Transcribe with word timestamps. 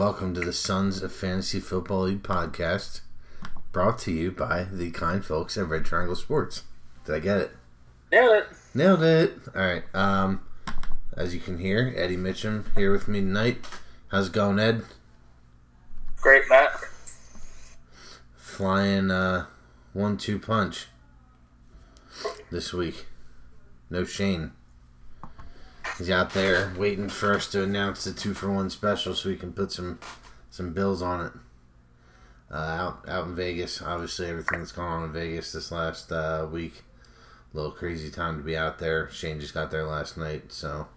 welcome 0.00 0.32
to 0.32 0.40
the 0.40 0.50
Sons 0.50 1.02
of 1.02 1.12
Fantasy 1.12 1.60
Football 1.60 2.04
League 2.04 2.22
podcast, 2.22 3.02
brought 3.70 3.98
to 3.98 4.10
you 4.10 4.30
by 4.30 4.64
the 4.64 4.90
kind 4.92 5.22
folks 5.22 5.58
at 5.58 5.68
Red 5.68 5.84
Triangle 5.84 6.16
Sports. 6.16 6.62
Did 7.04 7.16
I 7.16 7.18
get 7.18 7.36
it? 7.36 7.50
Nailed 8.10 8.32
it. 8.32 8.46
Nailed 8.72 9.02
it. 9.02 9.38
All 9.54 9.60
right. 9.60 9.82
Um, 9.94 10.40
as 11.18 11.34
you 11.34 11.40
can 11.40 11.58
hear, 11.58 11.92
Eddie 11.94 12.16
Mitchum 12.16 12.64
here 12.74 12.92
with 12.92 13.08
me 13.08 13.20
tonight. 13.20 13.58
How's 14.08 14.28
it 14.28 14.32
going, 14.32 14.58
Ed? 14.58 14.84
Great, 16.16 16.44
Matt. 16.48 16.80
Flying 18.38 19.10
uh, 19.10 19.48
one-two 19.92 20.38
punch 20.38 20.86
this 22.50 22.72
week. 22.72 23.04
No 23.90 24.04
Shane. 24.04 24.52
He's 26.00 26.08
out 26.08 26.30
there 26.30 26.72
waiting 26.78 27.10
for 27.10 27.34
us 27.34 27.46
to 27.48 27.62
announce 27.62 28.04
the 28.04 28.14
two 28.14 28.32
for 28.32 28.50
one 28.50 28.70
special 28.70 29.14
so 29.14 29.28
we 29.28 29.36
can 29.36 29.52
put 29.52 29.70
some 29.70 29.98
some 30.48 30.72
bills 30.72 31.02
on 31.02 31.26
it. 31.26 31.32
Uh, 32.50 32.56
out 32.56 33.04
out 33.06 33.26
in 33.26 33.36
Vegas, 33.36 33.82
obviously 33.82 34.26
everything 34.26 34.60
that's 34.60 34.72
gone 34.72 35.02
on 35.02 35.04
in 35.04 35.12
Vegas 35.12 35.52
this 35.52 35.70
last 35.70 36.10
uh, 36.10 36.48
week, 36.50 36.84
a 37.52 37.56
little 37.58 37.70
crazy 37.70 38.10
time 38.10 38.38
to 38.38 38.42
be 38.42 38.56
out 38.56 38.78
there. 38.78 39.10
Shane 39.10 39.40
just 39.40 39.52
got 39.52 39.70
there 39.70 39.84
last 39.84 40.16
night, 40.16 40.52
so 40.52 40.88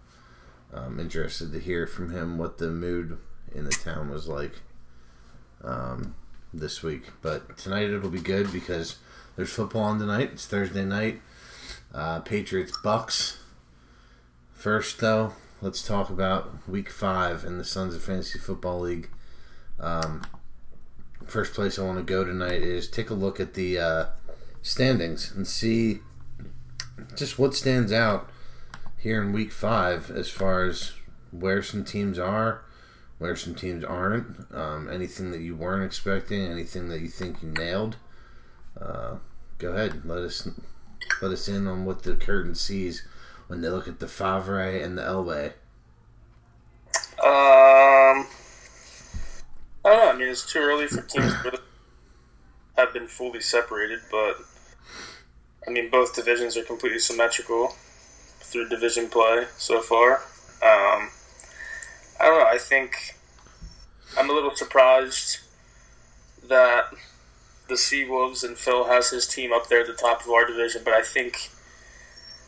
I'm 0.73 0.97
interested 1.01 1.51
to 1.51 1.59
hear 1.59 1.85
from 1.85 2.13
him 2.13 2.37
what 2.37 2.57
the 2.57 2.69
mood 2.69 3.17
in 3.53 3.65
the 3.65 3.71
town 3.71 4.09
was 4.09 4.29
like 4.29 4.61
um, 5.65 6.15
this 6.53 6.81
week. 6.81 7.09
But 7.21 7.57
tonight 7.57 7.89
it'll 7.89 8.09
be 8.09 8.21
good 8.21 8.53
because 8.53 8.95
there's 9.35 9.51
football 9.51 9.83
on 9.83 9.99
tonight. 9.99 10.29
It's 10.31 10.45
Thursday 10.45 10.85
night. 10.85 11.21
Uh, 11.93 12.21
Patriots 12.21 12.77
Bucks. 12.81 13.42
First, 14.63 14.99
though, 14.99 15.33
let's 15.61 15.85
talk 15.85 16.09
about 16.09 16.69
Week 16.69 16.89
Five 16.89 17.43
in 17.43 17.57
the 17.57 17.65
Sons 17.65 17.95
of 17.95 18.01
Fantasy 18.01 18.39
Football 18.39 18.79
League. 18.79 19.09
Um, 19.77 20.25
first 21.25 21.53
place 21.53 21.77
I 21.77 21.83
want 21.83 21.97
to 21.97 22.03
go 22.05 22.23
tonight 22.23 22.61
is 22.61 22.87
take 22.87 23.09
a 23.09 23.13
look 23.13 23.41
at 23.41 23.55
the 23.55 23.77
uh, 23.77 24.05
standings 24.61 25.33
and 25.35 25.45
see 25.45 25.99
just 27.13 27.37
what 27.37 27.53
stands 27.53 27.91
out 27.91 28.29
here 28.97 29.21
in 29.21 29.33
Week 29.33 29.51
Five 29.51 30.09
as 30.09 30.29
far 30.29 30.63
as 30.63 30.93
where 31.31 31.61
some 31.61 31.83
teams 31.83 32.17
are, 32.17 32.63
where 33.17 33.35
some 33.35 33.55
teams 33.55 33.83
aren't, 33.83 34.49
um, 34.53 34.89
anything 34.89 35.31
that 35.31 35.41
you 35.41 35.57
weren't 35.57 35.83
expecting, 35.83 36.41
anything 36.41 36.87
that 36.87 37.01
you 37.01 37.09
think 37.09 37.43
you 37.43 37.49
nailed. 37.49 37.97
Uh, 38.79 39.17
go 39.57 39.73
ahead, 39.73 40.05
let 40.05 40.19
us 40.19 40.47
let 41.21 41.31
us 41.33 41.49
in 41.49 41.67
on 41.67 41.83
what 41.83 42.03
the 42.03 42.15
curtain 42.15 42.55
sees 42.55 43.05
when 43.47 43.61
they 43.61 43.69
look 43.69 43.87
at 43.87 43.99
the 43.99 44.07
Favre 44.07 44.59
and 44.59 44.97
the 44.97 45.01
Elway. 45.01 45.53
Um, 47.23 48.27
I 49.85 49.89
don't 49.89 49.97
know. 49.97 50.11
I 50.11 50.17
mean, 50.17 50.27
it's 50.27 50.51
too 50.51 50.59
early 50.59 50.87
for 50.87 51.01
teams 51.01 51.33
to 51.43 51.59
have 52.77 52.93
been 52.93 53.07
fully 53.07 53.41
separated, 53.41 53.99
but 54.11 54.37
I 55.67 55.71
mean, 55.71 55.89
both 55.89 56.15
divisions 56.15 56.57
are 56.57 56.63
completely 56.63 56.99
symmetrical 56.99 57.75
through 58.39 58.69
division 58.69 59.09
play 59.09 59.45
so 59.57 59.81
far. 59.81 60.17
Um, 60.61 61.09
I 62.19 62.25
don't 62.25 62.39
know. 62.39 62.45
I 62.45 62.57
think 62.57 63.15
I'm 64.17 64.29
a 64.29 64.33
little 64.33 64.55
surprised 64.55 65.39
that 66.49 66.85
the 67.69 67.77
Sea 67.77 68.05
Wolves 68.05 68.43
and 68.43 68.57
Phil 68.57 68.85
has 68.85 69.09
his 69.09 69.27
team 69.27 69.53
up 69.53 69.67
there 69.67 69.81
at 69.81 69.87
the 69.87 69.93
top 69.93 70.21
of 70.21 70.29
our 70.29 70.45
division, 70.45 70.81
but 70.83 70.93
I 70.93 71.01
think 71.01 71.49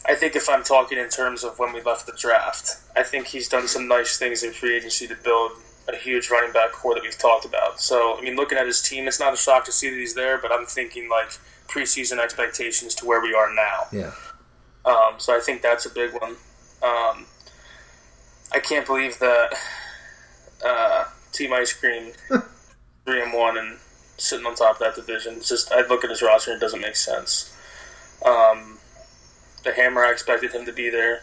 I 0.08 0.16
think 0.16 0.36
if 0.36 0.50
I'm 0.50 0.64
talking 0.64 0.98
in 0.98 1.10
terms 1.10 1.44
of 1.44 1.58
when 1.58 1.74
we 1.74 1.82
left 1.82 2.06
the 2.06 2.14
draft, 2.14 2.78
I 2.96 3.04
think 3.04 3.28
he's 3.28 3.50
done 3.50 3.68
some 3.68 3.88
nice 3.88 4.18
things 4.18 4.44
in 4.44 4.52
free 4.52 4.76
agency 4.78 5.08
to 5.08 5.16
build 5.16 5.52
a 5.88 5.96
huge 5.96 6.30
running 6.30 6.52
back 6.52 6.72
core 6.72 6.94
that 6.96 7.04
we've 7.04 7.18
talked 7.18 7.46
about. 7.46 7.80
So, 7.80 8.18
I 8.18 8.22
mean, 8.22 8.36
looking 8.36 8.58
at 8.58 8.66
his 8.66 8.82
team, 8.82 9.08
it's 9.08 9.20
not 9.20 9.34
a 9.34 9.38
shock 9.38 9.66
to 9.66 9.72
see 9.72 9.90
that 9.90 9.96
he's 9.96 10.16
there, 10.16 10.38
but 10.38 10.52
I'm 10.52 10.66
thinking 10.66 11.10
like 11.10 11.30
preseason 11.68 12.20
expectations 12.20 12.96
to 12.96 13.06
where 13.06 13.22
we 13.22 13.34
are 13.34 13.54
now. 13.54 13.86
Yeah. 13.92 14.12
Um, 14.86 15.16
so 15.18 15.36
I 15.36 15.40
think 15.40 15.62
that's 15.62 15.86
a 15.86 15.90
big 15.90 16.14
one. 16.14 16.36
Um, 16.84 17.26
I 18.54 18.60
can't 18.62 18.86
believe 18.86 19.18
that 19.20 19.56
uh, 20.64 21.06
Team 21.32 21.54
Ice 21.54 21.74
Cream 21.74 22.14
three 23.06 23.22
and 23.22 23.34
one 23.34 23.58
and 23.58 23.78
sitting 24.18 24.46
on 24.46 24.56
top 24.56 24.76
of 24.76 24.80
that 24.80 24.96
division. 24.96 25.36
It's 25.36 25.50
just 25.50 25.72
I 25.72 25.86
look 25.88 26.04
at 26.04 26.10
his 26.10 26.22
roster 26.22 26.52
and 26.52 26.62
it 26.62 26.62
doesn't 26.62 26.82
make 26.82 26.96
sense. 26.96 27.56
Um, 28.26 28.75
the 29.66 29.74
Hammer, 29.74 30.06
I 30.06 30.12
expected 30.12 30.52
him 30.54 30.66
to 30.66 30.72
be 30.72 30.90
there. 30.90 31.16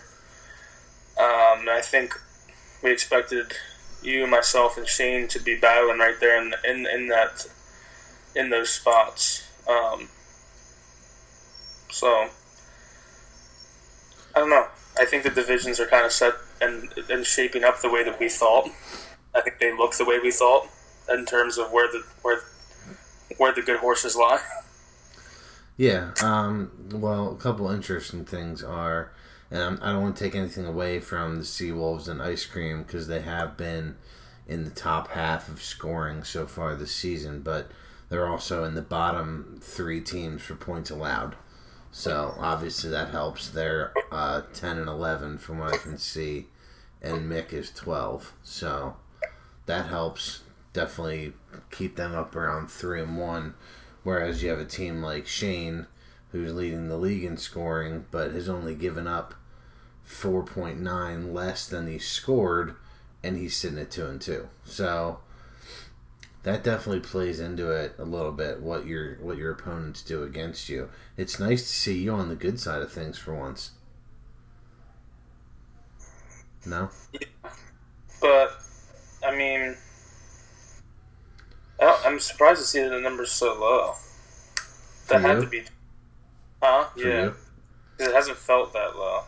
Um, 1.18 1.68
I 1.68 1.80
think 1.82 2.18
we 2.82 2.90
expected 2.90 3.52
you, 4.02 4.26
myself, 4.26 4.76
and 4.76 4.86
Shane 4.86 5.28
to 5.28 5.38
be 5.38 5.56
battling 5.56 5.98
right 5.98 6.18
there 6.20 6.40
in 6.42 6.54
in, 6.64 6.86
in 6.86 7.08
that 7.08 7.46
in 8.34 8.50
those 8.50 8.70
spots. 8.70 9.48
Um, 9.68 10.08
so 11.90 12.28
I 14.34 14.40
don't 14.40 14.50
know. 14.50 14.66
I 14.98 15.04
think 15.04 15.22
the 15.22 15.30
divisions 15.30 15.78
are 15.80 15.86
kind 15.86 16.04
of 16.04 16.12
set 16.12 16.34
and 16.60 16.92
and 17.08 17.24
shaping 17.24 17.64
up 17.64 17.80
the 17.80 17.90
way 17.90 18.04
that 18.04 18.18
we 18.18 18.28
thought. 18.28 18.68
I 19.34 19.40
think 19.40 19.58
they 19.58 19.74
look 19.76 19.94
the 19.94 20.04
way 20.04 20.18
we 20.18 20.30
thought 20.30 20.68
in 21.08 21.24
terms 21.24 21.58
of 21.58 21.70
where 21.72 21.90
the 21.90 22.02
where 22.22 22.40
where 23.36 23.52
the 23.54 23.62
good 23.62 23.78
horses 23.78 24.16
lie. 24.16 24.40
Yeah. 25.76 26.12
Um, 26.22 26.70
well, 26.92 27.32
a 27.32 27.36
couple 27.36 27.70
interesting 27.70 28.24
things 28.24 28.62
are, 28.62 29.12
and 29.50 29.78
I 29.82 29.88
do 29.88 29.94
not 29.94 30.02
want 30.02 30.16
to 30.16 30.24
take 30.24 30.34
anything 30.34 30.66
away 30.66 31.00
from 31.00 31.36
the 31.36 31.42
Seawolves 31.42 32.08
and 32.08 32.22
Ice 32.22 32.44
Cream 32.44 32.82
because 32.82 33.06
they 33.08 33.20
have 33.20 33.56
been 33.56 33.96
in 34.46 34.64
the 34.64 34.70
top 34.70 35.08
half 35.08 35.48
of 35.48 35.62
scoring 35.62 36.24
so 36.24 36.46
far 36.46 36.74
this 36.74 36.94
season, 36.94 37.40
but 37.40 37.70
they're 38.08 38.28
also 38.28 38.64
in 38.64 38.74
the 38.74 38.82
bottom 38.82 39.58
three 39.62 40.00
teams 40.00 40.42
for 40.42 40.54
points 40.54 40.90
allowed. 40.90 41.36
So 41.90 42.34
obviously 42.38 42.90
that 42.90 43.10
helps. 43.10 43.48
They're 43.48 43.92
uh, 44.10 44.42
ten 44.52 44.78
and 44.78 44.88
eleven 44.88 45.38
from 45.38 45.58
what 45.58 45.74
I 45.74 45.78
can 45.78 45.98
see, 45.98 46.46
and 47.00 47.30
Mick 47.30 47.52
is 47.52 47.70
twelve. 47.70 48.32
So 48.42 48.96
that 49.66 49.86
helps. 49.86 50.42
Definitely 50.72 51.34
keep 51.70 51.96
them 51.96 52.14
up 52.14 52.34
around 52.34 52.70
three 52.70 53.02
and 53.02 53.18
one. 53.18 53.54
Whereas 54.02 54.42
you 54.42 54.50
have 54.50 54.58
a 54.58 54.64
team 54.64 55.02
like 55.02 55.26
Shane, 55.26 55.86
who's 56.32 56.54
leading 56.54 56.88
the 56.88 56.96
league 56.96 57.24
in 57.24 57.36
scoring, 57.36 58.06
but 58.10 58.32
has 58.32 58.48
only 58.48 58.74
given 58.74 59.06
up 59.06 59.34
4.9 60.06 61.32
less 61.32 61.66
than 61.66 61.86
he 61.86 61.98
scored, 61.98 62.74
and 63.22 63.36
he's 63.36 63.56
sitting 63.56 63.78
at 63.78 63.90
2 63.90 64.06
and 64.06 64.20
2. 64.20 64.48
So 64.64 65.20
that 66.42 66.64
definitely 66.64 67.00
plays 67.00 67.38
into 67.38 67.70
it 67.70 67.94
a 67.98 68.04
little 68.04 68.32
bit 68.32 68.60
what 68.60 68.86
your 68.86 69.14
what 69.16 69.36
your 69.36 69.52
opponents 69.52 70.02
do 70.02 70.24
against 70.24 70.68
you. 70.68 70.88
It's 71.16 71.38
nice 71.38 71.62
to 71.62 71.68
see 71.68 71.98
you 71.98 72.12
on 72.12 72.28
the 72.28 72.34
good 72.34 72.58
side 72.58 72.82
of 72.82 72.92
things 72.92 73.16
for 73.16 73.34
once. 73.34 73.72
No? 76.66 76.90
Yeah. 77.12 77.50
But 78.20 78.60
I 79.24 79.36
mean 79.36 79.76
I'm 81.82 82.20
surprised 82.20 82.60
to 82.60 82.66
see 82.66 82.82
that 82.82 82.90
the 82.90 83.00
number's 83.00 83.32
so 83.32 83.58
low. 83.58 83.94
That 85.08 85.20
had 85.20 85.40
to 85.40 85.46
be, 85.46 85.62
huh? 86.62 86.88
For 86.94 87.08
yeah, 87.08 87.32
it 87.98 88.14
hasn't 88.14 88.38
felt 88.38 88.72
that 88.72 88.96
low. 88.96 89.22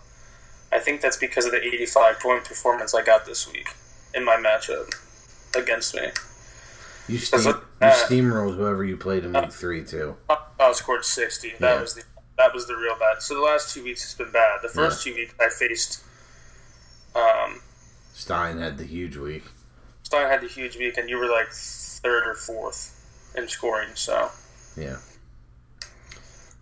I 0.73 0.79
think 0.79 1.01
that's 1.01 1.17
because 1.17 1.47
of 1.47 1.53
the 1.53 1.63
85 1.63 2.21
point 2.21 2.45
performance 2.45 2.95
I 2.95 3.03
got 3.03 3.27
this 3.27 3.51
week 3.51 3.69
in 4.15 4.25
my 4.25 4.37
matchup 4.37 4.93
against 5.57 5.95
me. 5.95 6.09
You, 7.07 7.19
steam, 7.19 7.41
you 7.41 7.89
steamrolled 7.89 8.57
whoever 8.57 8.83
you 8.85 8.97
played 8.97 9.25
in 9.25 9.33
week 9.33 9.53
three 9.53 9.85
too. 9.85 10.17
I 10.29 10.73
scored 10.73 11.05
60. 11.05 11.55
That 11.61 11.75
yeah. 11.75 11.81
was 11.81 11.95
the 11.95 12.03
that 12.39 12.53
was 12.53 12.67
the 12.67 12.77
real 12.77 12.97
bad. 12.99 13.23
So 13.23 13.35
the 13.35 13.41
last 13.41 13.73
two 13.75 13.85
weeks 13.85 14.05
it's 14.05 14.15
been 14.15 14.33
bad. 14.33 14.61
The 14.63 14.69
first 14.69 15.07
yeah. 15.07 15.13
two 15.13 15.19
weeks 15.19 15.35
I 15.41 15.49
faced. 15.49 16.03
Um, 17.15 17.61
Stein 18.13 18.59
had 18.59 18.79
the 18.79 18.85
huge 18.85 19.17
week. 19.17 19.45
Stein 20.03 20.29
had 20.29 20.41
the 20.41 20.49
huge 20.49 20.77
week, 20.77 20.99
and 20.99 21.09
you 21.09 21.19
were 21.19 21.29
like 21.29 21.53
third 22.05 22.27
or 22.27 22.35
fourth 22.35 23.33
in 23.37 23.49
scoring. 23.49 23.89
So 23.95 24.31
yeah, 24.77 24.99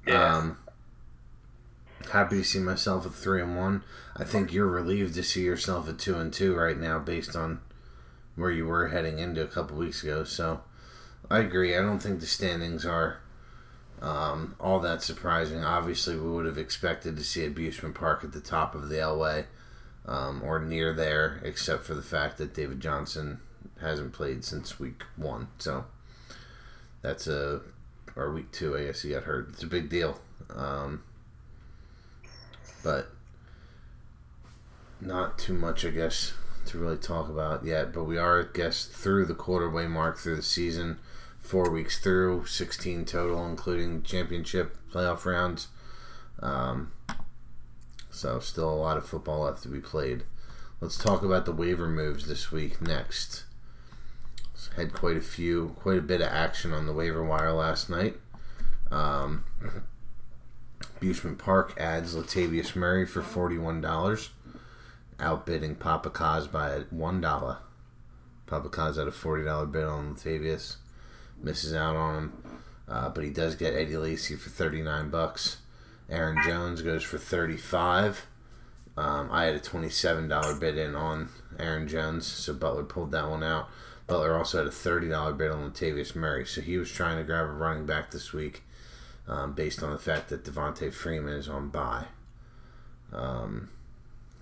yeah. 0.06 0.36
Um, 0.36 0.58
happy 2.10 2.38
to 2.38 2.44
see 2.44 2.60
myself 2.60 3.04
at 3.04 3.12
three 3.12 3.42
and 3.42 3.56
one. 3.56 3.82
I 4.16 4.24
think 4.24 4.52
you're 4.52 4.66
relieved 4.66 5.14
to 5.14 5.22
see 5.22 5.42
yourself 5.42 5.88
at 5.88 5.98
two 5.98 6.16
and 6.16 6.32
two 6.32 6.54
right 6.54 6.78
now, 6.78 6.98
based 6.98 7.36
on 7.36 7.60
where 8.36 8.50
you 8.50 8.66
were 8.66 8.88
heading 8.88 9.18
into 9.18 9.42
a 9.42 9.48
couple 9.48 9.76
weeks 9.76 10.02
ago. 10.02 10.24
So 10.24 10.62
I 11.30 11.40
agree. 11.40 11.76
I 11.76 11.82
don't 11.82 11.98
think 12.00 12.20
the 12.20 12.26
standings 12.26 12.86
are 12.86 13.20
um, 14.00 14.56
all 14.58 14.80
that 14.80 15.02
surprising. 15.02 15.64
Obviously, 15.64 16.16
we 16.16 16.30
would 16.30 16.46
have 16.46 16.58
expected 16.58 17.16
to 17.16 17.24
see 17.24 17.44
Abusement 17.44 17.94
Park 17.94 18.24
at 18.24 18.32
the 18.32 18.40
top 18.40 18.74
of 18.74 18.88
the 18.88 18.96
Elway 18.96 19.46
um, 20.06 20.42
or 20.44 20.58
near 20.58 20.92
there, 20.92 21.40
except 21.44 21.84
for 21.84 21.94
the 21.94 22.02
fact 22.02 22.38
that 22.38 22.54
David 22.54 22.80
Johnson 22.80 23.40
hasn't 23.82 24.12
played 24.12 24.44
since 24.44 24.80
week 24.80 25.02
one. 25.16 25.48
So 25.58 25.84
that's 27.02 27.26
a 27.26 27.60
or 28.16 28.32
week 28.32 28.50
two, 28.52 28.76
I 28.76 28.84
guess 28.84 29.02
he 29.02 29.10
got 29.10 29.24
hurt. 29.24 29.50
It's 29.50 29.62
a 29.62 29.66
big 29.66 29.88
deal. 29.88 30.20
Um, 30.54 31.02
but 32.82 33.10
not 35.00 35.38
too 35.38 35.54
much, 35.54 35.84
I 35.84 35.90
guess, 35.90 36.34
to 36.66 36.78
really 36.78 36.96
talk 36.96 37.28
about 37.28 37.64
yet, 37.64 37.92
but 37.92 38.04
we 38.04 38.18
are, 38.18 38.42
I 38.42 38.46
guess, 38.52 38.84
through 38.84 39.26
the 39.26 39.34
quarterway 39.34 39.88
mark 39.88 40.18
through 40.18 40.36
the 40.36 40.42
season. 40.42 40.98
Four 41.40 41.70
weeks 41.70 41.98
through, 41.98 42.46
16 42.46 43.04
total, 43.04 43.44
including 43.46 44.02
championship 44.02 44.76
playoff 44.92 45.24
rounds. 45.24 45.68
Um, 46.40 46.92
so, 48.10 48.38
still 48.38 48.70
a 48.70 48.76
lot 48.76 48.96
of 48.96 49.06
football 49.06 49.40
left 49.42 49.62
to 49.64 49.68
be 49.68 49.80
played. 49.80 50.24
Let's 50.80 50.98
talk 50.98 51.22
about 51.22 51.46
the 51.46 51.52
waiver 51.52 51.88
moves 51.88 52.26
this 52.26 52.52
week 52.52 52.80
next. 52.80 53.44
Had 54.76 54.92
quite 54.92 55.16
a 55.16 55.22
few, 55.22 55.74
quite 55.80 55.98
a 55.98 56.02
bit 56.02 56.20
of 56.20 56.28
action 56.28 56.72
on 56.72 56.86
the 56.86 56.92
waiver 56.92 57.24
wire 57.24 57.52
last 57.52 57.90
night. 57.90 58.16
Um, 58.90 59.44
Bushman 61.00 61.36
Park 61.36 61.74
adds 61.78 62.14
Latavius 62.14 62.76
Murray 62.76 63.06
for 63.06 63.22
$41, 63.22 64.28
outbidding 65.18 65.74
Papa 65.74 66.10
Kaz 66.10 66.50
by 66.50 66.84
$1. 66.94 67.58
Papa 68.46 68.68
Kaz 68.68 68.96
had 68.96 69.08
a 69.08 69.10
$40 69.10 69.72
bid 69.72 69.84
on 69.84 70.14
Latavius, 70.14 70.76
misses 71.42 71.74
out 71.74 71.96
on 71.96 72.14
him, 72.16 72.32
uh, 72.88 73.08
but 73.08 73.24
he 73.24 73.30
does 73.30 73.54
get 73.56 73.74
Eddie 73.74 73.96
Lacy 73.96 74.36
for 74.36 74.50
39 74.50 75.10
bucks. 75.10 75.58
Aaron 76.08 76.38
Jones 76.44 76.82
goes 76.82 77.02
for 77.02 77.18
35. 77.18 78.26
Um, 78.96 79.30
I 79.32 79.44
had 79.44 79.54
a 79.54 79.60
$27 79.60 80.60
bid 80.60 80.76
in 80.76 80.94
on 80.94 81.30
Aaron 81.58 81.88
Jones, 81.88 82.26
so 82.26 82.52
Butler 82.52 82.84
pulled 82.84 83.12
that 83.12 83.28
one 83.28 83.42
out. 83.42 83.68
Butler 84.06 84.36
also 84.36 84.58
had 84.58 84.66
a 84.66 84.70
$30 84.70 85.36
bid 85.38 85.50
on 85.50 85.70
Latavius 85.70 86.14
Murray, 86.14 86.44
so 86.44 86.60
he 86.60 86.76
was 86.76 86.90
trying 86.90 87.18
to 87.18 87.24
grab 87.24 87.46
a 87.46 87.52
running 87.52 87.86
back 87.86 88.10
this 88.10 88.32
week 88.32 88.62
um, 89.28 89.52
based 89.52 89.82
on 89.82 89.92
the 89.92 89.98
fact 89.98 90.28
that 90.28 90.44
Devonta 90.44 90.92
Freeman 90.92 91.34
is 91.34 91.48
on 91.48 91.68
bye. 91.68 92.06
Um, 93.12 93.70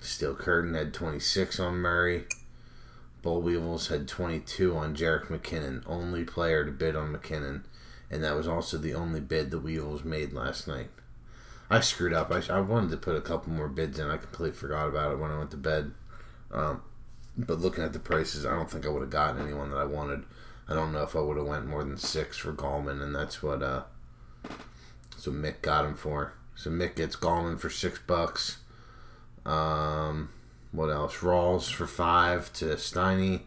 Steel 0.00 0.34
Curtain 0.34 0.74
had 0.74 0.94
26 0.94 1.60
on 1.60 1.76
Murray. 1.76 2.24
Bull 3.22 3.42
Weevils 3.42 3.88
had 3.88 4.08
22 4.08 4.74
on 4.74 4.96
Jerick 4.96 5.26
McKinnon, 5.26 5.82
only 5.86 6.24
player 6.24 6.64
to 6.64 6.72
bid 6.72 6.96
on 6.96 7.14
McKinnon, 7.14 7.64
and 8.10 8.24
that 8.24 8.34
was 8.34 8.48
also 8.48 8.78
the 8.78 8.94
only 8.94 9.20
bid 9.20 9.50
the 9.50 9.58
Weevils 9.58 10.04
made 10.04 10.32
last 10.32 10.66
night. 10.66 10.88
I 11.68 11.80
screwed 11.80 12.14
up. 12.14 12.32
I, 12.32 12.42
I 12.50 12.60
wanted 12.60 12.90
to 12.90 12.96
put 12.96 13.14
a 13.14 13.20
couple 13.20 13.52
more 13.52 13.68
bids 13.68 13.98
in. 13.98 14.10
I 14.10 14.16
completely 14.16 14.56
forgot 14.56 14.88
about 14.88 15.12
it 15.12 15.18
when 15.18 15.30
I 15.30 15.38
went 15.38 15.52
to 15.52 15.56
bed. 15.56 15.92
Um, 16.50 16.82
but 17.36 17.60
looking 17.60 17.84
at 17.84 17.92
the 17.92 17.98
prices, 17.98 18.44
I 18.46 18.50
don't 18.54 18.70
think 18.70 18.84
I 18.86 18.88
would 18.90 19.02
have 19.02 19.10
gotten 19.10 19.40
anyone 19.42 19.70
that 19.70 19.78
I 19.78 19.84
wanted. 19.84 20.24
I 20.68 20.74
don't 20.74 20.92
know 20.92 21.02
if 21.02 21.16
I 21.16 21.20
would 21.20 21.36
have 21.36 21.46
went 21.46 21.66
more 21.66 21.82
than 21.84 21.96
six 21.96 22.36
for 22.36 22.52
Gallman, 22.52 23.02
and 23.02 23.14
that's 23.14 23.42
what 23.42 23.62
uh, 23.62 23.82
so 25.16 25.30
Mick 25.30 25.62
got 25.62 25.84
him 25.84 25.94
for. 25.94 26.34
So 26.54 26.70
Mick 26.70 26.96
gets 26.96 27.16
Gallman 27.16 27.58
for 27.58 27.70
six 27.70 27.98
bucks. 27.98 28.58
Um, 29.44 30.30
what 30.72 30.88
else? 30.90 31.16
Rawls 31.18 31.72
for 31.72 31.86
five 31.86 32.52
to 32.54 32.66
Steiny. 32.76 33.42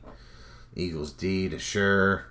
Eagles 0.76 1.14
D 1.14 1.48
to 1.50 1.60
Sure. 1.60 2.26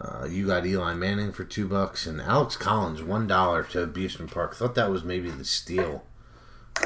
Uh, 0.00 0.26
you 0.28 0.46
got 0.46 0.64
Eli 0.64 0.94
Manning 0.94 1.30
for 1.30 1.44
two 1.44 1.68
bucks 1.68 2.06
and 2.06 2.22
Alex 2.22 2.56
Collins 2.56 3.02
one 3.02 3.26
dollar 3.26 3.62
to 3.64 3.86
Bushman 3.86 4.28
Park. 4.28 4.54
Thought 4.56 4.74
that 4.76 4.90
was 4.90 5.04
maybe 5.04 5.30
the 5.30 5.44
steal 5.44 6.04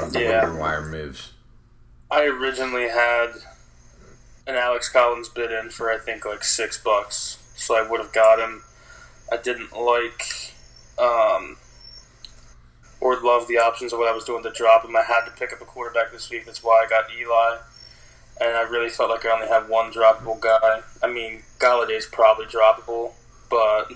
of 0.02 0.12
the 0.12 0.20
Yeah. 0.22 0.58
wire 0.58 0.84
moves. 0.84 1.32
I 2.14 2.26
originally 2.26 2.88
had 2.90 3.30
an 4.46 4.54
Alex 4.54 4.88
Collins 4.88 5.28
bid 5.28 5.50
in 5.50 5.70
for 5.70 5.90
I 5.90 5.98
think 5.98 6.24
like 6.24 6.44
six 6.44 6.80
bucks, 6.80 7.42
so 7.56 7.74
I 7.74 7.82
would 7.82 7.98
have 7.98 8.12
got 8.12 8.38
him. 8.38 8.62
I 9.32 9.36
didn't 9.36 9.72
like 9.72 10.54
um, 10.96 11.56
or 13.00 13.20
love 13.20 13.48
the 13.48 13.58
options 13.58 13.92
of 13.92 13.98
what 13.98 14.08
I 14.08 14.14
was 14.14 14.24
doing 14.24 14.44
to 14.44 14.52
drop 14.52 14.84
him. 14.84 14.94
I 14.94 15.02
had 15.02 15.24
to 15.24 15.32
pick 15.32 15.52
up 15.52 15.60
a 15.60 15.64
quarterback 15.64 16.12
this 16.12 16.30
week. 16.30 16.46
That's 16.46 16.62
why 16.62 16.84
I 16.86 16.88
got 16.88 17.06
Eli, 17.12 17.56
and 18.40 18.56
I 18.56 18.62
really 18.62 18.90
felt 18.90 19.10
like 19.10 19.26
I 19.26 19.30
only 19.30 19.48
had 19.48 19.68
one 19.68 19.90
droppable 19.90 20.38
guy. 20.38 20.82
I 21.02 21.08
mean, 21.08 21.42
Golladay's 21.58 22.06
probably 22.06 22.46
droppable, 22.46 23.14
but 23.50 23.90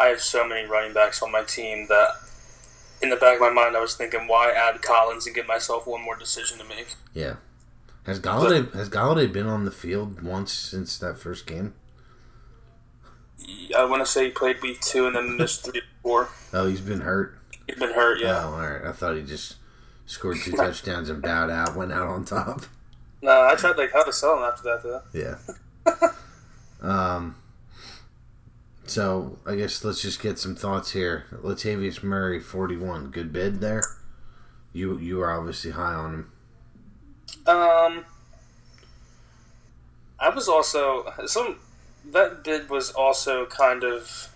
I 0.00 0.06
have 0.06 0.20
so 0.20 0.46
many 0.46 0.68
running 0.68 0.92
backs 0.92 1.20
on 1.20 1.32
my 1.32 1.42
team 1.42 1.88
that. 1.88 2.10
In 3.02 3.10
the 3.10 3.16
back 3.16 3.34
of 3.34 3.40
my 3.40 3.50
mind, 3.50 3.76
I 3.76 3.80
was 3.80 3.96
thinking, 3.96 4.28
why 4.28 4.52
add 4.52 4.80
Collins 4.80 5.26
and 5.26 5.34
give 5.34 5.46
myself 5.46 5.86
one 5.86 6.02
more 6.02 6.16
decision 6.16 6.58
to 6.58 6.64
make? 6.64 6.94
Yeah. 7.12 7.36
Has 8.04 8.20
Golladay 8.20 8.72
has 8.74 8.88
Golladay 8.88 9.32
been 9.32 9.46
on 9.46 9.64
the 9.64 9.70
field 9.70 10.22
once 10.22 10.52
since 10.52 10.98
that 10.98 11.18
first 11.18 11.46
game? 11.46 11.74
I 13.76 13.84
want 13.84 14.02
to 14.02 14.06
say 14.06 14.26
he 14.26 14.30
played 14.30 14.60
week 14.62 14.80
two 14.80 15.06
and 15.06 15.16
then 15.16 15.36
missed 15.36 15.64
three 15.64 15.80
or 15.80 15.84
four. 16.02 16.28
Oh, 16.52 16.66
he's 16.68 16.80
been 16.80 17.00
hurt. 17.00 17.38
He's 17.66 17.78
been 17.78 17.92
hurt, 17.92 18.20
yeah. 18.20 18.44
Oh, 18.44 18.54
all 18.54 18.60
right. 18.60 18.84
I 18.84 18.92
thought 18.92 19.16
he 19.16 19.22
just 19.22 19.56
scored 20.06 20.38
two 20.38 20.52
touchdowns 20.56 21.10
and 21.10 21.22
bowed 21.22 21.50
out, 21.50 21.76
went 21.76 21.92
out 21.92 22.08
on 22.08 22.24
top. 22.24 22.62
No, 23.20 23.46
I 23.46 23.54
tried 23.54 23.76
like 23.76 23.92
how 23.92 24.02
to 24.02 24.12
sell 24.12 24.36
him 24.36 24.44
after 24.44 24.62
that 24.64 24.82
though. 24.82 25.02
Yeah. 25.12 26.08
um. 26.82 27.36
So 28.92 29.38
I 29.46 29.54
guess 29.54 29.82
let's 29.86 30.02
just 30.02 30.20
get 30.20 30.38
some 30.38 30.54
thoughts 30.54 30.90
here. 30.90 31.24
Latavius 31.32 32.02
Murray, 32.02 32.38
forty-one, 32.40 33.06
good 33.06 33.32
bid 33.32 33.62
there. 33.62 33.82
You 34.74 34.98
you 34.98 35.22
are 35.22 35.30
obviously 35.30 35.70
high 35.70 35.94
on 35.94 36.12
him. 36.12 36.32
Um, 37.46 38.04
I 40.20 40.28
was 40.28 40.46
also 40.46 41.10
some 41.24 41.56
that 42.12 42.44
bid 42.44 42.68
was 42.68 42.90
also 42.90 43.46
kind 43.46 43.82
of 43.82 44.28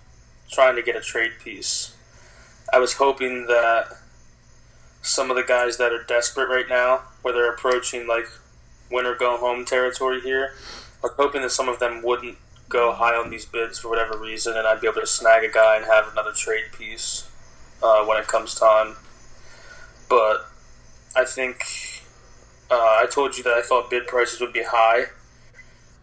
trying 0.50 0.76
to 0.76 0.82
get 0.82 0.96
a 0.96 1.02
trade 1.02 1.32
piece. 1.44 1.94
I 2.72 2.78
was 2.78 2.94
hoping 2.94 3.48
that 3.48 3.88
some 5.02 5.30
of 5.30 5.36
the 5.36 5.44
guys 5.44 5.76
that 5.76 5.92
are 5.92 6.02
desperate 6.02 6.48
right 6.48 6.66
now, 6.66 7.02
where 7.20 7.34
they're 7.34 7.52
approaching 7.52 8.06
like 8.06 8.30
win 8.90 9.04
or 9.04 9.16
go 9.16 9.36
home 9.36 9.66
territory 9.66 10.22
here, 10.22 10.54
I 11.04 11.08
was 11.08 11.12
hoping 11.18 11.42
that 11.42 11.52
some 11.52 11.68
of 11.68 11.78
them 11.78 12.02
wouldn't 12.02 12.38
go 12.68 12.92
high 12.92 13.14
on 13.14 13.30
these 13.30 13.44
bids 13.44 13.78
for 13.78 13.88
whatever 13.88 14.16
reason, 14.18 14.56
and 14.56 14.66
I'd 14.66 14.80
be 14.80 14.88
able 14.88 15.00
to 15.00 15.06
snag 15.06 15.44
a 15.44 15.52
guy 15.52 15.76
and 15.76 15.86
have 15.86 16.10
another 16.12 16.32
trade 16.32 16.72
piece 16.76 17.30
uh, 17.82 18.04
when 18.04 18.18
it 18.18 18.26
comes 18.26 18.54
time. 18.54 18.96
But 20.08 20.46
I 21.14 21.24
think 21.24 21.62
uh, 22.70 22.74
I 22.74 23.06
told 23.10 23.36
you 23.36 23.42
that 23.44 23.54
I 23.54 23.62
thought 23.62 23.90
bid 23.90 24.06
prices 24.06 24.40
would 24.40 24.52
be 24.52 24.64
high 24.64 25.06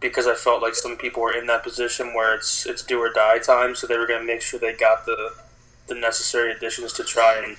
because 0.00 0.26
I 0.26 0.34
felt 0.34 0.62
like 0.62 0.74
some 0.74 0.96
people 0.96 1.22
were 1.22 1.32
in 1.32 1.46
that 1.46 1.62
position 1.62 2.14
where 2.14 2.34
it's 2.34 2.66
it's 2.66 2.82
do 2.82 3.00
or 3.00 3.12
die 3.12 3.38
time, 3.38 3.74
so 3.74 3.86
they 3.86 3.96
were 3.96 4.06
going 4.06 4.20
to 4.20 4.26
make 4.26 4.42
sure 4.42 4.58
they 4.58 4.72
got 4.72 5.06
the 5.06 5.34
the 5.86 5.94
necessary 5.94 6.52
additions 6.52 6.92
to 6.94 7.04
try 7.04 7.42
and 7.44 7.56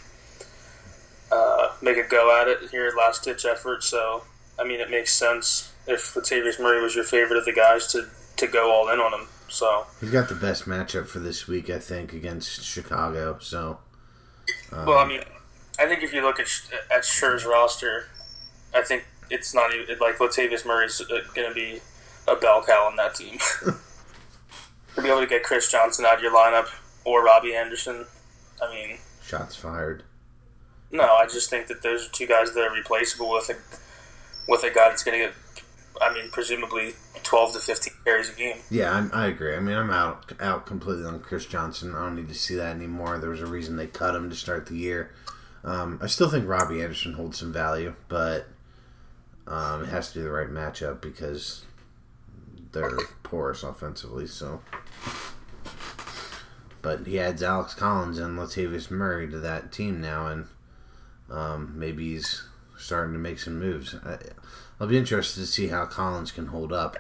uh, 1.31 1.69
make 1.81 1.97
a 1.97 2.03
go 2.03 2.35
at 2.39 2.47
it 2.47 2.69
here, 2.71 2.91
last 2.97 3.23
ditch 3.23 3.45
effort. 3.45 3.83
So 3.83 4.23
I 4.59 4.63
mean, 4.63 4.79
it 4.79 4.89
makes 4.89 5.13
sense 5.13 5.73
if 5.87 6.13
Latavius 6.13 6.59
Murray 6.59 6.81
was 6.81 6.95
your 6.95 7.03
favorite 7.03 7.37
of 7.37 7.45
the 7.45 7.53
guys 7.53 7.87
to 7.87 8.07
to 8.37 8.47
go 8.47 8.71
all 8.71 8.89
in 8.89 8.99
on 8.99 9.13
him. 9.13 9.27
So 9.47 9.85
He's 10.01 10.11
got 10.11 10.27
the 10.29 10.35
best 10.35 10.65
matchup 10.65 11.07
for 11.07 11.19
this 11.19 11.47
week, 11.47 11.69
I 11.69 11.79
think, 11.79 12.13
against 12.13 12.63
Chicago. 12.63 13.37
So. 13.39 13.79
Um, 14.71 14.85
well, 14.85 14.97
I 14.97 15.07
mean, 15.07 15.21
I 15.79 15.87
think 15.87 16.03
if 16.03 16.13
you 16.13 16.21
look 16.21 16.39
at 16.39 16.47
at 16.93 17.05
Scher's 17.05 17.45
roster, 17.45 18.07
I 18.73 18.81
think 18.81 19.05
it's 19.29 19.53
not 19.53 19.73
even 19.73 19.97
like 19.99 20.17
Latavius 20.17 20.65
Murray's 20.65 20.99
going 20.99 21.47
to 21.47 21.53
be 21.53 21.79
a 22.27 22.35
bell 22.35 22.63
cow 22.65 22.87
on 22.87 22.95
that 22.97 23.15
team. 23.15 23.37
to 24.95 25.01
be 25.01 25.09
able 25.09 25.21
to 25.21 25.27
get 25.27 25.43
Chris 25.43 25.71
Johnson 25.71 26.05
out 26.05 26.15
of 26.15 26.21
your 26.21 26.33
lineup 26.33 26.67
or 27.03 27.23
Robbie 27.23 27.55
Anderson, 27.55 28.05
I 28.61 28.73
mean, 28.73 28.97
shots 29.23 29.55
fired. 29.55 30.03
no, 30.91 31.15
I 31.15 31.25
just 31.25 31.49
think 31.49 31.67
that 31.67 31.81
those 31.81 32.07
are 32.07 32.11
two 32.11 32.27
guys 32.27 32.53
that 32.53 32.61
are 32.61 32.73
replaceable 32.73 33.31
with 33.31 33.49
a 33.49 33.55
with 34.51 34.63
a 34.63 34.69
guy 34.69 34.89
that's 34.89 35.03
going 35.03 35.19
to 35.19 35.25
get, 35.27 35.63
I 36.01 36.13
mean, 36.13 36.29
presumably 36.31 36.93
twelve 37.25 37.51
to 37.53 37.59
fifteen 37.59 37.93
carries 38.05 38.29
a 38.29 38.35
game. 38.35 38.57
Yeah, 38.69 38.93
I'm, 38.93 39.11
I 39.13 39.27
agree. 39.27 39.55
I 39.55 39.59
mean, 39.59 39.75
I'm 39.75 39.89
out 39.89 40.31
out 40.39 40.65
completely 40.65 41.05
on 41.05 41.19
Chris 41.19 41.45
Johnson. 41.45 41.93
I 41.93 42.03
don't 42.03 42.15
need 42.15 42.29
to 42.29 42.35
see 42.35 42.55
that 42.55 42.75
anymore. 42.75 43.17
There 43.17 43.29
was 43.29 43.41
a 43.41 43.45
reason 43.45 43.75
they 43.75 43.87
cut 43.87 44.15
him 44.15 44.29
to 44.29 44.35
start 44.35 44.67
the 44.67 44.77
year. 44.77 45.13
Um, 45.63 45.99
I 46.01 46.07
still 46.07 46.29
think 46.29 46.47
Robbie 46.47 46.81
Anderson 46.81 47.13
holds 47.13 47.39
some 47.39 47.51
value, 47.51 47.95
but 48.07 48.47
um, 49.47 49.83
it 49.83 49.89
has 49.89 50.11
to 50.11 50.19
be 50.19 50.23
the 50.23 50.31
right 50.31 50.47
matchup 50.47 51.01
because 51.01 51.65
they're 52.71 52.97
porous 53.23 53.63
offensively. 53.63 54.27
So, 54.27 54.61
but 56.83 57.07
he 57.07 57.19
adds 57.19 57.41
Alex 57.41 57.73
Collins 57.73 58.19
and 58.19 58.37
Latavius 58.37 58.91
Murray 58.91 59.27
to 59.31 59.39
that 59.39 59.71
team 59.71 59.99
now, 59.99 60.27
and 60.27 60.45
um, 61.31 61.73
maybe 61.75 62.13
he's 62.13 62.47
starting 62.77 63.13
to 63.13 63.19
make 63.19 63.39
some 63.39 63.59
moves. 63.59 63.95
I, 64.05 64.17
I'll 64.79 64.87
be 64.87 64.97
interested 64.97 65.39
to 65.39 65.47
see 65.47 65.69
how 65.69 65.85
Collins 65.85 66.31
can 66.31 66.47
hold 66.47 66.71
up. 66.73 66.97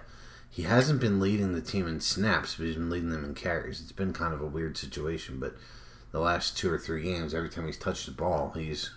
He 0.55 0.63
hasn't 0.63 1.01
been 1.01 1.19
leading 1.19 1.51
the 1.51 1.59
team 1.59 1.85
in 1.85 1.99
snaps, 1.99 2.55
but 2.55 2.65
he's 2.65 2.75
been 2.75 2.89
leading 2.89 3.09
them 3.09 3.25
in 3.25 3.35
carries. 3.35 3.81
It's 3.81 3.91
been 3.91 4.13
kind 4.13 4.33
of 4.33 4.39
a 4.39 4.45
weird 4.45 4.77
situation, 4.77 5.37
but 5.37 5.53
the 6.13 6.21
last 6.21 6.57
two 6.57 6.71
or 6.71 6.77
three 6.79 7.03
games, 7.03 7.33
every 7.33 7.49
time 7.49 7.65
he's 7.65 7.77
touched 7.77 8.05
the 8.05 8.13
ball, 8.13 8.53
he's 8.55 8.89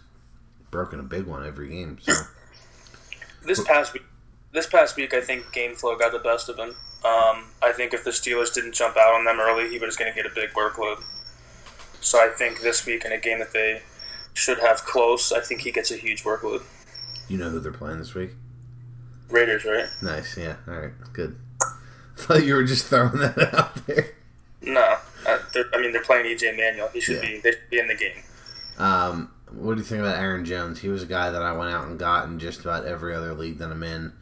broken 0.71 1.01
a 1.01 1.03
big 1.03 1.25
one 1.25 1.45
every 1.45 1.71
game. 1.71 1.99
So 2.01 2.13
This 3.45 3.61
past 3.65 3.93
week, 3.93 4.05
this 4.53 4.69
past 4.69 4.97
week, 4.97 5.13
I 5.13 5.21
think 5.21 5.51
game 5.53 5.75
flow 5.75 5.97
got 5.97 6.13
the 6.13 6.21
best 6.21 6.49
of 6.49 6.57
him. 6.61 6.77
Um, 7.05 7.51
I 7.61 7.73
think 7.75 7.93
if 7.93 8.05
the 8.05 8.11
Steelers 8.11 8.55
didn't 8.55 8.75
jump 8.75 8.97
out 8.97 9.15
on 9.15 9.25
them 9.25 9.41
early, 9.41 9.69
he 9.69 9.81
was 9.81 9.97
going 9.97 10.13
to 10.13 10.17
get 10.17 10.31
a 10.31 10.35
big 10.37 10.51
workload. 10.51 11.03
So 12.01 12.19
I 12.19 12.29
think 12.29 12.61
this 12.61 12.87
week 12.87 13.05
in 13.05 13.11
a 13.11 13.19
game 13.19 13.41
that 13.41 13.53
they 13.53 13.83
should 14.33 14.61
have 14.61 14.85
close, 14.85 15.33
I 15.33 15.41
think 15.41 15.63
he 15.63 15.73
gets 15.73 15.91
a 15.91 15.97
huge 15.97 16.23
workload. 16.23 16.63
you 17.27 17.37
know 17.37 17.51
who 17.51 17.59
they're 17.59 17.73
playing 17.73 17.99
this 17.99 18.15
week? 18.15 18.31
Raiders, 19.29 19.65
right? 19.65 19.89
Nice. 20.01 20.39
Yeah. 20.39 20.55
All 20.69 20.75
right. 20.75 20.93
Good. 21.13 21.37
I 22.19 22.23
thought 22.25 22.45
you 22.45 22.55
were 22.55 22.65
just 22.65 22.87
throwing 22.87 23.19
that 23.19 23.55
out 23.55 23.87
there. 23.87 24.11
No, 24.63 24.97
uh, 25.27 25.39
I 25.75 25.81
mean 25.81 25.93
they're 25.93 26.03
playing 26.03 26.27
EJ 26.27 26.57
Manuel. 26.57 26.89
He 26.93 27.01
should 27.01 27.17
Yeah. 27.17 27.21
be. 27.31 27.41
They 27.41 27.53
should 27.53 27.71
be 27.71 27.79
in 27.79 27.89
the 27.89 27.95
game. 27.95 28.23
Um, 28.79 29.31
what 29.53 29.75
do 29.75 29.81
you 29.81 29.85
think 29.87 30.01
about 30.01 30.19
Aaron 30.19 30.45
Jones? 30.45 30.81
He 30.81 30.89
was 30.89 31.03
a 31.03 31.07
guy 31.07 31.31
that 31.31 31.43
I 31.43 31.53
went 31.53 31.71
out 31.71 31.87
and 31.87 31.99
got 31.99 32.27
in 32.29 32.39
just 32.39 32.61
about 32.61 32.85
every 32.85 33.15
other 33.15 33.35
league 33.35 33.59
that 33.59 33.71
I'm 33.71 33.83
in. 33.83 34.13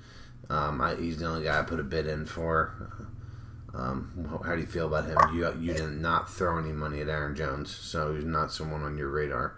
Um, 0.49 0.81
I, 0.81 0.95
he's 0.95 1.19
the 1.19 1.27
only 1.27 1.45
guy 1.45 1.59
I 1.59 1.63
put 1.63 1.81
a 1.81 1.83
bid 1.83 2.07
in 2.07 2.27
for. 2.27 2.93
Um, 3.75 4.41
how 4.47 4.55
do 4.55 4.61
you 4.61 4.67
feel 4.67 4.87
about 4.87 5.07
him? 5.07 5.19
You 5.35 5.53
you 5.61 5.75
did 5.75 5.91
not 6.01 6.31
throw 6.31 6.59
any 6.59 6.73
money 6.73 7.01
at 7.01 7.09
Aaron 7.09 7.35
Jones, 7.35 7.75
so 7.75 8.15
he's 8.15 8.25
not 8.25 8.53
someone 8.53 8.83
on 8.83 8.97
your 8.97 9.09
radar. 9.09 9.57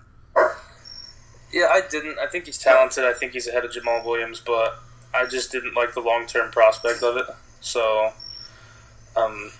Yeah, 1.52 1.68
I 1.71 1.83
didn't. 1.90 2.18
I 2.18 2.26
think 2.26 2.47
he's 2.47 2.59
talented. 2.59 3.04
I 3.04 3.12
think 3.14 3.33
he's 3.33 3.47
ahead 3.47 3.64
of 3.64 3.71
Jamaal 3.71 4.04
Williams, 4.04 4.40
but 4.45 4.80
I 5.14 5.25
just 5.26 5.50
didn't 5.52 5.75
like 5.75 5.95
the 5.95 6.00
long 6.00 6.26
term 6.26 6.50
prospect 6.50 7.02
of 7.02 7.16
it. 7.16 7.25
So, 7.61 8.12
um, 9.16 9.50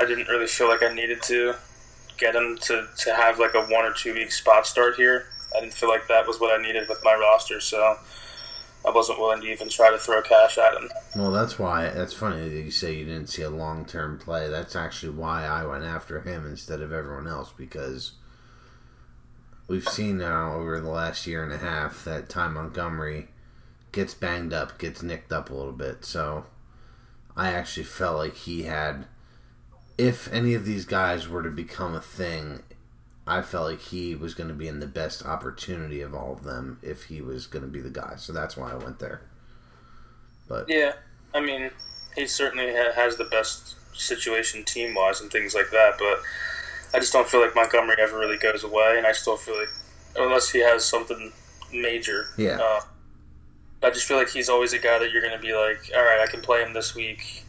I 0.00 0.04
didn't 0.04 0.28
really 0.28 0.46
feel 0.46 0.68
like 0.68 0.82
I 0.82 0.92
needed 0.92 1.22
to 1.24 1.54
get 2.18 2.34
him 2.34 2.58
to, 2.62 2.86
to 2.96 3.14
have 3.14 3.38
like 3.38 3.54
a 3.54 3.62
one 3.62 3.84
or 3.84 3.92
two 3.92 4.14
week 4.14 4.32
spot 4.32 4.66
start 4.66 4.96
here. 4.96 5.26
I 5.56 5.60
didn't 5.60 5.74
feel 5.74 5.88
like 5.88 6.08
that 6.08 6.26
was 6.26 6.40
what 6.40 6.58
I 6.58 6.62
needed 6.62 6.88
with 6.88 7.00
my 7.02 7.14
roster, 7.14 7.60
so 7.60 7.96
I 8.86 8.90
wasn't 8.90 9.18
willing 9.18 9.40
to 9.40 9.46
even 9.48 9.68
try 9.68 9.90
to 9.90 9.98
throw 9.98 10.22
cash 10.22 10.58
at 10.58 10.74
him. 10.74 10.88
Well, 11.16 11.32
that's 11.32 11.58
why. 11.58 11.88
That's 11.88 12.12
funny 12.12 12.48
that 12.48 12.62
you 12.62 12.70
say 12.70 12.94
you 12.94 13.04
didn't 13.04 13.28
see 13.28 13.42
a 13.42 13.50
long 13.50 13.84
term 13.84 14.18
play. 14.18 14.48
That's 14.48 14.76
actually 14.76 15.12
why 15.12 15.44
I 15.44 15.64
went 15.64 15.84
after 15.84 16.20
him 16.20 16.46
instead 16.46 16.80
of 16.80 16.92
everyone 16.92 17.26
else 17.26 17.52
because 17.56 18.12
we've 19.66 19.88
seen 19.88 20.18
now 20.18 20.54
over 20.54 20.80
the 20.80 20.90
last 20.90 21.26
year 21.26 21.42
and 21.42 21.52
a 21.52 21.58
half 21.58 22.04
that 22.04 22.28
Ty 22.28 22.48
Montgomery 22.48 23.28
gets 23.92 24.14
banged 24.14 24.52
up, 24.52 24.78
gets 24.78 25.02
nicked 25.02 25.32
up 25.32 25.50
a 25.50 25.54
little 25.54 25.72
bit. 25.72 26.04
So 26.04 26.46
I 27.38 27.52
actually 27.52 27.84
felt 27.84 28.18
like 28.18 28.34
he 28.34 28.64
had. 28.64 29.06
If 29.96 30.30
any 30.32 30.54
of 30.54 30.64
these 30.66 30.84
guys 30.84 31.28
were 31.28 31.42
to 31.42 31.50
become 31.50 31.94
a 31.94 32.00
thing, 32.00 32.62
I 33.26 33.42
felt 33.42 33.70
like 33.70 33.80
he 33.80 34.14
was 34.14 34.34
going 34.34 34.48
to 34.48 34.54
be 34.54 34.68
in 34.68 34.78
the 34.80 34.86
best 34.86 35.24
opportunity 35.24 36.00
of 36.02 36.14
all 36.14 36.32
of 36.32 36.44
them 36.44 36.78
if 36.82 37.04
he 37.04 37.20
was 37.22 37.46
going 37.46 37.64
to 37.64 37.70
be 37.70 37.80
the 37.80 37.90
guy. 37.90 38.14
So 38.16 38.32
that's 38.32 38.56
why 38.56 38.70
I 38.72 38.74
went 38.76 38.98
there. 39.00 39.22
But 40.48 40.66
Yeah, 40.68 40.92
I 41.34 41.40
mean, 41.40 41.70
he 42.14 42.26
certainly 42.26 42.72
ha- 42.72 42.92
has 42.94 43.16
the 43.16 43.24
best 43.24 43.74
situation 43.92 44.64
team 44.64 44.94
wise 44.94 45.20
and 45.20 45.30
things 45.30 45.54
like 45.54 45.70
that, 45.72 45.94
but 45.98 46.20
I 46.94 47.00
just 47.00 47.12
don't 47.12 47.28
feel 47.28 47.40
like 47.40 47.54
Montgomery 47.54 47.96
ever 48.00 48.18
really 48.18 48.38
goes 48.38 48.62
away, 48.64 48.94
and 48.98 49.06
I 49.06 49.12
still 49.12 49.36
feel 49.36 49.58
like, 49.58 49.68
unless 50.16 50.48
he 50.50 50.60
has 50.60 50.84
something 50.84 51.32
major, 51.72 52.26
Yeah. 52.36 52.58
uh, 52.60 52.80
I 53.82 53.90
just 53.90 54.06
feel 54.06 54.16
like 54.16 54.30
he's 54.30 54.48
always 54.48 54.72
a 54.72 54.78
guy 54.78 54.98
that 54.98 55.12
you're 55.12 55.22
going 55.22 55.36
to 55.36 55.40
be 55.40 55.54
like, 55.54 55.90
all 55.94 56.02
right, 56.02 56.20
I 56.20 56.30
can 56.30 56.40
play 56.40 56.62
him 56.62 56.72
this 56.72 56.94
week. 56.94 57.44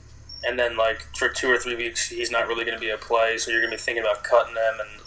And 0.48 0.58
then, 0.58 0.78
like, 0.78 1.02
for 1.18 1.28
two 1.28 1.50
or 1.50 1.58
three 1.58 1.76
weeks, 1.76 2.10
he's 2.10 2.32
not 2.32 2.48
really 2.48 2.64
going 2.64 2.78
to 2.78 2.82
be 2.82 2.92
a 2.92 2.98
play, 2.98 3.38
so 3.38 3.52
you're 3.52 3.62
going 3.62 3.72
to 3.72 3.78
be 3.78 3.82
thinking 3.82 4.04
about 4.04 4.24
cutting 4.24 4.56
him. 4.56 4.80
And 4.80 5.02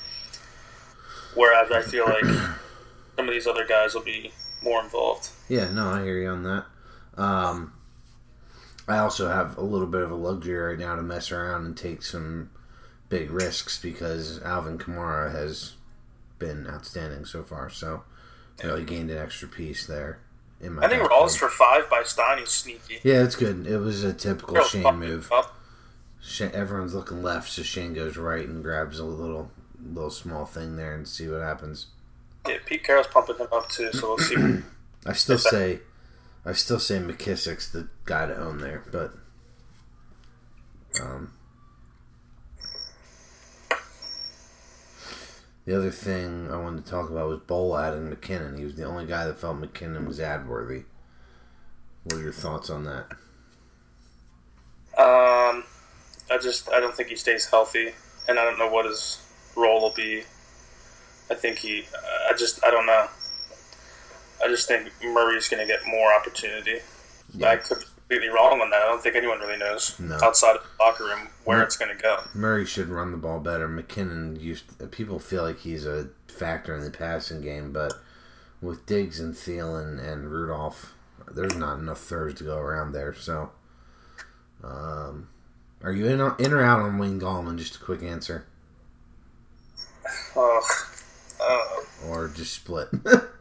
whereas 1.34 1.70
I 1.70 1.82
feel 1.82 2.04
like 2.04 2.24
some 3.16 3.28
of 3.28 3.30
these 3.30 3.46
other 3.46 3.64
guys 3.66 3.94
will 3.94 4.02
be 4.02 4.32
more 4.62 4.82
involved. 4.82 5.30
Yeah, 5.48 5.70
no, 5.70 5.88
I 5.88 6.02
hear 6.02 6.18
you 6.18 6.28
on 6.28 6.42
that. 6.42 6.64
Um, 7.16 7.72
I 8.88 8.98
also 8.98 9.28
have 9.28 9.56
a 9.56 9.62
little 9.62 9.86
bit 9.86 10.02
of 10.02 10.10
a 10.10 10.16
luxury 10.16 10.56
right 10.56 10.78
now 10.78 10.96
to 10.96 11.02
mess 11.02 11.30
around 11.30 11.64
and 11.66 11.76
take 11.76 12.02
some 12.02 12.50
big 13.08 13.30
risks 13.30 13.80
because 13.80 14.42
Alvin 14.42 14.78
Kamara 14.78 15.32
has 15.32 15.74
been 16.38 16.66
outstanding 16.66 17.24
so 17.24 17.42
far. 17.42 17.70
So, 17.70 18.02
really 18.62 18.84
gained 18.84 19.10
an 19.10 19.18
extra 19.18 19.48
piece 19.48 19.86
there. 19.86 20.18
In 20.62 20.74
my 20.74 20.84
I 20.84 20.88
think. 20.88 21.02
Rawls 21.02 21.36
for 21.36 21.48
five 21.48 21.90
by 21.90 22.02
Stein 22.04 22.38
is 22.38 22.50
sneaky. 22.50 23.00
Yeah, 23.02 23.24
it's 23.24 23.36
good. 23.36 23.66
It 23.66 23.78
was 23.78 24.04
a 24.04 24.12
typical 24.12 24.62
Shane 24.62 24.96
move. 24.96 25.30
Shane, 26.20 26.52
everyone's 26.54 26.94
looking 26.94 27.22
left, 27.22 27.50
so 27.50 27.62
Shane 27.62 27.94
goes 27.94 28.16
right 28.16 28.46
and 28.46 28.62
grabs 28.62 29.00
a 29.00 29.04
little, 29.04 29.50
little 29.84 30.10
small 30.10 30.46
thing 30.46 30.76
there 30.76 30.94
and 30.94 31.06
see 31.06 31.28
what 31.28 31.42
happens. 31.42 31.88
Yeah, 32.48 32.58
Pete 32.64 32.84
Carroll's 32.84 33.08
pumping 33.08 33.36
him 33.38 33.48
up 33.52 33.68
too, 33.68 33.90
so 33.92 34.14
we'll 34.14 34.18
see. 34.18 34.36
I 35.06 35.12
still 35.14 35.38
say, 35.38 35.80
I 36.44 36.52
still 36.52 36.78
say 36.78 36.98
McKissic's 36.98 37.72
the 37.72 37.88
guy 38.04 38.26
to 38.26 38.36
own 38.36 38.58
there, 38.58 38.84
but 38.92 39.12
um, 41.00 41.32
the 45.64 45.76
other 45.76 45.90
thing 45.90 46.50
I 46.50 46.56
wanted 46.56 46.84
to 46.84 46.90
talk 46.90 47.10
about 47.10 47.28
was 47.28 47.38
Bowl 47.38 47.76
and 47.76 48.12
McKinnon. 48.12 48.58
He 48.58 48.64
was 48.64 48.74
the 48.74 48.84
only 48.84 49.06
guy 49.06 49.26
that 49.26 49.38
felt 49.38 49.60
McKinnon 49.60 50.06
was 50.06 50.18
ad 50.18 50.48
worthy. 50.48 50.84
What 52.04 52.14
are 52.14 52.22
your 52.22 52.32
thoughts 52.32 52.68
on 52.68 52.84
that? 52.84 53.06
Um, 54.98 55.64
I 56.30 56.38
just 56.40 56.70
I 56.70 56.80
don't 56.80 56.94
think 56.94 57.08
he 57.08 57.16
stays 57.16 57.46
healthy, 57.48 57.90
and 58.28 58.38
I 58.38 58.44
don't 58.44 58.58
know 58.58 58.68
what 58.68 58.86
his 58.86 59.24
role 59.56 59.80
will 59.80 59.94
be. 59.94 60.24
I 61.30 61.34
think 61.34 61.58
he. 61.58 61.84
I 62.28 62.34
just 62.36 62.64
I 62.64 62.70
don't 62.70 62.86
know. 62.86 63.06
I 64.44 64.48
just 64.48 64.66
think 64.66 64.90
Murray's 65.04 65.48
going 65.48 65.66
to 65.66 65.72
get 65.72 65.86
more 65.86 66.12
opportunity. 66.12 66.80
I 67.44 67.56
could 67.56 67.84
completely 68.12 68.34
wrong 68.34 68.60
on 68.60 68.70
that. 68.70 68.82
I 68.82 68.86
don't 68.86 69.02
think 69.02 69.16
anyone 69.16 69.38
really 69.40 69.56
knows 69.58 69.98
No. 69.98 70.18
outside 70.22 70.56
of 70.56 70.62
the 70.62 70.82
locker 70.84 71.04
room 71.04 71.28
where 71.44 71.62
it's 71.62 71.76
going 71.76 71.94
to 71.96 72.00
go. 72.02 72.22
Murray 72.34 72.66
should 72.66 72.88
run 72.88 73.10
the 73.10 73.16
ball 73.16 73.40
better. 73.40 73.68
McKinnon 73.68 74.40
used 74.40 74.64
people 74.90 75.18
feel 75.18 75.42
like 75.42 75.60
he's 75.60 75.86
a 75.86 76.08
factor 76.28 76.74
in 76.74 76.84
the 76.84 76.90
passing 76.90 77.40
game, 77.40 77.72
but 77.72 77.94
with 78.60 78.84
Diggs 78.86 79.18
and 79.18 79.34
Thielen 79.34 79.98
and 80.02 80.30
Rudolph, 80.30 80.94
there's 81.30 81.54
not 81.56 81.78
enough 81.78 82.00
throws 82.00 82.34
to 82.34 82.44
go 82.44 82.58
around 82.58 82.92
there. 82.92 83.14
So, 83.14 83.50
um, 84.62 85.28
are 85.82 85.92
you 85.92 86.06
in 86.06 86.20
in 86.38 86.52
or 86.52 86.62
out 86.62 86.80
on 86.80 86.98
Wayne 86.98 87.20
Gallman? 87.20 87.56
Just 87.58 87.76
a 87.76 87.80
quick 87.80 88.02
answer, 88.02 88.44
Oh, 90.36 90.60
uh, 91.40 92.08
or 92.08 92.28
just 92.28 92.52
split. 92.52 92.88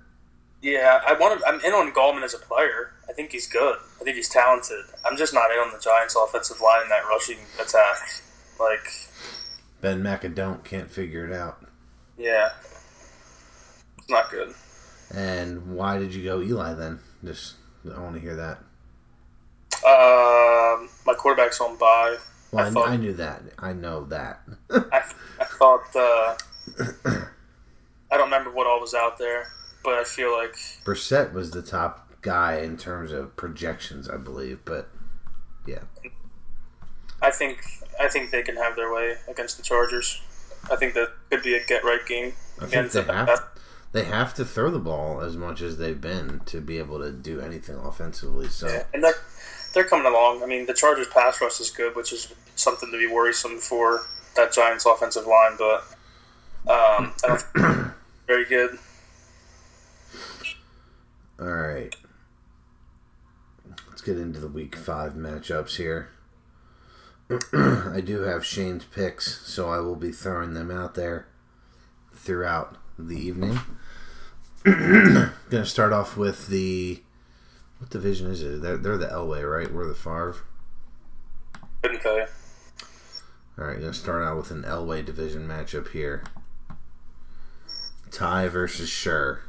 yeah. 0.61 1.01
I 1.07 1.13
want. 1.13 1.39
To, 1.39 1.47
I'm 1.47 1.59
in 1.61 1.73
on 1.73 1.91
Gallman 1.93 2.23
as 2.23 2.33
a 2.33 2.37
player. 2.39 2.91
I 3.09 3.13
think 3.13 3.31
he's 3.31 3.47
good. 3.47 3.77
I 3.99 4.03
think 4.03 4.15
he's 4.15 4.29
talented. 4.29 4.85
I'm 5.05 5.17
just 5.17 5.33
not 5.33 5.51
in 5.51 5.57
on 5.59 5.71
the 5.71 5.79
Giants' 5.79 6.15
offensive 6.15 6.61
line 6.61 6.81
and 6.83 6.91
that 6.91 7.03
rushing 7.09 7.37
attack. 7.59 7.97
Like, 8.59 8.87
ben 9.81 10.01
McAdon't 10.01 10.63
can't 10.63 10.89
figure 10.91 11.25
it 11.25 11.33
out. 11.33 11.65
yeah, 12.17 12.49
it's 13.97 14.09
not 14.09 14.29
good. 14.31 14.53
And 15.13 15.75
why 15.75 15.97
did 15.99 16.13
you 16.13 16.23
go 16.23 16.41
Eli 16.41 16.73
then? 16.73 16.99
Just 17.23 17.55
I 17.93 17.99
want 17.99 18.15
to 18.15 18.21
hear 18.21 18.35
that. 18.37 18.59
Um, 19.83 20.89
my 21.05 21.13
quarterback's 21.17 21.59
on 21.59 21.75
bye. 21.77 22.17
Well, 22.51 22.65
I 22.65 22.67
I, 22.67 22.71
thought- 22.71 22.89
I 22.89 22.97
knew 22.97 23.13
that. 23.13 23.41
I 23.59 23.73
know 23.73 24.05
that. 24.05 24.41
I, 24.69 25.01
I 25.39 25.45
thought 25.45 25.95
uh, 25.95 26.35
I 28.11 28.17
don't 28.17 28.25
remember 28.25 28.51
what 28.51 28.67
all 28.67 28.79
was 28.79 28.93
out 28.93 29.17
there, 29.17 29.47
but 29.83 29.93
I 29.95 30.03
feel 30.03 30.31
like 30.35 30.55
Brissett 30.83 31.33
was 31.33 31.51
the 31.51 31.61
top 31.61 32.09
guy 32.21 32.59
in 32.59 32.77
terms 32.77 33.11
of 33.11 33.35
projections, 33.35 34.09
I 34.09 34.17
believe. 34.17 34.59
But 34.65 34.89
yeah, 35.65 35.83
I 37.21 37.31
think 37.31 37.63
I 37.99 38.07
think 38.07 38.31
they 38.31 38.43
can 38.43 38.55
have 38.55 38.75
their 38.75 38.93
way 38.93 39.15
against 39.27 39.57
the 39.57 39.63
Chargers. 39.63 40.21
I 40.71 40.75
think 40.75 40.93
that 40.93 41.09
could 41.29 41.41
be 41.41 41.55
a 41.55 41.65
get 41.65 41.83
right 41.83 42.05
game 42.05 42.33
I 42.57 42.61
think 42.61 42.71
against 42.73 42.93
they 42.93 43.01
the 43.01 43.13
have 43.13 43.41
they 43.91 44.03
have 44.05 44.33
to 44.35 44.45
throw 44.45 44.69
the 44.71 44.79
ball 44.79 45.21
as 45.21 45.35
much 45.35 45.61
as 45.61 45.77
they've 45.77 45.99
been 45.99 46.41
to 46.45 46.61
be 46.61 46.77
able 46.77 46.99
to 46.99 47.11
do 47.11 47.41
anything 47.41 47.75
offensively. 47.75 48.47
So 48.47 48.67
Yeah, 48.67 48.83
and 48.93 49.03
they're 49.03 49.15
they're 49.73 49.83
coming 49.83 50.05
along. 50.05 50.43
I 50.43 50.45
mean, 50.45 50.65
the 50.65 50.73
Chargers 50.73 51.07
pass 51.07 51.41
rush 51.41 51.59
is 51.59 51.69
good, 51.69 51.95
which 51.95 52.13
is 52.13 52.33
something 52.55 52.91
to 52.91 52.97
be 52.97 53.07
worrisome 53.07 53.57
for 53.57 54.03
that 54.35 54.53
Giants 54.53 54.85
offensive 54.85 55.25
line, 55.25 55.53
but 55.57 55.83
um, 56.67 57.13
I 57.23 57.27
don't 57.27 57.41
think 57.41 57.91
very 58.27 58.45
good. 58.45 58.77
All 61.41 61.47
right, 61.47 61.95
let's 63.89 64.01
get 64.01 64.17
into 64.17 64.39
the 64.39 64.47
Week 64.47 64.75
Five 64.75 65.13
matchups 65.13 65.77
here. 65.77 66.09
I 67.53 68.01
do 68.01 68.21
have 68.21 68.45
Shane's 68.45 68.85
picks, 68.85 69.41
so 69.47 69.69
I 69.69 69.79
will 69.79 69.95
be 69.95 70.11
throwing 70.11 70.53
them 70.53 70.69
out 70.69 70.93
there 70.95 71.27
throughout 72.13 72.77
the 72.99 73.17
evening. 73.17 73.59
Gonna 74.63 75.65
start 75.65 75.93
off 75.93 76.15
with 76.15 76.47
the 76.47 77.01
what 77.79 77.89
division 77.89 78.29
is 78.29 78.43
it? 78.43 78.61
They're, 78.61 78.77
they're 78.77 78.97
the 78.97 79.07
Elway, 79.07 79.49
right? 79.49 79.73
We're 79.73 79.87
the 79.87 79.95
Favre. 79.95 80.35
Couldn't 81.81 82.01
tell 82.01 82.17
you. 82.17 82.25
All 83.57 83.65
right, 83.65 83.79
gonna 83.79 83.93
start 83.93 84.23
out 84.23 84.37
with 84.37 84.51
an 84.51 84.61
Elway 84.63 85.03
division 85.03 85.47
matchup 85.47 85.89
here. 85.89 86.23
Ty 88.11 88.49
versus 88.49 88.89
Sure. 88.89 89.41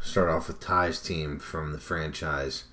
Start 0.00 0.30
off 0.30 0.48
with 0.48 0.60
Ty's 0.60 1.00
team 1.00 1.38
from 1.38 1.72
the 1.72 1.78
franchise. 1.78 2.64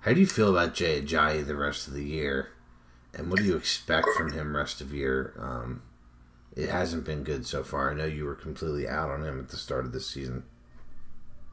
How 0.00 0.12
do 0.12 0.20
you 0.20 0.26
feel 0.26 0.50
about 0.50 0.74
Jay 0.74 1.00
Ajayi 1.00 1.46
the 1.46 1.56
rest 1.56 1.86
of 1.86 1.94
the 1.94 2.04
year, 2.04 2.50
and 3.14 3.30
what 3.30 3.38
do 3.38 3.44
you 3.44 3.56
expect 3.56 4.08
from 4.16 4.32
him 4.32 4.56
rest 4.56 4.80
of 4.80 4.92
year? 4.92 5.34
Um, 5.38 5.82
it 6.56 6.68
hasn't 6.68 7.04
been 7.04 7.24
good 7.24 7.46
so 7.46 7.64
far. 7.64 7.90
I 7.90 7.94
know 7.94 8.04
you 8.04 8.24
were 8.24 8.34
completely 8.34 8.88
out 8.88 9.10
on 9.10 9.24
him 9.24 9.40
at 9.40 9.48
the 9.48 9.56
start 9.56 9.84
of 9.84 9.92
this 9.92 10.08
season. 10.08 10.44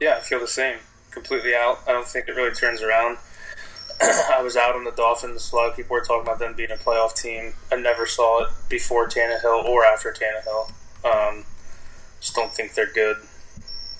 Yeah, 0.00 0.16
I 0.16 0.20
feel 0.20 0.40
the 0.40 0.46
same. 0.46 0.78
Completely 1.10 1.54
out. 1.54 1.78
I 1.86 1.92
don't 1.92 2.06
think 2.06 2.28
it 2.28 2.36
really 2.36 2.54
turns 2.54 2.82
around. 2.82 3.18
I 4.00 4.40
was 4.42 4.56
out 4.56 4.74
on 4.74 4.84
the 4.84 4.90
Dolphins. 4.90 5.52
A 5.52 5.56
lot 5.56 5.70
of 5.70 5.76
people 5.76 5.94
were 5.94 6.04
talking 6.04 6.22
about 6.22 6.38
them 6.38 6.54
being 6.54 6.70
a 6.70 6.76
playoff 6.76 7.14
team. 7.14 7.54
I 7.70 7.76
never 7.76 8.06
saw 8.06 8.44
it 8.44 8.50
before 8.68 9.08
Tannehill 9.08 9.64
or 9.64 9.84
after 9.84 10.12
Tannehill. 10.12 10.72
Um, 11.04 11.44
just 12.20 12.34
don't 12.34 12.52
think 12.52 12.74
they're 12.74 12.92
good. 12.92 13.16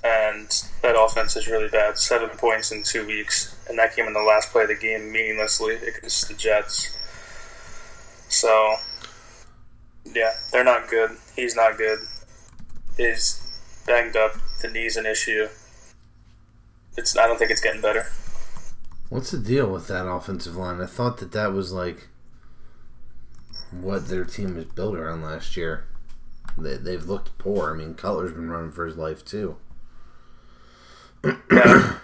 And 0.04 0.48
that 0.82 0.98
offense 0.98 1.36
is 1.36 1.46
really 1.46 1.68
bad. 1.68 1.96
Seven 1.96 2.30
points 2.30 2.72
in 2.72 2.82
two 2.82 3.06
weeks, 3.06 3.56
and 3.68 3.78
that 3.78 3.94
came 3.94 4.06
in 4.06 4.12
the 4.12 4.20
last 4.20 4.50
play 4.50 4.62
of 4.62 4.68
the 4.68 4.74
game 4.74 5.12
meaninglessly 5.12 5.76
against 5.76 6.28
the 6.28 6.34
Jets. 6.34 6.96
So, 8.28 8.76
yeah, 10.04 10.32
they're 10.50 10.64
not 10.64 10.88
good. 10.88 11.12
He's 11.36 11.54
not 11.54 11.78
good. 11.78 12.00
He's 12.96 13.40
banged 13.86 14.16
up. 14.16 14.32
The 14.60 14.68
knee's 14.68 14.96
an 14.96 15.06
issue. 15.06 15.48
It's. 16.96 17.16
I 17.16 17.26
don't 17.26 17.38
think 17.38 17.50
it's 17.50 17.60
getting 17.60 17.80
better. 17.80 18.06
What's 19.08 19.30
the 19.30 19.38
deal 19.38 19.70
with 19.70 19.88
that 19.88 20.08
offensive 20.08 20.56
line? 20.56 20.80
I 20.80 20.86
thought 20.86 21.18
that 21.18 21.32
that 21.32 21.52
was 21.52 21.70
like 21.72 22.08
what 23.70 24.08
their 24.08 24.24
team 24.24 24.56
was 24.56 24.64
built 24.64 24.96
around 24.96 25.22
last 25.22 25.56
year. 25.56 25.84
They, 26.58 26.76
they've 26.76 27.04
looked 27.04 27.36
poor. 27.38 27.70
I 27.70 27.76
mean, 27.76 27.94
Cutler's 27.94 28.32
been 28.32 28.50
running 28.50 28.72
for 28.72 28.86
his 28.86 28.96
life 28.96 29.24
too. 29.24 29.56
Yeah, 31.24 31.98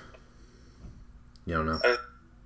You 1.47 1.55
don't 1.55 1.67
know. 1.67 1.81
I, 1.83 1.97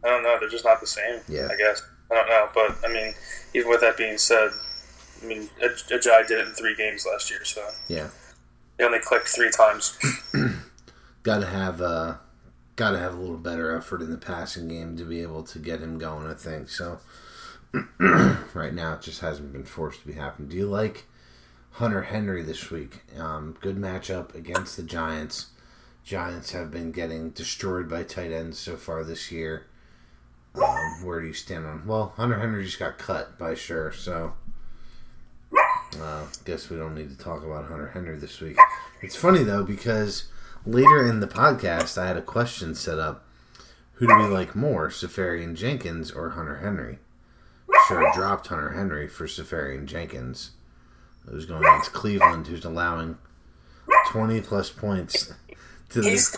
I 0.05 0.09
don't 0.09 0.23
know. 0.23 0.37
They're 0.41 0.49
just 0.49 0.64
not 0.64 0.81
the 0.81 0.87
same. 0.87 1.21
Yeah. 1.29 1.49
I 1.50 1.57
guess. 1.57 1.83
I 2.11 2.14
don't 2.14 2.29
know. 2.29 2.49
But, 2.55 2.76
I 2.88 2.93
mean, 2.93 3.14
even 3.55 3.69
with 3.71 3.81
that 3.81 3.97
being 3.97 4.19
said, 4.19 4.50
I 5.23 5.26
mean, 5.26 5.49
Aj- 5.62 5.88
Ajay 5.91 6.26
did 6.26 6.38
it 6.38 6.49
in 6.49 6.55
three 6.55 6.75
games 6.76 7.07
last 7.11 7.31
year, 7.31 7.45
so 7.45 7.64
Yeah, 7.88 8.09
he 8.79 8.85
only 8.85 8.99
clicked 8.99 9.29
three 9.29 9.50
times. 9.50 9.99
got 11.23 11.38
to 11.41 11.47
have 11.47 11.81
uh, 11.81 12.14
got 12.76 12.93
to 12.93 12.99
have 12.99 13.14
a 13.14 13.21
little 13.21 13.37
better 13.37 13.76
effort 13.76 14.02
in 14.02 14.11
the 14.11 14.17
passing 14.19 14.69
game 14.69 14.97
to 14.97 15.05
be 15.05 15.21
able 15.23 15.43
to 15.45 15.59
get 15.59 15.81
him 15.81 15.99
going. 15.99 16.26
I 16.26 16.35
think 16.35 16.69
so. 16.69 16.99
right 18.55 18.75
now, 18.75 18.95
it 18.95 19.02
just 19.02 19.21
hasn't 19.21 19.52
been 19.52 19.64
forced 19.64 20.00
to 20.02 20.07
be 20.07 20.14
happening. 20.14 20.49
Do 20.49 20.57
you 20.57 20.67
like 20.67 21.05
Hunter 21.73 22.02
Henry 22.02 22.43
this 22.43 22.71
week? 22.71 23.00
Um, 23.19 23.57
good 23.61 23.76
matchup 23.76 24.35
against 24.35 24.76
the 24.76 24.83
Giants. 24.83 25.47
Giants 26.04 26.50
have 26.52 26.71
been 26.71 26.90
getting 26.90 27.30
destroyed 27.30 27.88
by 27.88 28.02
tight 28.02 28.32
ends 28.32 28.59
so 28.59 28.76
far 28.76 29.04
this 29.04 29.30
year. 29.30 29.66
Um, 30.54 31.04
where 31.04 31.21
do 31.21 31.28
you 31.28 31.32
stand 31.32 31.64
on? 31.64 31.87
Well, 31.87 32.12
Hunter 32.16 32.38
Henry 32.38 32.64
just 32.64 32.78
got 32.78 32.99
cut 32.99 33.38
by 33.38 33.54
sure, 33.54 33.92
so 33.92 34.35
uh, 36.00 36.26
guess 36.44 36.68
we 36.68 36.76
don't 36.76 36.94
need 36.94 37.11
to 37.11 37.18
talk 37.18 37.44
about 37.44 37.66
Hunter 37.66 37.88
Henry 37.88 38.16
this 38.16 38.40
week. 38.40 38.56
It's 39.00 39.16
funny 39.16 39.44
though 39.44 39.62
because 39.62 40.25
later 40.66 41.06
in 41.06 41.21
the 41.21 41.28
podcast 41.28 41.97
I 41.97 42.06
had 42.06 42.16
a 42.16 42.23
question 42.23 42.75
set 42.75 42.99
up: 42.99 43.25
Who 43.94 44.06
do 44.06 44.16
we 44.16 44.25
like 44.25 44.54
more, 44.54 44.88
Seferian 44.90 45.54
Jenkins 45.54 46.11
or 46.11 46.30
Hunter 46.30 46.56
Henry? 46.56 46.99
Sure, 47.88 48.11
dropped 48.12 48.49
Hunter 48.49 48.73
Henry 48.73 49.09
for 49.09 49.26
Seferian 49.26 49.87
Jenkins. 49.87 50.50
Was 51.30 51.47
going 51.47 51.64
against 51.64 51.92
Cleveland, 51.92 52.49
who's 52.49 52.64
allowing 52.64 53.16
twenty 54.09 54.40
plus 54.40 54.71
points 54.71 55.32
He's 55.94 56.37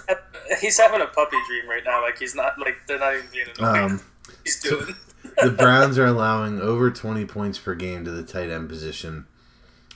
he's 0.61 0.79
having 0.79 1.01
a 1.01 1.07
puppy 1.07 1.37
dream 1.47 1.69
right 1.69 1.83
now. 1.85 2.03
Like, 2.03 2.19
he's 2.19 2.35
not, 2.35 2.59
like, 2.59 2.77
they're 2.87 2.99
not 2.99 3.15
even 3.15 3.27
being 3.33 3.47
annoying. 3.59 3.85
um, 3.85 4.01
he's 4.45 4.61
doing. 4.61 4.95
the 5.43 5.51
Browns 5.51 5.99
are 5.99 6.07
allowing 6.07 6.61
over 6.61 6.91
20 6.91 7.25
points 7.27 7.59
per 7.59 7.75
game 7.75 8.05
to 8.05 8.11
the 8.11 8.23
tight 8.23 8.51
end 8.51 8.69
position. 8.69 9.27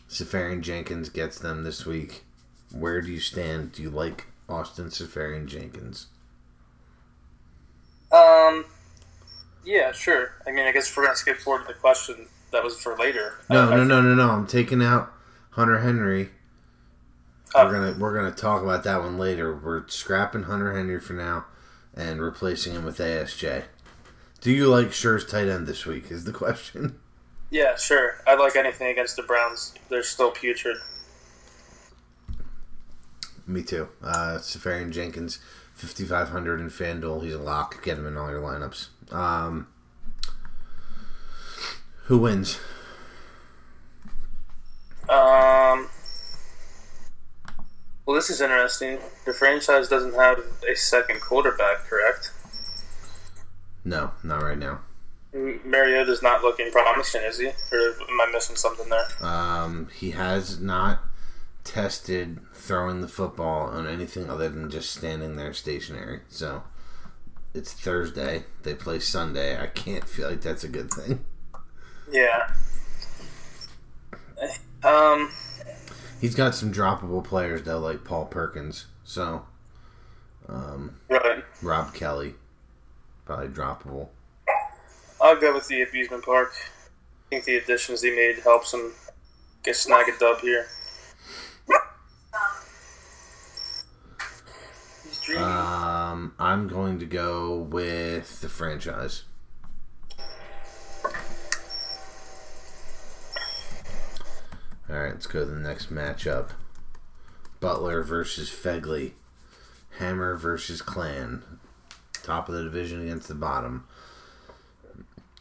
Seferian 0.09 0.63
Jenkins 0.63 1.09
gets 1.09 1.39
them 1.39 1.65
this 1.65 1.85
week. 1.85 2.25
Where 2.73 3.01
do 3.01 3.11
you 3.11 3.21
stand? 3.21 3.73
Do 3.73 3.83
you 3.83 3.91
like 3.91 4.27
Austin 4.49 4.87
Seferian 4.87 5.47
Jenkins? 5.47 6.07
Um, 8.11 8.65
yeah, 9.65 9.93
sure. 9.93 10.33
I 10.47 10.53
mean, 10.53 10.67
I 10.67 10.73
guess 10.73 10.89
if 10.89 10.97
we're 10.97 11.05
gonna 11.05 11.17
skip 11.17 11.37
forward 11.37 11.67
to 11.67 11.75
the 11.75 11.79
question 11.79 12.27
that 12.53 12.65
was 12.65 12.81
for 12.81 12.97
later. 12.97 13.35
No, 13.51 13.69
no, 13.71 13.85
no, 13.85 14.01
no, 14.01 14.15
no. 14.15 14.31
I'm 14.31 14.47
taking 14.47 14.83
out 14.83 15.13
Hunter 15.51 15.81
Henry. 15.81 16.31
Oh. 17.55 17.65
We're 17.65 17.73
gonna 17.73 17.99
we're 17.99 18.15
gonna 18.15 18.35
talk 18.35 18.63
about 18.63 18.85
that 18.85 19.01
one 19.01 19.19
later. 19.19 19.55
We're 19.55 19.87
scrapping 19.89 20.45
Hunter 20.45 20.77
Henry 20.77 21.01
for 21.01 21.15
now 21.15 21.47
and 21.95 22.21
replacing 22.21 22.75
him 22.75 22.85
with 22.85 22.99
ASJ. 22.99 23.65
Do 24.41 24.53
you 24.53 24.69
like 24.69 24.93
Shure's 24.93 25.25
tight 25.27 25.49
end 25.49 25.67
this 25.67 25.87
week? 25.87 26.11
Is 26.11 26.25
the 26.25 26.33
question. 26.45 26.99
Yeah, 27.51 27.77
sure. 27.77 28.21
I'd 28.27 28.39
like 28.39 28.57
anything 28.57 28.89
against 28.89 29.17
the 29.17 29.23
Browns. 29.23 29.75
They're 29.89 30.03
still 30.03 30.31
putrid. 30.31 30.77
Me 33.47 33.63
too. 33.63 33.89
Uh, 34.03 34.37
Seferian 34.39 34.93
Jenkins, 34.93 35.39
5,500 35.75 36.61
in 36.61 36.69
FanDuel. 36.69 37.25
He's 37.25 37.33
a 37.33 37.39
lock. 37.39 37.83
Get 37.83 37.97
him 37.97 38.07
in 38.07 38.19
all 38.19 38.29
your 38.29 38.43
lineups. 38.43 38.89
Um, 39.11 39.69
who 42.05 42.19
wins? 42.19 42.61
Um. 45.09 45.89
Well, 48.09 48.15
this 48.15 48.31
is 48.31 48.41
interesting. 48.41 49.01
The 49.27 49.35
franchise 49.35 49.87
doesn't 49.87 50.15
have 50.15 50.39
a 50.67 50.75
second 50.75 51.21
quarterback, 51.21 51.85
correct? 51.91 52.33
No, 53.85 54.13
not 54.25 54.43
right 54.43 54.57
now. 54.57 54.81
Mariota's 55.35 56.23
not 56.23 56.43
looking 56.43 56.71
promising, 56.73 57.21
is 57.25 57.39
he? 57.39 57.49
Or 57.49 57.51
am 57.51 58.21
I 58.23 58.31
missing 58.33 58.57
something 58.57 58.89
there? 58.89 59.07
Um, 59.21 59.91
he 59.95 60.13
has 60.13 60.59
not 60.59 61.01
tested 61.65 62.41
throwing 62.55 63.03
the 63.03 63.09
football 63.09 63.69
on 63.69 63.87
anything 63.87 64.31
other 64.31 64.49
than 64.49 64.71
just 64.71 64.91
standing 64.91 65.37
there 65.37 65.53
stationary. 65.53 66.21
So 66.31 66.63
it's 67.53 67.75
Thursday. 67.75 68.45
They 68.63 68.73
play 68.73 69.01
Sunday. 69.01 69.61
I 69.61 69.67
can't 69.67 70.09
feel 70.09 70.31
like 70.31 70.41
that's 70.41 70.65
a 70.65 70.69
good 70.69 70.91
thing. 70.91 71.27
Yeah. 72.11 72.55
Um. 74.83 75.31
He's 76.21 76.35
got 76.35 76.55
some 76.55 76.73
droppable 76.73 77.23
players 77.23 77.63
though, 77.63 77.79
like 77.79 78.05
Paul 78.05 78.27
Perkins. 78.27 78.87
So 79.05 79.45
um, 80.49 80.97
Right. 81.09 81.45
Rob 81.63 81.95
Kelley, 81.95 82.35
probably 83.25 83.49
droppable. 83.49 84.09
I'll 85.21 85.37
go 85.37 85.55
with 85.55 85.67
the 85.69 85.83
amusement 85.83 86.25
park. 86.25 86.53
I 86.55 87.29
think 87.31 87.45
the 87.45 87.57
additions 87.57 88.03
he 88.03 88.11
made 88.11 88.39
helps 88.39 88.73
him 88.73 88.93
get 89.63 89.77
snag 89.77 90.09
a 90.09 90.19
dub 90.19 90.41
here. 90.41 90.67
Um, 95.37 96.33
I'm 96.39 96.69
going 96.69 96.99
to 97.01 97.07
go 97.07 97.59
with 97.59 98.41
the 98.41 98.49
franchise. 98.49 99.25
All 104.91 104.97
right, 104.97 105.13
let's 105.13 105.27
go 105.27 105.41
to 105.41 105.45
the 105.45 105.61
next 105.61 105.93
matchup. 105.93 106.51
Butler 107.61 108.03
versus 108.03 108.49
Fegley. 108.49 109.13
Hammer 109.99 110.35
versus 110.35 110.81
Clan. 110.81 111.43
Top 112.23 112.49
of 112.49 112.55
the 112.55 112.63
division 112.63 113.03
against 113.03 113.29
the 113.29 113.35
bottom. 113.35 113.87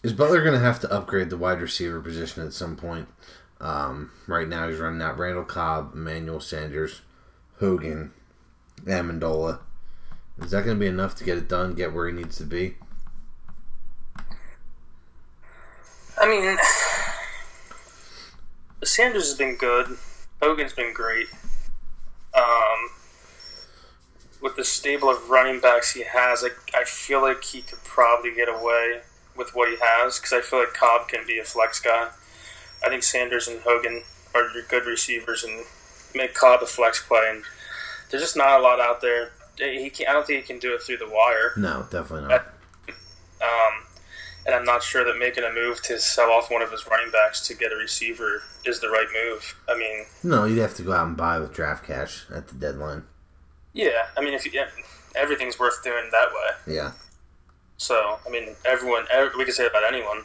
Is 0.03 0.13
Butler 0.13 0.41
going 0.41 0.53
to 0.53 0.59
have 0.59 0.79
to 0.81 0.91
upgrade 0.91 1.29
the 1.29 1.37
wide 1.37 1.61
receiver 1.61 2.01
position 2.01 2.45
at 2.45 2.53
some 2.53 2.75
point? 2.75 3.07
Um, 3.59 4.11
right 4.27 4.47
now, 4.47 4.67
he's 4.67 4.79
running 4.79 5.01
out 5.01 5.17
Randall 5.17 5.43
Cobb, 5.43 5.93
Emmanuel 5.93 6.39
Sanders, 6.39 7.01
Hogan, 7.59 8.11
Amendola. 8.85 9.59
Is 10.41 10.51
that 10.51 10.65
going 10.65 10.77
to 10.77 10.79
be 10.79 10.87
enough 10.87 11.15
to 11.15 11.23
get 11.23 11.37
it 11.37 11.47
done, 11.47 11.73
get 11.73 11.93
where 11.93 12.07
he 12.07 12.13
needs 12.13 12.37
to 12.37 12.43
be? 12.43 12.75
I 16.19 16.27
mean, 16.27 16.57
Sanders 18.83 19.29
has 19.29 19.37
been 19.37 19.55
good. 19.55 19.97
Hogan's 20.41 20.73
been 20.73 20.93
great. 20.93 21.27
Um, 22.33 22.89
with 24.41 24.55
the 24.55 24.63
stable 24.63 25.09
of 25.09 25.29
running 25.29 25.59
backs 25.59 25.93
he 25.93 26.03
has, 26.03 26.43
I, 26.43 26.49
I 26.77 26.83
feel 26.83 27.21
like 27.21 27.43
he 27.43 27.61
could 27.61 27.83
probably 27.83 28.33
get 28.33 28.47
away 28.47 29.01
with 29.35 29.55
what 29.55 29.69
he 29.69 29.77
has 29.81 30.19
because 30.19 30.33
I 30.33 30.41
feel 30.41 30.59
like 30.59 30.73
Cobb 30.73 31.07
can 31.07 31.25
be 31.25 31.39
a 31.39 31.43
flex 31.43 31.79
guy. 31.79 32.09
I 32.85 32.89
think 32.89 33.03
Sanders 33.03 33.47
and 33.47 33.61
Hogan 33.61 34.03
are 34.35 34.49
your 34.51 34.63
good 34.63 34.85
receivers 34.85 35.43
and 35.43 35.65
make 36.13 36.33
Cobb 36.33 36.61
a 36.61 36.67
flex 36.67 37.01
play. 37.01 37.27
And 37.29 37.43
there's 38.09 38.21
just 38.21 38.37
not 38.37 38.59
a 38.59 38.63
lot 38.63 38.79
out 38.79 39.01
there. 39.01 39.31
He 39.57 39.89
can, 39.89 40.07
I 40.07 40.13
don't 40.13 40.27
think 40.27 40.41
he 40.41 40.47
can 40.47 40.59
do 40.59 40.75
it 40.75 40.83
through 40.83 40.97
the 40.97 41.09
wire. 41.09 41.53
No, 41.57 41.87
definitely 41.89 42.27
not. 42.27 42.45
Um, 43.41 43.85
and 44.45 44.55
I'm 44.55 44.65
not 44.65 44.83
sure 44.83 45.03
that 45.03 45.17
making 45.17 45.43
a 45.43 45.51
move 45.51 45.81
to 45.83 45.99
sell 45.99 46.29
off 46.31 46.51
one 46.51 46.61
of 46.61 46.71
his 46.71 46.87
running 46.87 47.11
backs 47.11 47.45
to 47.47 47.55
get 47.55 47.71
a 47.71 47.75
receiver 47.75 48.43
is 48.67 48.79
the 48.79 48.89
right 48.89 49.07
move. 49.25 49.55
I 49.69 49.77
mean, 49.77 50.05
No, 50.23 50.45
you'd 50.45 50.59
have 50.59 50.75
to 50.75 50.83
go 50.83 50.93
out 50.93 51.07
and 51.07 51.17
buy 51.17 51.39
with 51.39 51.53
draft 51.53 51.85
cash 51.85 52.25
at 52.33 52.47
the 52.47 52.55
deadline. 52.55 53.03
yeah, 53.73 54.07
I 54.17 54.21
mean, 54.21 54.33
if 54.33 54.45
you, 54.45 54.51
yeah, 54.53 54.67
everything's 55.15 55.57
worth 55.59 55.83
doing 55.83 56.09
that 56.11 56.27
way. 56.29 56.75
Yeah. 56.75 56.91
So, 57.77 58.17
I 58.25 58.29
mean, 58.29 58.55
everyone, 58.65 59.05
every, 59.11 59.37
we 59.37 59.45
can 59.45 59.53
say 59.53 59.67
about 59.67 59.83
anyone. 59.83 60.23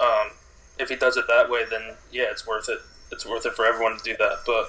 Um, 0.00 0.30
if 0.78 0.88
he 0.88 0.96
does 0.96 1.16
it 1.16 1.26
that 1.28 1.48
way, 1.50 1.64
then 1.70 1.94
yeah, 2.12 2.24
it's 2.30 2.46
worth 2.46 2.68
it. 2.68 2.78
It's 3.12 3.24
worth 3.26 3.46
it 3.46 3.52
for 3.54 3.64
everyone 3.66 3.96
to 3.98 4.02
do 4.04 4.16
that. 4.18 4.38
But 4.46 4.68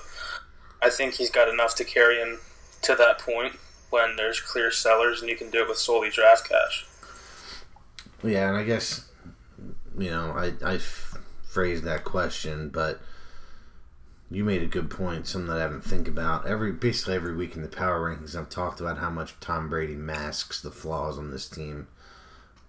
I 0.81 0.89
think 0.89 1.15
he's 1.15 1.29
got 1.29 1.47
enough 1.49 1.75
to 1.75 1.83
carry 1.83 2.17
him 2.17 2.39
to 2.83 2.95
that 2.95 3.19
point 3.19 3.55
when 3.89 4.15
there's 4.17 4.39
clear 4.39 4.71
sellers 4.71 5.21
and 5.21 5.29
you 5.29 5.35
can 5.37 5.49
do 5.49 5.61
it 5.63 5.67
with 5.69 5.77
solely 5.77 6.09
draft 6.09 6.47
cash. 6.49 6.85
Yeah, 8.23 8.49
and 8.49 8.57
I 8.57 8.63
guess 8.63 9.05
you 9.97 10.09
know 10.09 10.31
I 10.35 10.53
I 10.65 10.79
phrased 11.57 11.83
that 11.85 12.03
question, 12.03 12.69
but 12.69 13.01
you 14.29 14.43
made 14.43 14.61
a 14.61 14.67
good 14.67 14.91
point. 14.91 15.25
Something 15.25 15.47
that 15.47 15.57
I 15.57 15.61
haven't 15.61 15.83
think 15.83 16.07
about 16.07 16.45
every 16.45 16.71
basically 16.71 17.15
every 17.15 17.35
week 17.35 17.55
in 17.55 17.63
the 17.63 17.67
power 17.67 17.99
rankings. 17.99 18.35
I've 18.35 18.47
talked 18.47 18.79
about 18.79 18.99
how 18.99 19.09
much 19.09 19.39
Tom 19.39 19.67
Brady 19.67 19.95
masks 19.95 20.61
the 20.61 20.69
flaws 20.69 21.17
on 21.17 21.31
this 21.31 21.49
team 21.49 21.87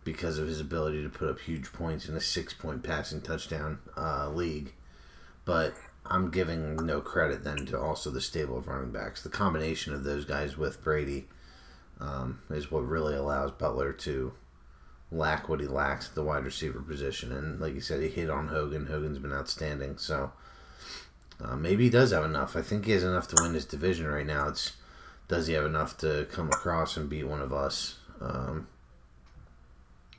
because 0.05 0.38
of 0.38 0.48
his 0.48 0.59
ability 0.59 1.03
to 1.03 1.11
put 1.11 1.29
up 1.29 1.38
huge 1.38 1.70
points 1.70 2.09
in 2.09 2.16
a 2.16 2.20
six 2.20 2.55
point 2.55 2.83
passing 2.83 3.20
touchdown 3.20 3.81
uh, 3.94 4.31
league. 4.31 4.72
But 5.44 5.74
I'm 6.07 6.31
giving 6.31 6.77
no 6.77 7.03
credit 7.03 7.44
then 7.44 7.66
to 7.66 7.79
also 7.79 8.09
the 8.09 8.22
stable 8.22 8.57
of 8.57 8.68
running 8.68 8.90
backs. 8.90 9.22
The 9.22 9.29
combination 9.29 9.92
of 9.92 10.03
those 10.03 10.24
guys 10.24 10.57
with 10.57 10.83
Brady 10.83 11.29
um, 12.01 12.40
is 12.48 12.70
what 12.70 12.88
really 12.88 13.16
allows 13.16 13.51
Butler 13.51 13.92
to 13.92 14.33
lack 15.11 15.49
what 15.49 15.61
he 15.61 15.66
lacks 15.66 16.09
at 16.09 16.14
the 16.14 16.23
wide 16.23 16.44
receiver 16.44 16.81
position. 16.81 17.33
And 17.33 17.61
like 17.61 17.75
you 17.75 17.81
said, 17.81 18.03
he 18.03 18.09
hit 18.09 18.31
on 18.31 18.49
Hogan. 18.49 18.87
Hogan's 18.87 19.18
been 19.18 19.33
outstanding. 19.33 19.99
So 19.99 20.33
uh, 21.42 21.57
maybe 21.57 21.85
he 21.85 21.90
does 21.90 22.11
have 22.12 22.25
enough. 22.25 22.57
I 22.57 22.62
think 22.62 22.85
he 22.85 22.92
has 22.92 23.05
enough 23.05 23.29
to 23.29 23.42
win 23.42 23.53
this 23.53 23.64
division 23.64 24.07
right 24.07 24.27
now. 24.27 24.49
It's 24.49 24.73
does 25.29 25.47
he 25.47 25.53
have 25.53 25.66
enough 25.66 25.99
to 25.99 26.27
come 26.33 26.49
across 26.49 26.97
and 26.97 27.09
beat 27.09 27.25
one 27.25 27.42
of 27.42 27.53
us? 27.53 27.99
Um, 28.21 28.66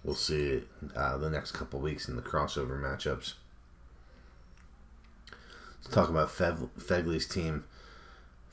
we'll 0.03 0.15
see 0.15 0.63
uh, 0.95 1.17
the 1.17 1.31
next 1.31 1.51
couple 1.51 1.79
weeks 1.79 2.07
in 2.07 2.15
the 2.15 2.21
crossover 2.21 2.79
matchups. 2.79 3.33
Let's 5.81 5.95
talk 5.95 6.09
about 6.09 6.29
Fev- 6.29 6.69
Fegley's 6.79 7.27
team. 7.27 7.65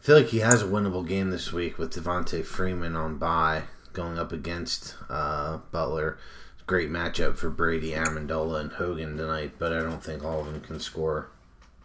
I 0.00 0.02
feel 0.02 0.16
like 0.16 0.28
he 0.28 0.38
has 0.38 0.62
a 0.62 0.66
winnable 0.66 1.06
game 1.06 1.30
this 1.30 1.52
week 1.52 1.76
with 1.76 1.92
Devonta 1.92 2.44
Freeman 2.44 2.96
on 2.96 3.18
bye 3.18 3.64
going 3.96 4.18
up 4.18 4.30
against 4.30 4.94
uh, 5.08 5.58
Butler. 5.72 6.18
Great 6.66 6.90
matchup 6.90 7.36
for 7.36 7.48
Brady, 7.48 7.92
Amendola, 7.92 8.60
and 8.60 8.72
Hogan 8.72 9.16
tonight, 9.16 9.52
but 9.58 9.72
I 9.72 9.80
don't 9.80 10.02
think 10.02 10.22
all 10.22 10.40
of 10.40 10.46
them 10.46 10.60
can 10.60 10.78
score. 10.78 11.30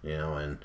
You 0.04 0.18
know, 0.18 0.36
and 0.36 0.58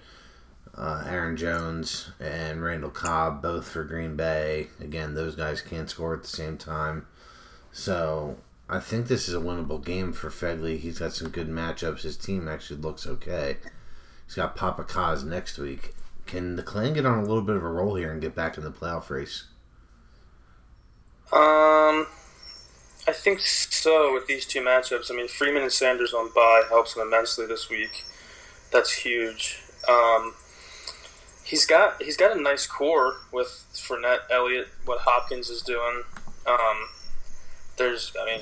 uh, 0.76 1.04
Aaron 1.06 1.36
Jones 1.36 2.10
and 2.18 2.62
Randall 2.62 2.90
Cobb 2.90 3.42
both 3.42 3.68
for 3.68 3.84
Green 3.84 4.16
Bay. 4.16 4.68
Again, 4.80 5.14
those 5.14 5.36
guys 5.36 5.60
can't 5.62 5.88
score 5.88 6.14
at 6.14 6.22
the 6.22 6.28
same 6.28 6.58
time. 6.58 7.06
So 7.72 8.38
I 8.68 8.80
think 8.80 9.06
this 9.06 9.28
is 9.28 9.34
a 9.34 9.38
winnable 9.38 9.84
game 9.84 10.12
for 10.12 10.30
Fegley. 10.30 10.78
He's 10.78 10.98
got 10.98 11.12
some 11.12 11.28
good 11.28 11.48
matchups. 11.48 12.02
His 12.02 12.16
team 12.16 12.48
actually 12.48 12.80
looks 12.80 13.06
okay. 13.06 13.58
He's 14.26 14.34
got 14.34 14.56
Papa 14.56 14.82
Kaz 14.84 15.24
next 15.24 15.58
week. 15.58 15.94
Can 16.26 16.56
the 16.56 16.62
Clan 16.62 16.94
get 16.94 17.06
on 17.06 17.18
a 17.18 17.26
little 17.26 17.42
bit 17.42 17.56
of 17.56 17.62
a 17.62 17.68
roll 17.68 17.94
here 17.94 18.10
and 18.10 18.20
get 18.20 18.34
back 18.34 18.58
in 18.58 18.64
the 18.64 18.72
playoff 18.72 19.10
race? 19.10 19.44
Um, 21.32 22.06
I 23.08 23.12
think 23.12 23.40
so 23.40 24.12
with 24.14 24.26
these 24.26 24.46
two 24.46 24.60
matchups. 24.60 25.10
I 25.10 25.14
mean, 25.14 25.28
Freeman 25.28 25.62
and 25.62 25.72
Sanders 25.72 26.14
on 26.14 26.30
bye 26.34 26.62
helps 26.68 26.96
him 26.96 27.02
immensely 27.02 27.46
this 27.46 27.68
week. 27.68 28.04
That's 28.72 28.92
huge. 28.92 29.62
Um, 29.88 30.34
he's 31.44 31.64
got 31.64 32.02
he's 32.02 32.16
got 32.16 32.36
a 32.36 32.40
nice 32.40 32.66
core 32.66 33.14
with 33.32 33.64
Fournette, 33.72 34.30
Elliott, 34.30 34.68
what 34.84 35.00
Hopkins 35.00 35.50
is 35.50 35.62
doing. 35.62 36.02
Um, 36.46 36.88
there's, 37.76 38.12
I 38.20 38.24
mean, 38.24 38.40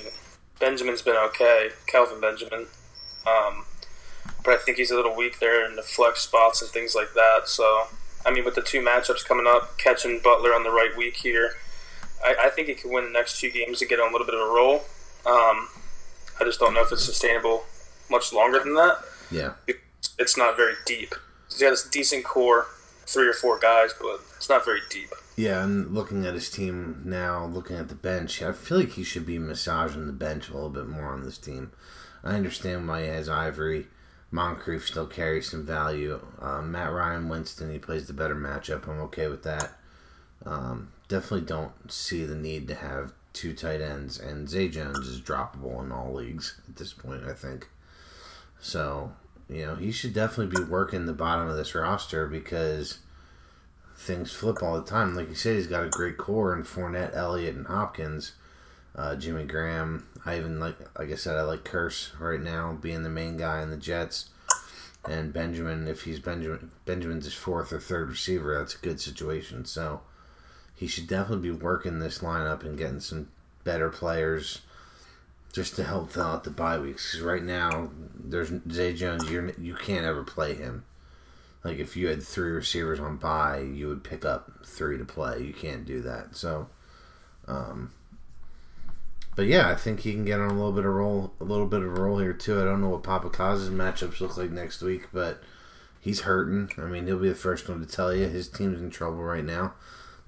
Benjamin's 0.61 1.03
been 1.03 1.17
okay, 1.17 1.71
Kelvin 1.87 2.21
Benjamin, 2.21 2.67
um, 3.27 3.65
but 4.45 4.55
I 4.55 4.57
think 4.59 4.79
he's 4.79 4.91
a 4.91 4.97
little 4.97 5.17
weak 5.17 5.41
there 5.41 5.69
in 5.69 5.77
the 5.77 5.83
flex 5.83 6.21
spots 6.21 6.63
and 6.63 6.71
things 6.71 6.95
like 6.95 7.15
that. 7.15 7.49
So, 7.49 7.85
I 8.25 8.31
mean, 8.31 8.45
with 8.45 8.55
the 8.55 8.63
two 8.63 8.81
matchups 8.81 9.25
coming 9.25 9.47
up, 9.47 9.77
catching 9.79 10.21
Butler 10.21 10.55
on 10.55 10.63
the 10.63 10.71
right 10.71 10.97
week 10.97 11.17
here, 11.17 11.57
I, 12.23 12.35
I 12.45 12.51
think 12.51 12.69
he 12.69 12.75
can 12.75 12.93
win 12.93 13.05
the 13.05 13.11
next 13.11 13.41
two 13.41 13.51
games 13.51 13.81
and 13.81 13.89
get 13.89 14.01
on 14.01 14.11
a 14.11 14.13
little 14.13 14.27
bit 14.27 14.35
of 14.35 14.41
a 14.41 14.53
roll. 14.53 14.75
Um, 15.27 15.69
I 16.41 16.45
just 16.45 16.61
don't 16.61 16.75
know 16.75 16.83
if 16.83 16.93
it's 16.93 17.05
sustainable 17.05 17.65
much 18.11 18.33
longer 18.33 18.59
than 18.59 18.75
that. 18.75 18.99
Yeah. 19.31 19.53
It's 20.19 20.37
not 20.37 20.57
very 20.57 20.75
deep. 20.87 21.15
He's 21.49 21.61
got 21.61 21.73
a 21.73 21.91
decent 21.91 22.25
core, 22.25 22.67
three 23.07 23.29
or 23.29 23.33
four 23.33 23.59
guys, 23.59 23.95
but 24.01 24.21
it's 24.37 24.49
not 24.49 24.65
very 24.65 24.81
deep. 24.91 25.11
Yeah, 25.37 25.65
and 25.65 25.93
looking 25.93 26.27
at 26.27 26.35
his 26.35 26.51
team 26.51 27.03
now, 27.05 27.45
looking 27.47 27.77
at 27.77 27.89
the 27.89 27.95
bench, 27.95 28.43
I 28.43 28.53
feel 28.53 28.79
like 28.79 28.93
he 28.93 29.03
should 29.03 29.27
be 29.27 29.39
massaging 29.39 30.07
the 30.07 30.13
bench 30.13 30.49
a 30.49 30.55
little 30.55 30.71
bit 30.71 30.87
more 30.87 31.07
on 31.07 31.25
this 31.25 31.39
team. 31.39 31.73
I 32.23 32.37
understand 32.37 32.87
why 32.87 33.03
he 33.03 33.09
has 33.09 33.29
Ivory. 33.29 33.89
Moncrief 34.31 34.87
still 34.87 35.07
carries 35.07 35.51
some 35.51 35.65
value. 35.65 36.21
Uh, 36.41 36.63
Matt 36.63 36.93
Ryan, 36.93 37.29
Winston, 37.29 37.73
he 37.73 37.79
plays 37.79 38.07
the 38.07 38.13
better 38.13 38.35
matchup. 38.35 38.89
I'm 38.89 39.01
okay 39.03 39.29
with 39.29 39.43
that. 39.45 39.73
Um, 40.45 40.93
definitely 41.09 41.47
don't 41.47 41.91
see 41.91 42.25
the 42.25 42.35
need 42.35 42.69
to 42.69 42.75
have 42.75 43.13
two 43.33 43.53
tight 43.53 43.81
ends, 43.81 44.19
and 44.19 44.49
Zay 44.49 44.69
Jones 44.69 45.07
is 45.09 45.21
droppable 45.21 45.83
in 45.85 45.93
all 45.93 46.15
leagues 46.15 46.61
at 46.69 46.77
this 46.77 46.93
point, 46.93 47.25
I 47.25 47.33
think. 47.33 47.69
So, 48.61 49.13
you 49.49 49.67
know, 49.67 49.75
he 49.75 49.91
should 49.91 50.15
definitely 50.15 50.57
be 50.57 50.71
working 50.71 51.07
the 51.07 51.13
bottom 51.13 51.49
of 51.49 51.57
this 51.57 51.75
roster 51.75 52.27
because 52.27 52.99
things 53.97 54.33
flip 54.33 54.63
all 54.63 54.81
the 54.81 54.89
time. 54.89 55.15
Like 55.15 55.29
you 55.29 55.35
said, 55.35 55.57
he's 55.57 55.67
got 55.67 55.85
a 55.85 55.91
great 55.91 56.17
core 56.17 56.55
in 56.55 56.63
Fournette, 56.63 57.15
Elliott, 57.15 57.57
and 57.57 57.67
Hopkins. 57.67 58.33
Uh, 58.97 59.17
Jimmy 59.17 59.45
Graham. 59.45 60.07
I 60.25 60.37
even 60.37 60.61
like, 60.61 60.77
like 60.97 61.11
I 61.11 61.17
said, 61.17 61.37
I 61.37 61.43
like 61.43 61.65
Kearse 61.65 62.19
right 62.21 62.41
now 62.41 62.79
being 62.81 63.03
the 63.03 63.11
main 63.11 63.37
guy 63.37 63.61
in 63.61 63.71
the 63.71 63.77
Jets. 63.77 64.31
And 65.07 65.33
Benjamin, 65.33 65.89
if 65.89 66.03
he's 66.03 66.21
Benjamin, 66.21 66.71
Benjamin's 66.87 67.25
his 67.25 67.35
fourth 67.35 67.73
or 67.73 67.81
third 67.81 68.09
receiver, 68.09 68.57
that's 68.57 68.77
a 68.77 68.79
good 68.79 69.01
situation. 69.01 69.65
So 69.65 70.01
he 70.75 70.87
should 70.87 71.07
definitely 71.07 71.51
be 71.51 71.57
working 71.57 71.99
this 71.99 72.19
lineup 72.19 72.65
and 72.65 72.79
getting 72.79 73.01
some 73.01 73.29
better 73.63 73.91
players 73.91 74.61
just 75.53 75.77
to 75.77 75.85
help 75.85 76.11
fill 76.11 76.25
out 76.25 76.45
the 76.45 76.51
bye 76.51 76.79
weeks. 76.79 77.13
Because 77.13 77.25
right 77.25 77.43
now, 77.43 77.91
there's 78.15 78.53
Zay 78.71 78.93
Jones. 78.93 79.31
You're 79.31 79.51
you 79.53 79.75
can't 79.75 80.05
ever 80.05 80.25
play 80.25 80.55
him. 80.55 80.85
Like 81.63 81.79
if 81.79 81.97
you 81.97 82.09
had 82.09 82.23
three 82.23 82.51
receivers 82.51 83.01
on 83.01 83.17
bye, 83.17 83.61
you 83.61 83.89
would 83.89 84.05
pick 84.05 84.25
up 84.25 84.67
three 84.67 84.99
to 84.99 85.05
play. 85.05 85.43
You 85.43 85.55
can't 85.55 85.87
do 85.87 86.03
that. 86.03 86.37
So, 86.37 86.69
um, 87.49 87.93
but 89.37 89.47
yeah, 89.47 89.71
I 89.71 89.75
think 89.75 90.01
he 90.01 90.13
can 90.13 90.25
get 90.25 90.41
on 90.41 90.51
a 90.51 90.55
little 90.55 90.73
bit 90.73 90.85
of 90.85 90.93
roll, 90.93 91.33
a 91.41 91.45
little 91.45 91.67
bit 91.67 91.83
of 91.83 91.87
a 91.87 92.01
roll 92.01 92.19
here 92.19 92.35
too. 92.35 92.61
I 92.61 92.65
don't 92.65 92.83
know 92.83 92.91
what 92.91 93.03
Papa 93.03 93.31
Kaz's 93.31 93.71
matchups 93.71 94.21
look 94.21 94.37
like 94.37 94.51
next 94.51 94.83
week, 94.83 95.09
but 95.13 95.43
he's 96.01 96.21
hurting. 96.23 96.71
I 96.77 96.83
mean, 96.83 97.07
he'll 97.07 97.19
be 97.19 97.31
the 97.31 97.35
first 97.35 97.69
one 97.69 97.81
to 97.81 97.87
tell 97.87 98.15
you 98.15 98.27
his 98.27 98.49
team's 98.49 98.81
in 98.81 98.91
trouble 98.91 99.23
right 99.23 99.45
now. 99.45 99.75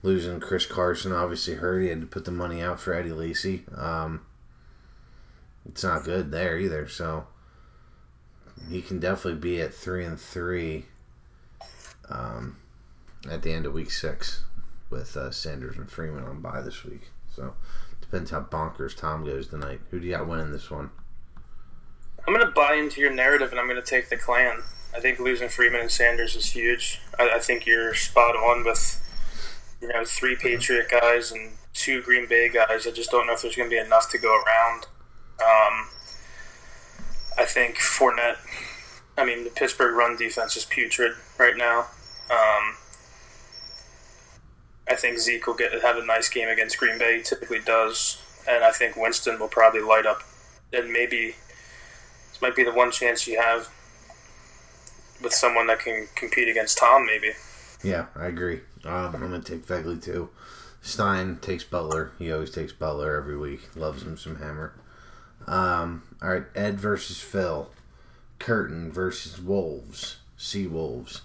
Losing 0.02 0.40
Chris 0.40 0.66
Carson 0.66 1.12
obviously 1.12 1.54
hurt. 1.54 1.80
He 1.80 1.88
had 1.88 2.00
to 2.00 2.06
put 2.06 2.24
the 2.24 2.30
money 2.30 2.62
out 2.62 2.80
for 2.80 2.92
Eddie 2.92 3.12
Lacy. 3.12 3.64
Um, 3.74 4.24
it's 5.68 5.82
not 5.82 6.04
good 6.04 6.30
there 6.30 6.58
either. 6.58 6.86
So 6.86 7.26
he 8.70 8.82
can 8.82 9.00
definitely 9.00 9.40
be 9.40 9.60
at 9.60 9.74
three 9.74 10.04
and 10.04 10.20
three 10.20 10.86
um, 12.08 12.56
at 13.30 13.42
the 13.42 13.52
end 13.52 13.66
of 13.66 13.72
week 13.72 13.90
six 13.90 14.44
with 14.90 15.16
uh, 15.16 15.30
Sanders 15.30 15.76
and 15.76 15.90
Freeman 15.90 16.24
on 16.24 16.40
bye 16.40 16.60
this 16.60 16.84
week. 16.84 17.10
So 17.34 17.54
depends 18.00 18.30
how 18.30 18.40
bonkers 18.40 18.96
Tom 18.96 19.24
goes 19.24 19.48
tonight. 19.48 19.80
Who 19.90 20.00
do 20.00 20.06
you 20.06 20.16
got 20.16 20.28
winning 20.28 20.52
this 20.52 20.70
one? 20.70 20.90
I'm 22.26 22.34
going 22.34 22.46
to 22.46 22.52
buy 22.52 22.74
into 22.74 23.00
your 23.00 23.12
narrative 23.12 23.50
and 23.50 23.60
I'm 23.60 23.68
going 23.68 23.80
to 23.80 23.88
take 23.88 24.08
the 24.08 24.16
clan. 24.16 24.62
I 24.94 25.00
think 25.00 25.18
losing 25.18 25.48
Freeman 25.48 25.80
and 25.80 25.90
Sanders 25.90 26.34
is 26.34 26.50
huge. 26.50 27.00
I, 27.18 27.30
I 27.34 27.38
think 27.38 27.66
you're 27.66 27.94
spot 27.94 28.34
on 28.34 28.64
with 28.64 28.95
you 29.80 29.88
know 29.88 30.04
three 30.04 30.36
Patriot 30.36 30.88
guys 30.90 31.32
and 31.32 31.52
two 31.72 32.02
Green 32.02 32.26
Bay 32.26 32.48
guys. 32.48 32.86
I 32.86 32.90
just 32.90 33.10
don't 33.10 33.26
know 33.26 33.34
if 33.34 33.42
there's 33.42 33.56
going 33.56 33.70
to 33.70 33.74
be 33.74 33.80
enough 33.80 34.10
to 34.10 34.18
go 34.18 34.34
around. 34.34 34.86
Um, 35.40 35.88
I 37.38 37.44
think 37.44 37.76
Fournette. 37.76 38.38
I 39.18 39.24
mean, 39.24 39.44
the 39.44 39.50
Pittsburgh 39.50 39.94
run 39.94 40.16
defense 40.16 40.56
is 40.56 40.64
putrid 40.64 41.12
right 41.38 41.56
now. 41.56 41.86
Um, 42.30 42.76
I 44.88 44.94
think 44.94 45.18
Zeke 45.18 45.46
will 45.46 45.54
get 45.54 45.72
have 45.82 45.96
a 45.96 46.04
nice 46.04 46.28
game 46.28 46.48
against 46.48 46.78
Green 46.78 46.98
Bay. 46.98 47.18
He 47.18 47.22
typically 47.22 47.60
does, 47.60 48.22
and 48.48 48.64
I 48.64 48.70
think 48.70 48.96
Winston 48.96 49.38
will 49.38 49.48
probably 49.48 49.80
light 49.80 50.06
up. 50.06 50.22
And 50.72 50.92
maybe 50.92 51.36
this 52.30 52.40
might 52.42 52.56
be 52.56 52.64
the 52.64 52.72
one 52.72 52.90
chance 52.90 53.26
you 53.26 53.40
have 53.40 53.68
with 55.22 55.32
someone 55.32 55.66
that 55.68 55.80
can 55.80 56.08
compete 56.14 56.48
against 56.48 56.78
Tom. 56.78 57.06
Maybe. 57.06 57.32
Yeah, 57.82 58.06
I 58.14 58.26
agree. 58.26 58.60
Um, 58.86 59.14
I'm 59.14 59.20
gonna 59.20 59.40
take 59.40 59.66
Fegley 59.66 60.02
too. 60.02 60.30
Stein 60.80 61.38
takes 61.40 61.64
Butler. 61.64 62.12
He 62.18 62.32
always 62.32 62.50
takes 62.50 62.72
Butler 62.72 63.16
every 63.16 63.36
week. 63.36 63.74
Loves 63.74 64.02
him 64.02 64.16
some 64.16 64.36
hammer. 64.36 64.72
Um, 65.46 66.02
all 66.22 66.30
right, 66.30 66.44
Ed 66.54 66.78
versus 66.78 67.20
Phil. 67.20 67.70
Curtin 68.38 68.92
versus 68.92 69.40
Wolves. 69.40 70.18
Sea 70.36 70.66
Wolves. 70.66 71.22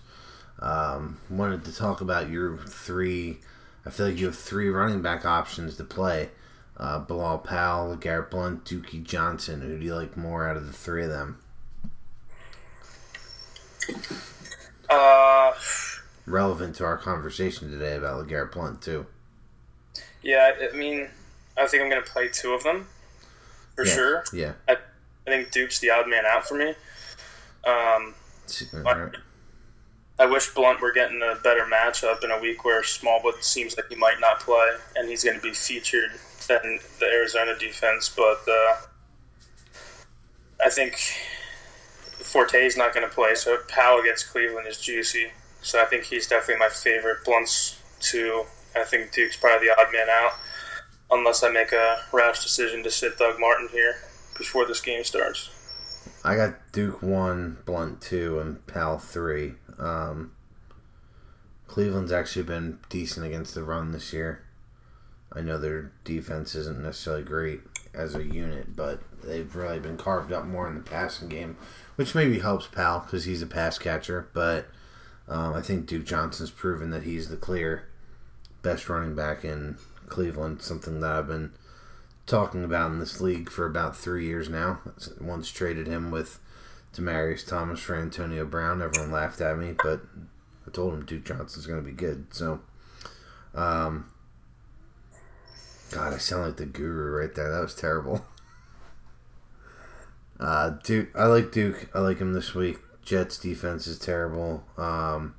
Um, 0.60 1.20
wanted 1.30 1.66
to 1.66 1.76
talk 1.76 2.02
about 2.02 2.30
your 2.30 2.58
three. 2.58 3.40
I 3.86 3.90
feel 3.90 4.08
like 4.08 4.18
you 4.18 4.28
have 4.28 4.38
three 4.38 4.70
running 4.70 5.02
back 5.02 5.26
options 5.26 5.76
to 5.78 5.84
play. 5.84 6.30
Uh, 6.78 7.00
Bilal 7.00 7.40
Powell, 7.40 7.96
Garrett 7.96 8.32
Blount, 8.32 8.66
Dookie 8.66 9.04
Johnson. 9.04 9.62
Who 9.62 9.78
do 9.78 9.86
you 9.86 9.96
like 9.96 10.18
more 10.18 10.48
out 10.48 10.58
of 10.58 10.66
the 10.66 10.74
three 10.74 11.04
of 11.04 11.10
them? 11.10 11.38
Uh, 14.90 15.52
Relevant 16.26 16.76
to 16.76 16.86
our 16.86 16.98
conversation 16.98 17.72
today 17.72 17.96
about 17.96 18.28
LeGarrette 18.28 18.52
Blount 18.52 18.82
too. 18.82 19.06
yeah, 20.22 20.52
I 20.72 20.76
mean, 20.76 21.10
I 21.58 21.68
think 21.68 21.84
I'm 21.84 21.90
going 21.90 22.04
to 22.04 22.10
play 22.10 22.30
two 22.30 22.54
of 22.54 22.64
them 22.64 22.88
for 23.76 23.86
Yeah, 23.86 23.94
sure. 23.94 24.24
Yeah. 24.34 24.54
I, 24.68 24.74
I 24.74 25.30
think 25.30 25.52
Duke's 25.52 25.80
the 25.80 25.90
odd 25.90 26.08
man 26.10 26.24
out 26.26 26.48
for 26.48 26.56
me. 26.56 26.74
Um, 27.66 28.14
right. 28.74 29.16
I 30.20 30.26
wish 30.28 30.54
Blount 30.54 30.82
were 30.82 30.92
getting 30.92 31.22
a 31.22 31.36
better 31.42 31.66
matchup 31.66 32.24
in 32.24 32.32
a 32.32 32.40
week 32.40 32.64
where 32.64 32.84
Smallwood 32.84 33.44
seems 33.44 33.76
like 33.76 33.88
he 33.90 33.96
might 33.96 34.20
not 34.20 34.40
play 34.40 34.76
and 34.96 35.10
he's 35.10 35.24
going 35.24 35.36
to 35.36 35.42
be 35.42 35.54
featured 35.54 36.12
in 36.50 36.80
the 37.00 37.06
Arizona 37.06 37.58
defense. 37.58 38.10
But 38.10 38.42
uh, 38.48 38.76
I 40.64 40.70
think 40.70 40.96
Forte's 42.20 42.78
not 42.78 42.94
going 42.94 43.08
to 43.08 43.14
play, 43.14 43.34
so 43.36 43.58
Powell 43.68 44.00
against 44.00 44.30
Cleveland 44.30 44.68
is 44.68 44.80
juicy. 44.80 45.32
So 45.62 45.82
I 45.82 45.86
think 45.86 46.06
he's 46.06 46.28
definitely 46.28 46.60
my 46.60 46.70
favorite. 46.70 47.24
Blount's 47.24 47.80
two. 48.00 48.46
I 48.76 48.84
think 48.84 49.12
Duke's 49.12 49.38
probably 49.38 49.68
the 49.68 49.80
odd 49.80 49.92
man 49.92 50.08
out, 50.10 50.32
unless 51.12 51.44
I 51.44 51.50
make 51.52 51.72
a 51.72 52.00
rash 52.12 52.42
decision 52.42 52.84
to 52.84 52.92
sit 52.92 53.18
Doug 53.18 53.40
Martin 53.40 53.68
here 53.72 53.96
before 54.38 54.66
this 54.66 54.82
game 54.82 55.04
starts. 55.04 55.50
I 56.24 56.36
got 56.36 56.72
Duke 56.72 57.02
one, 57.02 57.58
Blunt 57.66 58.02
two, 58.02 58.40
and 58.40 58.66
Powell 58.68 58.98
three. 58.98 59.56
Um, 59.78 60.32
Cleveland's 61.68 62.12
actually 62.12 62.44
been 62.44 62.80
decent 62.90 63.26
against 63.26 63.56
the 63.56 63.64
run 63.64 63.92
this 63.92 64.14
year. 64.14 64.44
I 65.34 65.42
know 65.42 65.58
their 65.58 65.92
defense 66.04 66.56
isn't 66.56 66.82
necessarily 66.82 67.24
great 67.24 67.62
as 67.94 68.16
a 68.16 68.24
unit, 68.24 68.76
but 68.76 69.00
they've 69.24 69.56
really 69.56 69.80
been 69.80 69.98
carved 69.98 70.32
up 70.32 70.46
more 70.46 70.68
in 70.68 70.76
the 70.76 70.82
passing 70.82 71.30
game, 71.30 71.58
which 71.96 72.16
maybe 72.16 72.40
helps 72.40 72.68
Powell 72.68 73.00
because 73.00 73.26
he's 73.26 73.42
a 73.42 73.48
pass 73.48 73.78
catcher. 73.78 74.28
But 74.34 74.68
um, 75.28 75.54
I 75.54 75.62
think 75.62 75.86
Duke 75.86 76.06
Johnson's 76.06 76.52
proven 76.52 76.90
that 76.92 77.04
he's 77.04 77.30
the 77.30 77.38
clear 77.38 77.88
best 78.62 78.90
running 78.90 79.16
back 79.16 79.44
in 79.44 79.78
Cleveland. 80.08 80.62
Something 80.62 81.00
that 81.00 81.12
I've 81.12 81.28
been 81.28 81.52
talking 82.26 82.64
about 82.64 82.92
in 82.92 83.00
this 83.00 83.22
league 83.22 83.50
for 83.50 83.66
about 83.66 83.96
three 83.96 84.26
years 84.26 84.50
now. 84.50 84.80
Once 85.20 85.50
traded 85.52 85.88
him 85.88 86.12
with 86.12 86.40
Demaryius 86.94 87.48
Thomas 87.48 87.80
for 87.80 87.96
Antonio 87.96 88.46
Brown. 88.46 88.82
Everyone 88.82 89.12
laughed 89.12 89.42
at 89.42 89.58
me, 89.58 89.74
but 89.84 90.02
I 90.68 90.72
told 90.72 90.94
him 90.94 91.06
Duke 91.06 91.26
Johnson's 91.26 91.66
going 91.66 91.84
to 91.84 91.90
be 91.90 91.96
good. 91.96 92.28
So, 92.32 92.60
um, 93.56 94.12
God, 95.92 96.14
I 96.14 96.18
sound 96.18 96.46
like 96.46 96.58
the 96.58 96.66
guru 96.66 97.20
right 97.20 97.34
there. 97.34 97.52
That 97.52 97.62
was 97.62 97.76
terrible. 97.76 98.26
Uh, 100.40 100.72
Duke, 100.84 101.10
I 101.16 101.26
like 101.26 101.52
Duke. 101.52 101.88
I 101.94 102.00
like 102.00 102.18
him 102.18 102.34
this 102.34 102.56
week. 102.56 102.80
Jets 103.12 103.38
defense 103.38 103.88
is 103.88 104.00
terrible. 104.00 104.64
Um, 104.78 105.36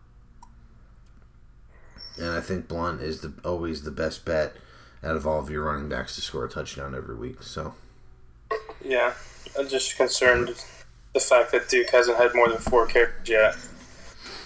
and 2.19 2.29
I 2.29 2.43
think 2.43 2.69
Blount 2.69 3.01
is 3.01 3.23
the 3.23 3.33
always 3.47 3.83
the 3.83 3.91
best 3.91 4.27
bet 4.27 4.57
out 5.03 5.17
of 5.17 5.27
all 5.27 5.41
of 5.41 5.49
your 5.49 5.65
running 5.65 5.89
backs 5.89 6.15
to 6.17 6.21
score 6.21 6.45
a 6.45 6.51
touchdown 6.51 6.95
every 6.95 7.17
week. 7.17 7.43
So 7.43 7.73
Yeah, 8.85 9.15
I'm 9.59 9.69
just 9.69 9.97
concerned 9.97 10.55
the 11.15 11.21
fact 11.21 11.51
that 11.53 11.71
Duke 11.71 11.89
hasn't 11.89 12.19
had 12.19 12.35
more 12.35 12.51
than 12.51 12.59
four 12.59 12.87
carries 12.87 13.27
yet, 13.27 13.57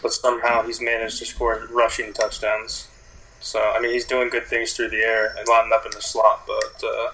but 0.02 0.12
somehow 0.12 0.62
he's 0.62 0.80
managed 0.80 1.18
to 1.18 1.26
score 1.26 1.66
rushing 1.72 2.12
touchdowns. 2.12 2.86
So 3.40 3.60
I 3.60 3.80
mean, 3.80 3.90
he's 3.92 4.06
doing 4.06 4.28
good 4.30 4.44
things 4.44 4.74
through 4.74 4.90
the 4.90 5.02
air 5.02 5.34
and 5.36 5.48
lining 5.48 5.72
up 5.74 5.84
in 5.84 5.90
the 5.90 6.00
slot, 6.00 6.46
but 6.46 6.86
uh, 6.86 7.10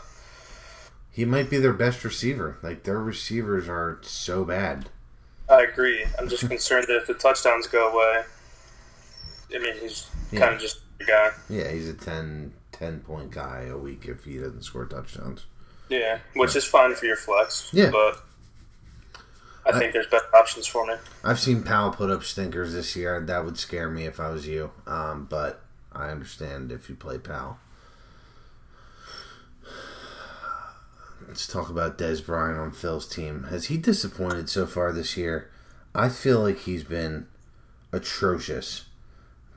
he 1.10 1.24
might 1.24 1.48
be 1.48 1.56
their 1.56 1.72
best 1.72 2.04
receiver. 2.04 2.58
Like 2.62 2.82
their 2.82 3.00
receivers 3.00 3.66
are 3.66 3.98
so 4.02 4.44
bad. 4.44 4.90
I 5.52 5.62
agree. 5.64 6.04
I'm 6.18 6.28
just 6.28 6.48
concerned 6.48 6.86
that 6.88 6.96
if 6.96 7.06
the 7.06 7.14
touchdowns 7.14 7.66
go 7.66 7.90
away, 7.92 8.22
I 9.54 9.58
mean, 9.58 9.74
he's 9.78 10.08
Yeah. 10.30 10.40
kind 10.40 10.54
of 10.54 10.60
just 10.60 10.80
a 11.00 11.04
guy. 11.04 11.30
Yeah, 11.48 11.68
he's 11.68 11.88
a 11.88 11.94
10, 11.94 12.52
10 12.72 13.00
point 13.00 13.30
guy 13.30 13.66
a 13.70 13.76
week 13.76 14.06
if 14.06 14.24
he 14.24 14.38
doesn't 14.38 14.62
score 14.62 14.86
touchdowns. 14.86 15.44
Yeah, 15.88 16.18
which 16.34 16.56
is 16.56 16.64
fine 16.64 16.94
for 16.94 17.04
your 17.06 17.16
flex. 17.16 17.68
Yeah. 17.72 17.90
but 17.90 18.24
I 19.66 19.78
think 19.78 19.92
there's 19.92 20.06
better 20.06 20.34
options 20.34 20.66
for 20.66 20.86
me. 20.86 20.94
I've 21.22 21.38
seen 21.38 21.62
Powell 21.62 21.90
put 21.92 22.10
up 22.10 22.24
stinkers 22.24 22.72
this 22.72 22.96
year. 22.96 23.20
That 23.20 23.44
would 23.44 23.58
scare 23.58 23.88
me 23.90 24.06
if 24.06 24.18
I 24.18 24.30
was 24.30 24.46
you. 24.48 24.72
Um, 24.86 25.26
but 25.30 25.60
I 25.92 26.08
understand 26.08 26.72
if 26.72 26.88
you 26.88 26.94
play 26.96 27.18
Powell. 27.18 27.58
Let's 31.32 31.46
talk 31.46 31.70
about 31.70 31.96
Dez 31.96 32.22
Bryant 32.22 32.58
on 32.58 32.72
Phil's 32.72 33.08
team. 33.08 33.44
Has 33.44 33.68
he 33.68 33.78
disappointed 33.78 34.50
so 34.50 34.66
far 34.66 34.92
this 34.92 35.16
year? 35.16 35.50
I 35.94 36.10
feel 36.10 36.40
like 36.40 36.58
he's 36.58 36.84
been 36.84 37.26
atrocious, 37.90 38.84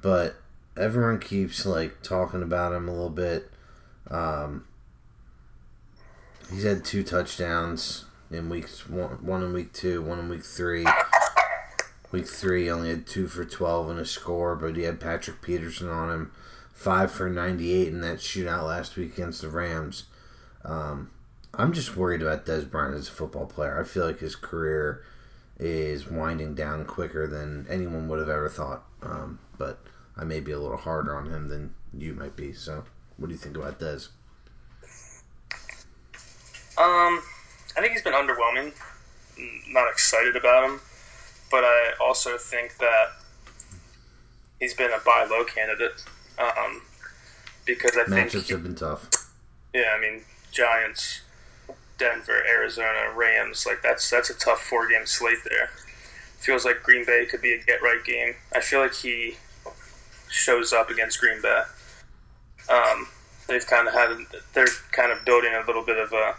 but 0.01 0.37
everyone 0.77 1.19
keeps 1.19 1.65
like 1.65 2.01
talking 2.01 2.41
about 2.41 2.71
him 2.71 2.87
a 2.87 2.93
little 2.93 3.09
bit. 3.09 3.51
Um, 4.09 4.63
he's 6.49 6.63
had 6.63 6.85
two 6.85 7.03
touchdowns 7.03 8.05
in 8.31 8.47
weeks 8.47 8.87
one, 8.87 9.25
one 9.25 9.43
in 9.43 9.51
week 9.51 9.73
two, 9.73 10.01
one 10.01 10.19
in 10.19 10.29
week 10.29 10.45
three. 10.45 10.85
Week 12.13 12.25
three, 12.25 12.63
he 12.63 12.69
only 12.69 12.87
had 12.87 13.05
two 13.05 13.27
for 13.27 13.43
twelve 13.43 13.89
and 13.89 13.99
a 13.99 14.05
score, 14.05 14.55
but 14.55 14.77
he 14.77 14.83
had 14.83 15.01
Patrick 15.01 15.41
Peterson 15.41 15.89
on 15.89 16.09
him, 16.09 16.31
five 16.73 17.11
for 17.11 17.29
ninety-eight 17.29 17.89
in 17.89 17.99
that 17.99 18.19
shootout 18.19 18.63
last 18.63 18.95
week 18.95 19.15
against 19.15 19.41
the 19.41 19.49
Rams. 19.49 20.05
Um, 20.63 21.11
I'm 21.57 21.73
just 21.73 21.95
worried 21.95 22.21
about 22.21 22.45
Dez 22.45 22.69
Bryant 22.69 22.95
as 22.95 23.07
a 23.07 23.11
football 23.11 23.45
player. 23.45 23.79
I 23.79 23.83
feel 23.83 24.05
like 24.05 24.19
his 24.19 24.35
career 24.35 25.03
is 25.57 26.09
winding 26.09 26.53
down 26.55 26.85
quicker 26.85 27.27
than 27.27 27.65
anyone 27.69 28.07
would 28.09 28.19
have 28.19 28.29
ever 28.29 28.49
thought. 28.49 28.83
Um, 29.01 29.39
but 29.57 29.79
I 30.17 30.23
may 30.23 30.39
be 30.39 30.51
a 30.51 30.59
little 30.59 30.77
harder 30.77 31.15
on 31.15 31.29
him 31.29 31.47
than 31.47 31.73
you 31.97 32.13
might 32.13 32.35
be. 32.35 32.53
So, 32.53 32.83
what 33.17 33.27
do 33.27 33.33
you 33.33 33.39
think 33.39 33.55
about 33.57 33.79
Dez? 33.79 34.09
Um, 36.77 37.21
I 37.77 37.81
think 37.81 37.93
he's 37.93 38.01
been 38.01 38.13
underwhelming. 38.13 38.73
Not 39.69 39.89
excited 39.89 40.35
about 40.35 40.69
him, 40.69 40.81
but 41.51 41.63
I 41.63 41.93
also 42.01 42.37
think 42.37 42.77
that 42.77 43.07
he's 44.59 44.73
been 44.73 44.91
a 44.91 44.99
buy 45.05 45.25
low 45.29 45.45
candidate. 45.45 46.03
Um, 46.37 46.81
because 47.65 47.97
I 47.97 48.03
think, 48.03 48.31
Matchups 48.31 48.49
have 48.49 48.63
been 48.63 48.75
tough. 48.75 49.09
yeah, 49.73 49.93
I 49.97 50.01
mean, 50.01 50.21
Giants, 50.51 51.21
Denver, 51.97 52.43
Arizona, 52.47 53.11
Rams, 53.15 53.65
like 53.65 53.81
that's 53.81 54.09
that's 54.09 54.29
a 54.29 54.33
tough 54.33 54.61
four 54.61 54.87
game 54.87 55.05
slate 55.05 55.39
there. 55.49 55.69
Feels 56.39 56.65
like 56.65 56.83
Green 56.83 57.05
Bay 57.05 57.25
could 57.25 57.41
be 57.41 57.53
a 57.53 57.63
get 57.63 57.81
right 57.81 58.03
game. 58.03 58.35
I 58.53 58.59
feel 58.59 58.79
like 58.79 58.93
he 58.93 59.37
shows 60.29 60.73
up 60.73 60.89
against 60.89 61.19
Green 61.19 61.41
Bay. 61.41 61.63
Um, 62.69 63.07
they've 63.47 63.65
kind 63.65 63.87
of 63.87 63.93
had 63.93 64.09
they're 64.53 64.67
kind 64.91 65.11
of 65.11 65.23
building 65.25 65.53
a 65.53 65.65
little 65.65 65.83
bit 65.83 65.97
of 65.97 66.11
a 66.13 66.35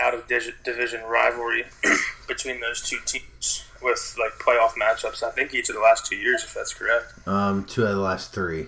out 0.00 0.14
of 0.14 0.26
division 0.26 1.02
rivalry 1.04 1.64
between 2.28 2.60
those 2.60 2.82
two 2.82 2.98
teams 3.06 3.64
with 3.82 4.16
like 4.18 4.32
playoff 4.38 4.72
matchups. 4.72 5.22
I 5.22 5.30
think 5.30 5.54
each 5.54 5.68
of 5.68 5.74
the 5.74 5.80
last 5.80 6.06
two 6.06 6.16
years, 6.16 6.42
if 6.42 6.54
that's 6.54 6.74
correct. 6.74 7.12
Um, 7.26 7.64
two 7.64 7.84
out 7.84 7.90
of 7.90 7.96
the 7.96 8.02
last 8.02 8.32
three. 8.32 8.66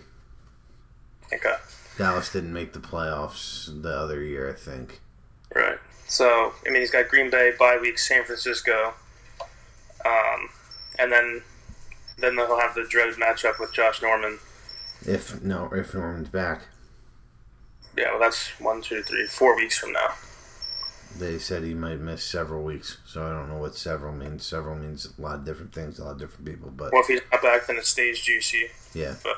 Okay, 1.32 1.54
Dallas 1.98 2.32
didn't 2.32 2.52
make 2.52 2.72
the 2.72 2.78
playoffs 2.78 3.82
the 3.82 3.90
other 3.90 4.22
year, 4.22 4.48
I 4.48 4.52
think. 4.52 5.00
right. 5.54 5.78
So 6.08 6.52
I 6.66 6.70
mean, 6.70 6.80
he's 6.80 6.90
got 6.90 7.08
Green 7.08 7.30
Bay 7.30 7.52
bye 7.58 7.78
week, 7.78 7.98
San 7.98 8.24
Francisco, 8.24 8.94
um, 10.04 10.48
and 10.98 11.10
then 11.12 11.42
then 12.18 12.36
they'll 12.36 12.58
have 12.60 12.74
the 12.74 12.84
dreaded 12.88 13.16
matchup 13.16 13.58
with 13.58 13.72
Josh 13.72 14.00
Norman. 14.02 14.38
If 15.06 15.42
no, 15.42 15.68
if 15.72 15.94
Norman's 15.94 16.28
back, 16.28 16.62
Yeah, 17.96 18.10
well, 18.12 18.20
that's 18.20 18.48
one, 18.60 18.82
two, 18.82 19.02
three, 19.02 19.26
four 19.26 19.56
weeks 19.56 19.76
from 19.78 19.92
now. 19.92 20.08
they 21.18 21.38
said 21.38 21.62
he 21.64 21.74
might 21.74 21.98
miss 22.00 22.22
several 22.24 22.62
weeks. 22.62 22.98
So 23.06 23.24
I 23.26 23.30
don't 23.30 23.48
know 23.48 23.58
what 23.58 23.74
several 23.74 24.12
means. 24.12 24.46
Several 24.46 24.76
means 24.76 25.06
a 25.18 25.20
lot 25.20 25.34
of 25.36 25.44
different 25.44 25.74
things, 25.74 25.96
to 25.96 26.02
a 26.02 26.04
lot 26.04 26.12
of 26.12 26.18
different 26.18 26.46
people. 26.46 26.70
But 26.70 26.92
Well, 26.92 27.02
if 27.02 27.08
he's 27.08 27.20
not 27.32 27.42
back, 27.42 27.66
then 27.66 27.76
it 27.76 27.84
stays 27.86 28.20
juicy. 28.20 28.70
yeah, 28.94 29.14
But 29.22 29.36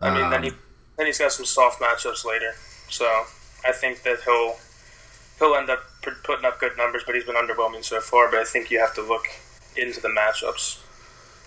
I 0.00 0.10
mean, 0.14 0.30
then 0.30 0.42
he 0.42 0.48
Um, 0.50 0.58
then 0.96 1.06
he's 1.06 1.18
got 1.18 1.32
some 1.32 1.44
soft 1.46 1.80
matchups 1.80 2.24
later. 2.24 2.52
So 2.88 3.04
I 3.64 3.72
think 3.72 4.02
that 4.02 4.20
he'll 4.24 4.56
he'll 5.38 5.54
end 5.54 5.70
up 5.70 5.80
putting 6.22 6.44
up 6.44 6.60
good 6.60 6.76
numbers, 6.76 7.02
but 7.06 7.14
he's 7.14 7.24
been 7.24 7.34
underwhelming 7.36 7.84
so 7.84 8.00
far. 8.00 8.30
But 8.30 8.40
I 8.40 8.44
think 8.44 8.70
you 8.70 8.78
have 8.80 8.94
to 8.94 9.02
look 9.02 9.26
into 9.76 10.00
the 10.00 10.08
matchups. 10.08 10.80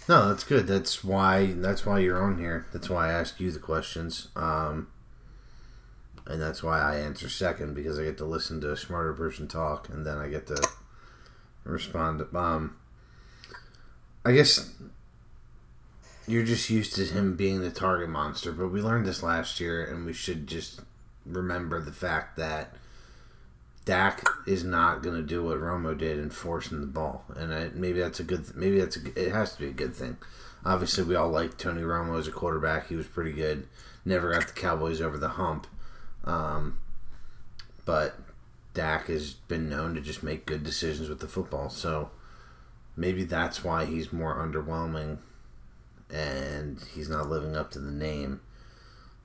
No, 0.10 0.30
that's 0.30 0.44
good. 0.44 0.68
That's 0.68 1.04
why 1.04 1.54
that's 1.56 1.86
why 1.86 2.00
you're 2.00 2.22
on 2.22 2.38
here. 2.38 2.66
That's 2.72 2.90
why 2.90 3.10
I 3.10 3.14
ask 3.14 3.40
you 3.40 3.52
the 3.52 3.60
questions. 3.60 4.30
Um, 4.36 4.88
and 6.26 6.42
that's 6.42 6.62
why 6.64 6.80
I 6.80 6.98
answer 6.98 7.30
second 7.30 7.74
because 7.74 8.00
I 8.00 8.04
get 8.04 8.18
to 8.18 8.26
listen 8.26 8.62
to 8.62 8.72
a 8.72 8.78
smarter 8.78 9.14
person 9.14 9.48
talk, 9.48 9.90
and 9.90 10.06
then 10.06 10.18
I 10.18 10.28
get 10.30 10.48
to 10.48 10.70
respond. 11.64 12.24
Um, 12.36 12.76
I 14.26 14.34
guess 14.34 14.74
you're 16.28 16.44
just 16.44 16.70
used 16.70 16.96
to 16.96 17.06
him 17.06 17.36
being 17.36 17.62
the 17.62 17.72
target 17.72 18.10
monster, 18.10 18.52
but 18.52 18.70
we 18.70 18.82
learned 18.82 19.06
this 19.06 19.24
last 19.24 19.60
year, 19.60 19.84
and 19.86 20.06
we 20.06 20.14
should 20.14 20.48
just 20.48 20.82
remember 21.26 21.82
the 21.82 21.94
fact 21.94 22.38
that 22.38 22.74
Dak 23.88 24.28
is 24.46 24.66
not 24.66 25.02
going 25.02 25.16
to 25.16 25.24
do 25.24 25.46
what 25.46 25.60
Romo 25.60 25.98
did 25.98 26.20
in 26.20 26.30
forcing 26.30 26.82
the 26.82 26.88
ball, 26.88 27.24
and 27.38 27.54
I, 27.54 27.70
maybe 27.74 28.02
that's 28.02 28.20
a 28.20 28.24
good. 28.24 28.54
Maybe 28.54 28.82
that's 28.82 28.98
a, 28.98 29.28
it 29.28 29.32
has 29.32 29.54
to 29.54 29.62
be 29.62 29.68
a 29.68 29.72
good 29.72 29.96
thing. 29.96 30.18
Obviously, 30.66 31.06
we 31.06 31.16
all 31.16 31.30
like 31.30 31.58
Tony 31.58 31.84
Romo 31.84 32.20
as 32.20 32.28
a 32.28 32.32
quarterback. 32.32 32.90
He 32.90 32.98
was 32.98 33.08
pretty 33.08 33.32
good. 33.32 33.66
Never 34.04 34.34
got 34.34 34.48
the 34.48 34.54
Cowboys 34.54 35.00
over 35.00 35.18
the 35.18 35.30
hump, 35.30 35.68
um, 36.26 36.80
but 37.86 38.20
Dak 38.74 39.08
has 39.08 39.36
been 39.36 39.70
known 39.70 39.96
to 39.96 40.02
just 40.02 40.22
make 40.22 40.46
good 40.46 40.66
decisions 40.66 41.08
with 41.08 41.22
the 41.22 41.28
football. 41.30 41.70
So 41.70 42.12
maybe 42.98 43.24
that's 43.24 43.64
why 43.64 43.86
he's 43.86 44.12
more 44.12 44.36
underwhelming 44.36 45.20
and 46.12 46.84
he's 46.94 47.08
not 47.08 47.30
living 47.30 47.56
up 47.56 47.72
to 47.72 47.80
the 47.80 47.92
name. 47.92 48.42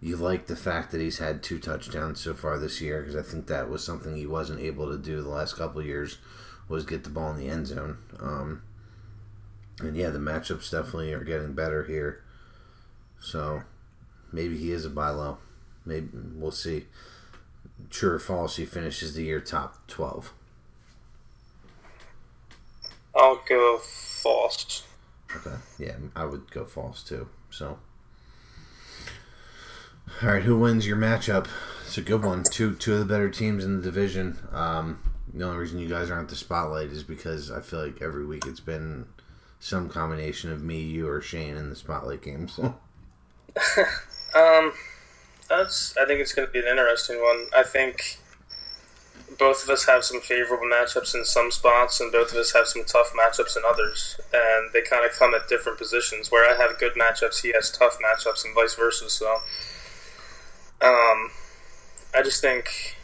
You 0.05 0.17
like 0.17 0.47
the 0.47 0.57
fact 0.57 0.91
that 0.91 1.01
he's 1.01 1.19
had 1.19 1.45
two 1.45 1.61
touchdowns 1.61 2.19
so 2.19 2.35
far 2.35 2.59
this 2.59 2.81
year 2.81 3.01
because 3.01 3.15
I 3.15 3.23
think 3.23 3.47
that 3.47 3.71
was 3.71 3.85
something 3.85 4.17
he 4.17 4.27
wasn't 4.27 4.59
able 4.59 4.91
to 4.91 4.99
do 4.99 5.23
the 5.23 5.29
last 5.29 5.57
couple 5.57 5.81
years 5.81 6.19
was 6.69 6.85
get 6.85 7.05
the 7.05 7.11
ball 7.11 7.31
in 7.31 7.37
the 7.37 7.49
end 7.49 7.69
zone. 7.69 7.99
Um, 8.19 8.63
and 9.79 9.97
yeah, 9.97 10.11
the 10.11 10.19
matchups 10.19 10.73
definitely 10.73 11.13
are 11.13 11.23
getting 11.23 11.53
better 11.53 11.85
here. 11.85 12.21
So 13.21 13.63
maybe 14.33 14.59
he 14.59 14.73
is 14.73 14.85
a 14.85 14.91
buy 14.91 15.11
low. 15.11 15.39
Maybe 15.87 16.09
we'll 16.35 16.51
see. 16.51 16.87
True 17.89 18.15
or 18.15 18.19
false, 18.19 18.57
he 18.57 18.65
finishes 18.65 19.15
the 19.15 19.23
year 19.23 19.41
top 19.41 19.87
twelve. 19.87 20.33
I'll 23.15 23.41
go 23.49 23.79
false. 23.79 24.85
Okay. 25.37 25.57
Yeah, 25.79 25.95
I 26.17 26.25
would 26.25 26.51
go 26.51 26.65
false 26.65 27.05
too. 27.05 27.29
So. 27.51 27.79
All 30.21 30.29
right, 30.29 30.43
who 30.43 30.59
wins 30.59 30.87
your 30.87 30.97
matchup? 30.97 31.49
It's 31.87 31.99
a 31.99 32.03
good 32.03 32.25
one. 32.25 32.45
Two 32.45 32.75
two 32.75 32.95
of 32.95 32.99
the 33.01 33.05
better 33.05 33.29
teams 33.29 33.65
in 33.65 33.77
the 33.77 33.83
division. 33.83 34.39
Um, 34.53 35.01
the 35.33 35.45
only 35.45 35.59
reason 35.59 35.79
you 35.79 35.89
guys 35.89 36.11
aren't 36.11 36.29
the 36.29 36.37
spotlight 36.37 36.89
is 36.89 37.03
because 37.03 37.51
I 37.51 37.61
feel 37.61 37.85
like 37.85 38.03
every 38.03 38.25
week 38.25 38.47
it's 38.47 38.61
been 38.61 39.07
some 39.61 39.89
combination 39.89 40.51
of 40.51 40.63
me, 40.63 40.81
you, 40.81 41.09
or 41.09 41.21
Shane 41.21 41.57
in 41.57 41.71
the 41.71 41.77
spotlight 41.77 42.23
game. 42.23 42.49
So. 42.49 42.63
um, 44.35 44.73
that's. 45.49 45.97
I 45.97 46.05
think 46.05 46.21
it's 46.21 46.33
going 46.33 46.49
to 46.49 46.53
be 46.53 46.61
an 46.61 46.67
interesting 46.67 47.21
one. 47.21 47.47
I 47.57 47.63
think 47.63 48.19
both 49.39 49.65
of 49.65 49.71
us 49.71 49.85
have 49.85 50.05
some 50.05 50.21
favorable 50.21 50.67
matchups 50.67 51.15
in 51.15 51.25
some 51.25 51.51
spots, 51.51 52.01
and 52.01 52.13
both 52.13 52.33
of 52.33 52.39
us 52.39 52.53
have 52.53 52.67
some 52.67 52.85
tough 52.85 53.13
matchups 53.13 53.57
in 53.57 53.63
others. 53.67 54.21
And 54.33 54.73
they 54.73 54.83
kind 54.83 55.05
of 55.05 55.13
come 55.13 55.35
at 55.35 55.49
different 55.49 55.79
positions. 55.79 56.31
Where 56.31 56.49
I 56.49 56.61
have 56.61 56.79
good 56.79 56.95
matchups, 56.95 57.43
he 57.43 57.53
has 57.53 57.71
tough 57.71 57.99
matchups, 57.99 58.45
and 58.45 58.55
vice 58.55 58.75
versa. 58.75 59.09
So, 59.11 59.39
um, 60.83 61.31
I 62.15 62.23
just 62.23 62.41
think, 62.41 62.97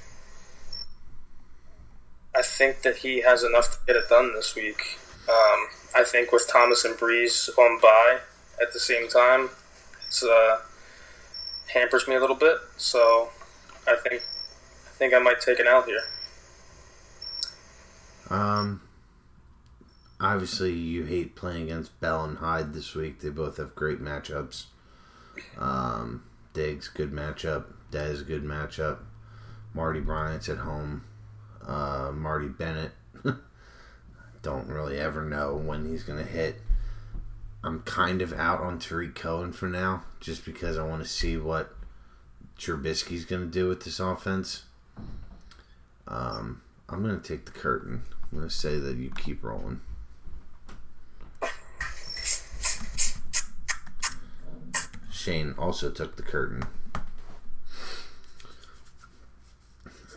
I 2.35 2.43
think 2.43 2.83
that 2.83 2.97
he 2.97 3.21
has 3.23 3.45
enough 3.45 3.71
to 3.73 3.79
get 3.87 3.97
it 3.97 4.09
done 4.09 4.35
this 4.35 4.55
week. 4.55 4.99
Um, 5.29 5.69
I 5.95 6.05
think 6.05 6.33
with 6.33 6.49
Thomas 6.49 6.85
and 6.85 6.97
Brees 6.97 7.49
on 7.59 7.81
by 7.81 8.19
at 8.61 8.73
the 8.73 8.81
same 8.81 9.09
time, 9.09 9.51
it's 10.07 10.23
uh, 10.23 10.61
hampers 11.73 12.09
me 12.09 12.17
a 12.17 12.21
little 12.21 12.37
bit. 12.37 12.57
So, 12.77 13.29
I 13.87 13.97
think, 13.97 14.23
I 14.23 14.91
think 14.99 15.15
I 15.15 15.19
might 15.19 15.41
take 15.41 15.61
an 15.61 15.67
out 15.67 15.87
here. 15.87 16.03
Um, 18.31 18.83
obviously, 20.21 20.73
you 20.73 21.05
hate 21.05 21.37
playing 21.37 21.65
against 21.65 21.99
Bell 22.01 22.25
and 22.25 22.39
Hyde 22.39 22.75
this 22.75 22.95
week. 22.95 23.21
They 23.21 23.31
both 23.31 23.57
have 23.57 23.75
great 23.75 24.03
matchups. 24.03 24.65
Um, 25.57 26.25
Diggs, 26.59 26.89
good 26.89 27.13
matchup. 27.13 27.67
Dez, 27.93 28.27
good 28.27 28.43
matchup. 28.43 28.99
Marty 29.75 30.01
Bryant's 30.01 30.49
at 30.49 30.59
home. 30.59 31.05
Uh, 31.65 32.11
Marty 32.13 32.49
Bennett, 32.49 32.91
don't 34.43 34.67
really 34.67 34.99
ever 34.99 35.23
know 35.23 35.55
when 35.55 35.89
he's 35.89 36.03
going 36.03 36.19
to 36.19 36.29
hit. 36.29 36.61
I'm 37.63 37.83
kind 37.83 38.21
of 38.21 38.33
out 38.33 38.59
on 38.59 38.81
Tarik 38.81 39.15
Cohen 39.15 39.53
for 39.53 39.69
now, 39.69 40.03
just 40.19 40.45
because 40.45 40.77
I 40.77 40.85
want 40.85 41.01
to 41.01 41.09
see 41.09 41.37
what 41.37 41.77
Trubisky's 42.59 43.25
going 43.25 43.43
to 43.43 43.47
do 43.47 43.69
with 43.69 43.85
this 43.85 44.01
offense. 44.01 44.65
Um, 46.09 46.63
I'm 46.89 47.05
going 47.05 47.21
to 47.21 47.29
take 47.29 47.45
the 47.45 47.53
curtain. 47.53 48.03
I'm 48.33 48.39
going 48.39 48.49
to 48.49 48.55
say 48.55 48.81
that 48.81 48.97
you 48.97 49.13
keep 49.17 49.45
rolling. 49.45 49.81
Shane 55.29 55.55
also 55.59 55.91
took 55.91 56.17
the 56.17 56.23
curtain. 56.23 56.63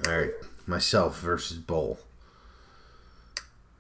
All 0.07 0.17
right, 0.17 0.31
myself 0.65 1.19
versus 1.19 1.57
Bull. 1.57 1.99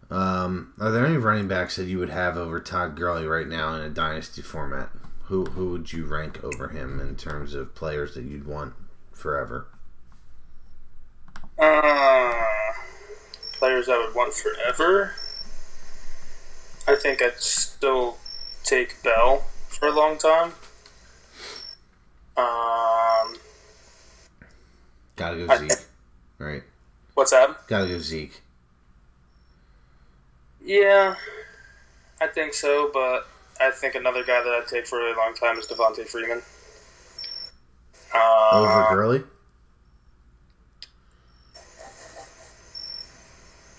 Um, 0.09 0.73
are 0.77 0.91
there 0.91 1.05
any 1.05 1.15
running 1.15 1.47
backs 1.47 1.77
that 1.77 1.85
you 1.85 1.99
would 1.99 2.09
have 2.09 2.35
over 2.35 2.59
Todd 2.59 2.97
Gurley 2.97 3.25
right 3.25 3.47
now 3.47 3.73
in 3.75 3.81
a 3.81 3.89
dynasty 3.89 4.41
format? 4.41 4.89
Who 5.27 5.45
who 5.45 5.71
would 5.71 5.93
you 5.93 6.03
rank 6.03 6.43
over 6.43 6.67
him 6.67 6.99
in 6.99 7.15
terms 7.15 7.55
of 7.55 7.75
players 7.75 8.13
that 8.15 8.25
you'd 8.25 8.45
want 8.45 8.73
forever? 9.13 9.67
Uh, 11.57 12.43
players 13.53 13.87
I 13.87 13.97
would 13.97 14.13
want 14.13 14.33
forever. 14.33 15.13
I 16.89 16.95
think 16.97 17.21
I'd 17.21 17.39
still 17.39 18.17
take 18.65 19.01
Bell 19.01 19.45
for 19.69 19.87
a 19.87 19.91
long 19.91 20.17
time. 20.17 20.51
Um, 22.37 23.35
Gotta 25.15 25.37
go 25.37 25.47
I- 25.53 25.57
Zeke, 25.57 25.71
right? 26.39 26.63
what's 27.13 27.31
that? 27.31 27.67
Gotta 27.67 27.87
go 27.87 27.99
Zeke. 27.99 28.41
Yeah, 30.63 31.15
I 32.21 32.27
think 32.27 32.53
so, 32.53 32.89
but 32.93 33.27
I 33.59 33.71
think 33.71 33.95
another 33.95 34.23
guy 34.23 34.41
that 34.43 34.53
I'd 34.53 34.67
take 34.67 34.87
for 34.87 34.99
a 35.01 35.03
really 35.05 35.17
long 35.17 35.33
time 35.33 35.57
is 35.57 35.67
Devonta 35.67 36.05
Freeman. 36.07 36.41
Uh, 38.13 38.49
Over 38.53 38.95
Gurley. 38.95 39.23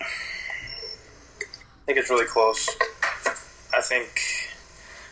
I 0.01 1.85
think 1.85 1.97
it's 1.97 2.09
really 2.09 2.25
close. 2.25 2.69
I 3.75 3.81
think 3.81 4.09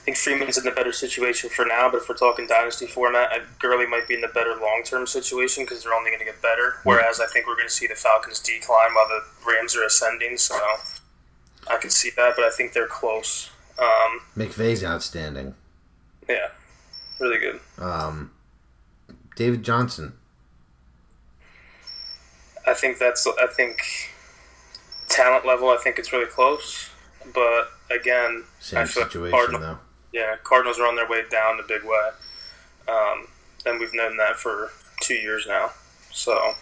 I 0.01 0.03
think 0.03 0.17
Freeman's 0.17 0.57
in 0.57 0.63
the 0.63 0.71
better 0.71 0.91
situation 0.91 1.51
for 1.51 1.63
now, 1.63 1.87
but 1.91 1.97
if 2.01 2.09
we're 2.09 2.15
talking 2.17 2.47
dynasty 2.47 2.87
format, 2.87 3.29
I- 3.31 3.41
Gurley 3.59 3.85
might 3.85 4.07
be 4.07 4.15
in 4.15 4.21
the 4.21 4.29
better 4.29 4.55
long 4.59 4.81
term 4.83 5.05
situation 5.05 5.63
because 5.63 5.83
they're 5.83 5.93
only 5.93 6.09
going 6.09 6.19
to 6.19 6.25
get 6.25 6.41
better. 6.41 6.77
Whereas 6.83 7.19
I 7.19 7.27
think 7.27 7.45
we're 7.45 7.55
going 7.55 7.67
to 7.67 7.73
see 7.73 7.85
the 7.85 7.93
Falcons 7.93 8.39
decline 8.39 8.95
while 8.95 9.07
the 9.07 9.21
Rams 9.47 9.75
are 9.75 9.83
ascending. 9.83 10.37
So 10.37 10.55
I 11.69 11.77
can 11.77 11.91
see 11.91 12.09
that, 12.17 12.33
but 12.35 12.45
I 12.45 12.49
think 12.49 12.73
they're 12.73 12.87
close. 12.87 13.51
Um, 13.77 14.21
McVay's 14.35 14.83
outstanding. 14.83 15.53
yeah, 16.27 16.47
really 17.19 17.37
good. 17.37 17.59
Um, 17.77 18.31
David 19.35 19.61
Johnson. 19.61 20.13
I 22.65 22.73
think 22.73 22.97
that's 22.97 23.27
I 23.27 23.45
think 23.47 23.77
talent 25.09 25.45
level. 25.45 25.69
I 25.69 25.77
think 25.77 25.99
it's 25.99 26.11
really 26.11 26.25
close, 26.27 26.89
but 27.35 27.69
again, 27.91 28.45
Same 28.59 28.79
I 28.79 28.85
feel 28.85 29.03
like 29.03 29.11
situation 29.11 29.31
Cardinal- 29.37 29.61
though. 29.61 29.77
Yeah, 30.11 30.35
Cardinals 30.43 30.79
are 30.79 30.87
on 30.87 30.95
their 30.95 31.07
way 31.07 31.23
down 31.29 31.59
a 31.59 31.63
big 31.67 31.83
way, 31.83 32.09
um, 32.87 33.27
and 33.65 33.79
we've 33.79 33.93
known 33.93 34.17
that 34.17 34.37
for 34.37 34.71
two 34.99 35.13
years 35.15 35.45
now. 35.47 35.71
So 36.11 36.55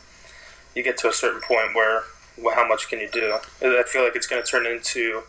you 0.75 0.83
get 0.83 0.97
to 0.99 1.09
a 1.09 1.13
certain 1.13 1.41
point 1.41 1.73
where, 1.73 2.03
well, 2.37 2.55
how 2.55 2.67
much 2.67 2.89
can 2.89 2.99
you 2.99 3.09
do? 3.11 3.37
I 3.61 3.83
feel 3.87 4.03
like 4.03 4.15
it's 4.15 4.27
going 4.27 4.43
to 4.43 4.47
turn 4.47 4.65
into 4.65 5.23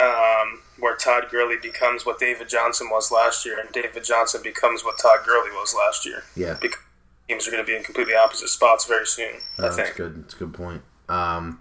um, 0.00 0.62
where 0.78 0.96
Todd 0.96 1.26
Gurley 1.30 1.56
becomes 1.60 2.06
what 2.06 2.18
David 2.18 2.48
Johnson 2.48 2.88
was 2.90 3.10
last 3.10 3.44
year, 3.44 3.58
and 3.58 3.70
David 3.72 4.04
Johnson 4.04 4.40
becomes 4.42 4.84
what 4.84 4.98
Todd 4.98 5.18
Gurley 5.26 5.50
was 5.50 5.74
last 5.74 6.06
year. 6.06 6.22
Yeah, 6.36 6.56
Because 6.60 6.80
teams 7.28 7.46
are 7.48 7.50
going 7.50 7.62
to 7.62 7.66
be 7.66 7.76
in 7.76 7.82
completely 7.82 8.14
opposite 8.14 8.48
spots 8.48 8.86
very 8.86 9.06
soon. 9.06 9.40
Oh, 9.58 9.66
I 9.66 9.74
that's 9.74 9.92
good. 9.94 10.24
That's 10.24 10.34
a 10.34 10.38
good 10.38 10.54
point. 10.54 10.82
Um, 11.08 11.60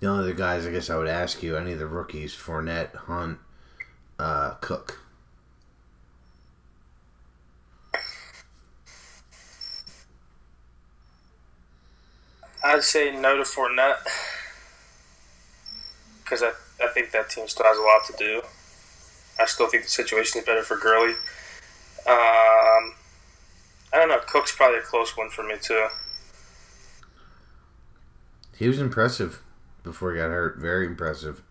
the 0.00 0.06
only 0.08 0.24
other 0.24 0.34
guys 0.34 0.66
I 0.66 0.70
guess 0.70 0.90
I 0.90 0.96
would 0.96 1.08
ask 1.08 1.42
you, 1.42 1.56
any 1.56 1.72
of 1.72 1.78
the 1.78 1.86
rookies, 1.86 2.34
Fournette, 2.34 2.94
Hunt, 2.94 3.38
uh, 4.18 4.50
Cook. 4.60 5.00
I'd 12.64 12.82
say 12.82 13.14
no 13.16 13.36
to 13.36 13.44
Fournette 13.44 13.98
because 16.24 16.42
I, 16.42 16.50
I 16.82 16.88
think 16.88 17.12
that 17.12 17.30
team 17.30 17.46
still 17.46 17.64
has 17.64 17.78
a 17.78 17.82
lot 17.82 18.04
to 18.06 18.12
do. 18.18 18.42
I 19.38 19.46
still 19.46 19.68
think 19.68 19.84
the 19.84 19.88
situation 19.88 20.40
is 20.40 20.46
better 20.46 20.62
for 20.62 20.76
Gurley. 20.76 21.12
Um, 22.08 22.94
I 23.92 23.98
don't 23.98 24.08
know. 24.08 24.18
Cook's 24.26 24.54
probably 24.54 24.78
a 24.78 24.82
close 24.82 25.16
one 25.16 25.30
for 25.30 25.44
me 25.44 25.54
too. 25.60 25.86
He 28.56 28.66
was 28.66 28.80
impressive 28.80 29.42
before 29.84 30.12
he 30.12 30.18
got 30.18 30.28
hurt. 30.28 30.58
Very 30.58 30.86
impressive. 30.86 31.42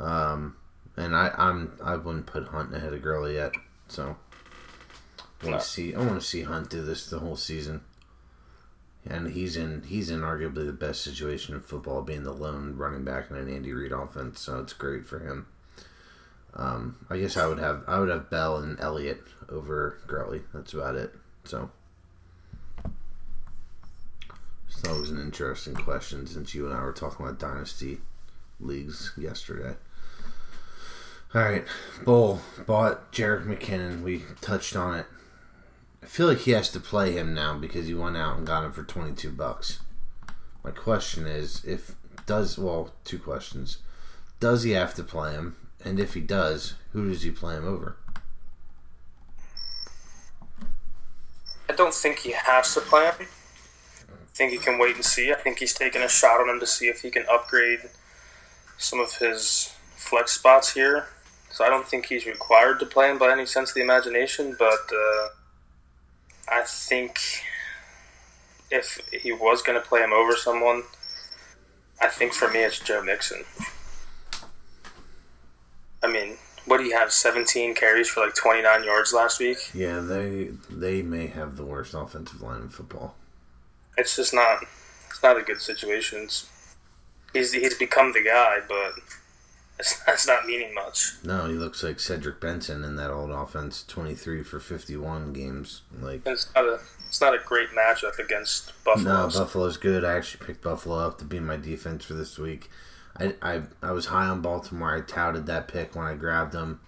Um, 0.00 0.56
and 0.98 1.16
I, 1.16 1.32
I'm 1.36 1.72
I 1.82 1.96
wouldn't 1.96 2.26
put 2.26 2.48
Hunt 2.48 2.74
ahead 2.74 2.92
of 2.92 3.02
Gurley 3.02 3.34
yet. 3.34 3.52
So 3.88 4.16
I 5.42 5.46
want 5.46 5.60
to 5.60 5.66
see 5.66 5.94
I 5.94 5.98
want 5.98 6.20
to 6.20 6.26
see 6.26 6.42
Hunt 6.42 6.70
do 6.70 6.82
this 6.82 7.08
the 7.08 7.20
whole 7.20 7.36
season. 7.36 7.82
And 9.06 9.28
he's 9.28 9.56
in 9.56 9.82
he's 9.86 10.10
in 10.10 10.20
arguably 10.20 10.66
the 10.66 10.72
best 10.72 11.02
situation 11.02 11.54
in 11.54 11.60
football, 11.60 12.02
being 12.02 12.24
the 12.24 12.32
lone 12.32 12.76
running 12.76 13.04
back 13.04 13.30
in 13.30 13.36
an 13.36 13.48
Andy 13.48 13.72
Reid 13.72 13.92
offense. 13.92 14.40
So 14.40 14.60
it's 14.60 14.72
great 14.72 15.06
for 15.06 15.20
him. 15.20 15.46
Um, 16.54 17.06
I 17.08 17.18
guess 17.18 17.36
I 17.36 17.46
would 17.46 17.58
have 17.58 17.84
I 17.86 18.00
would 18.00 18.08
have 18.08 18.28
Bell 18.28 18.56
and 18.58 18.78
Elliott 18.80 19.22
over 19.48 19.98
Gurley. 20.06 20.42
That's 20.52 20.74
about 20.74 20.96
it. 20.96 21.14
So 21.44 21.70
That 24.82 24.96
was 24.96 25.10
an 25.10 25.20
interesting 25.20 25.74
question 25.74 26.26
since 26.26 26.54
you 26.54 26.66
and 26.66 26.74
I 26.74 26.82
were 26.82 26.92
talking 26.92 27.26
about 27.26 27.40
dynasty 27.40 27.98
leagues 28.60 29.12
yesterday. 29.16 29.74
All 31.34 31.42
right, 31.42 31.66
Bull 32.06 32.40
bought 32.64 33.12
Jerick 33.12 33.44
McKinnon. 33.44 34.02
We 34.02 34.22
touched 34.40 34.74
on 34.74 34.98
it. 34.98 35.06
I 36.02 36.06
feel 36.06 36.26
like 36.26 36.38
he 36.38 36.52
has 36.52 36.70
to 36.70 36.80
play 36.80 37.12
him 37.12 37.34
now 37.34 37.58
because 37.58 37.86
he 37.86 37.92
went 37.92 38.16
out 38.16 38.38
and 38.38 38.46
got 38.46 38.64
him 38.64 38.72
for 38.72 38.82
twenty 38.82 39.12
two 39.12 39.30
bucks. 39.30 39.80
My 40.64 40.70
question 40.70 41.26
is, 41.26 41.62
if 41.66 41.96
does 42.24 42.56
well, 42.56 42.94
two 43.04 43.18
questions: 43.18 43.76
Does 44.40 44.62
he 44.62 44.70
have 44.70 44.94
to 44.94 45.04
play 45.04 45.32
him? 45.32 45.56
And 45.84 46.00
if 46.00 46.14
he 46.14 46.22
does, 46.22 46.74
who 46.92 47.10
does 47.10 47.22
he 47.22 47.30
play 47.30 47.56
him 47.56 47.68
over? 47.68 47.96
I 51.68 51.74
don't 51.76 51.92
think 51.92 52.20
he 52.20 52.32
has 52.32 52.72
to 52.72 52.80
play 52.80 53.04
him. 53.04 53.14
I 53.20 54.32
think 54.32 54.52
he 54.52 54.58
can 54.58 54.78
wait 54.78 54.96
and 54.96 55.04
see. 55.04 55.30
I 55.30 55.36
think 55.36 55.58
he's 55.58 55.74
taking 55.74 56.00
a 56.00 56.08
shot 56.08 56.40
on 56.40 56.48
him 56.48 56.58
to 56.60 56.66
see 56.66 56.88
if 56.88 57.02
he 57.02 57.10
can 57.10 57.26
upgrade 57.30 57.80
some 58.78 58.98
of 58.98 59.12
his 59.18 59.74
flex 59.94 60.32
spots 60.32 60.72
here. 60.72 61.08
So 61.58 61.64
I 61.64 61.70
don't 61.70 61.88
think 61.88 62.06
he's 62.06 62.24
required 62.24 62.78
to 62.78 62.86
play 62.86 63.10
him 63.10 63.18
by 63.18 63.32
any 63.32 63.44
sense 63.44 63.70
of 63.70 63.74
the 63.74 63.82
imagination, 63.82 64.54
but 64.56 64.92
uh, 64.92 65.28
I 66.48 66.62
think 66.64 67.18
if 68.70 69.00
he 69.10 69.32
was 69.32 69.60
going 69.60 69.76
to 69.76 69.84
play 69.84 70.00
him 70.00 70.12
over 70.12 70.36
someone, 70.36 70.84
I 72.00 72.06
think 72.06 72.32
for 72.32 72.48
me 72.48 72.60
it's 72.60 72.78
Joe 72.78 73.02
Mixon. 73.02 73.42
I 76.00 76.06
mean, 76.06 76.36
what 76.64 76.78
do 76.78 76.84
you 76.84 76.96
have? 76.96 77.12
Seventeen 77.12 77.74
carries 77.74 78.08
for 78.08 78.24
like 78.24 78.36
twenty 78.36 78.62
nine 78.62 78.84
yards 78.84 79.12
last 79.12 79.40
week. 79.40 79.58
Yeah, 79.74 79.98
they 79.98 80.50
they 80.70 81.02
may 81.02 81.26
have 81.26 81.56
the 81.56 81.64
worst 81.64 81.92
offensive 81.92 82.40
line 82.40 82.62
in 82.62 82.68
football. 82.68 83.16
It's 83.96 84.14
just 84.14 84.32
not. 84.32 84.62
It's 85.10 85.24
not 85.24 85.36
a 85.36 85.42
good 85.42 85.60
situation. 85.60 86.20
It's, 86.22 86.48
he's 87.32 87.52
he's 87.52 87.74
become 87.74 88.12
the 88.12 88.22
guy, 88.22 88.58
but 88.68 88.92
it's, 89.78 90.02
it's 90.08 90.26
not 90.26 90.46
meaning 90.46 90.74
much. 90.74 91.12
No, 91.24 91.46
he 91.46 91.54
looks 91.54 91.82
like 91.82 92.00
Cedric 92.00 92.40
Benson 92.40 92.84
in 92.84 92.96
that 92.96 93.10
old 93.10 93.30
offense. 93.30 93.84
Twenty 93.84 94.14
three 94.14 94.42
for 94.42 94.60
fifty 94.60 94.96
one 94.96 95.32
games. 95.32 95.82
Like 96.00 96.22
it's 96.26 96.52
not 96.54 96.64
a 96.64 96.80
it's 97.08 97.20
not 97.20 97.34
a 97.34 97.38
great 97.44 97.70
matchup 97.70 98.18
against 98.18 98.72
Buffalo. 98.84 99.26
No, 99.26 99.28
Buffalo's 99.28 99.76
good. 99.76 100.04
I 100.04 100.16
actually 100.16 100.46
picked 100.46 100.62
Buffalo 100.62 100.98
up 100.98 101.18
to 101.18 101.24
be 101.24 101.40
my 101.40 101.56
defense 101.56 102.04
for 102.04 102.14
this 102.14 102.38
week. 102.38 102.68
I, 103.18 103.34
I, 103.42 103.62
I 103.82 103.92
was 103.92 104.06
high 104.06 104.26
on 104.26 104.42
Baltimore. 104.42 104.94
I 104.94 105.00
touted 105.00 105.46
that 105.46 105.68
pick 105.68 105.96
when 105.96 106.06
I 106.06 106.14
grabbed 106.14 106.52
them. 106.52 106.80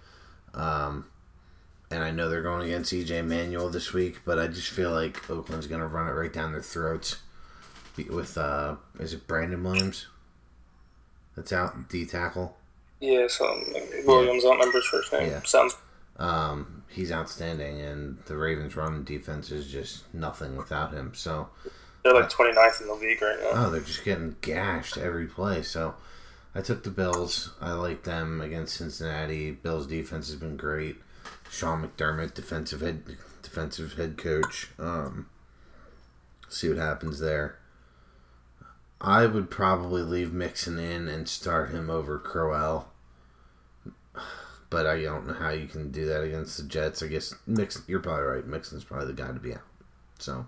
Um, 0.53 1.05
and 1.89 2.03
I 2.03 2.11
know 2.11 2.29
they're 2.29 2.41
going 2.41 2.65
against 2.65 2.93
EJ 2.93 3.25
Manuel 3.25 3.69
this 3.69 3.93
week, 3.93 4.19
but 4.23 4.39
I 4.39 4.47
just 4.47 4.69
feel 4.69 4.91
like 4.91 5.29
Oakland's 5.29 5.67
going 5.67 5.81
to 5.81 5.87
run 5.87 6.07
it 6.07 6.13
right 6.13 6.31
down 6.31 6.53
their 6.53 6.61
throats 6.61 7.17
with, 8.09 8.37
uh, 8.37 8.75
is 8.99 9.13
it 9.13 9.27
Brandon 9.27 9.61
Williams? 9.61 10.07
That's 11.35 11.51
out, 11.51 11.75
in 11.75 11.85
D 11.89 12.05
tackle. 12.05 12.57
Yeah, 13.01 13.27
so 13.27 13.45
Williams, 14.05 14.43
yeah. 14.43 14.49
I 14.49 14.53
don't 14.53 14.59
remember 14.59 14.77
his 14.77 14.85
first 14.85 15.11
name. 15.11 15.29
Yeah. 15.31 15.41
Sounds. 15.43 15.75
Um, 16.17 16.83
he's 16.87 17.11
outstanding, 17.11 17.81
and 17.81 18.17
the 18.27 18.37
Ravens' 18.37 18.75
run 18.75 19.03
defense 19.03 19.51
is 19.51 19.67
just 19.67 20.13
nothing 20.13 20.55
without 20.55 20.93
him. 20.93 21.13
So 21.15 21.49
they're 22.03 22.13
like 22.13 22.29
29th 22.29 22.81
in 22.81 22.87
the 22.87 22.93
league 22.93 23.21
right 23.21 23.39
now. 23.39 23.65
Oh, 23.65 23.69
they're 23.71 23.81
just 23.81 24.03
getting 24.03 24.35
gashed 24.41 24.97
every 24.97 25.25
play. 25.25 25.63
So 25.63 25.95
I 26.53 26.61
took 26.61 26.83
the 26.83 26.91
Bills. 26.91 27.53
I 27.59 27.73
like 27.73 28.03
them 28.03 28.39
against 28.39 28.77
Cincinnati. 28.77 29.51
Bills 29.51 29.87
defense 29.87 30.27
has 30.27 30.35
been 30.37 30.57
great. 30.57 30.97
Sean 31.49 31.83
McDermott, 31.83 32.33
defensive 32.33 32.81
head 32.81 33.03
defensive 33.41 33.93
head 33.93 34.17
coach. 34.17 34.69
Um, 34.79 35.27
see 36.49 36.69
what 36.69 36.77
happens 36.77 37.19
there. 37.19 37.57
I 38.99 39.25
would 39.25 39.49
probably 39.49 40.03
leave 40.03 40.31
Mixon 40.31 40.77
in 40.77 41.07
and 41.07 41.27
start 41.27 41.71
him 41.71 41.89
over 41.89 42.19
Crowell. 42.19 42.90
But 44.71 44.87
I 44.87 44.99
don't 44.99 45.27
know 45.27 45.33
how 45.33 45.51
you 45.51 45.67
can 45.67 45.91
do 45.91 46.05
that 46.07 46.23
against 46.23 46.57
the 46.57 46.63
Jets. 46.63 47.03
I 47.03 47.07
guess 47.07 47.35
Mixon, 47.45 47.83
you're 47.87 47.99
probably 47.99 48.23
right. 48.23 48.47
Mixon's 48.47 48.83
probably 48.83 49.07
the 49.07 49.21
guy 49.21 49.27
to 49.27 49.33
be 49.39 49.53
out. 49.53 49.61
So 50.17 50.47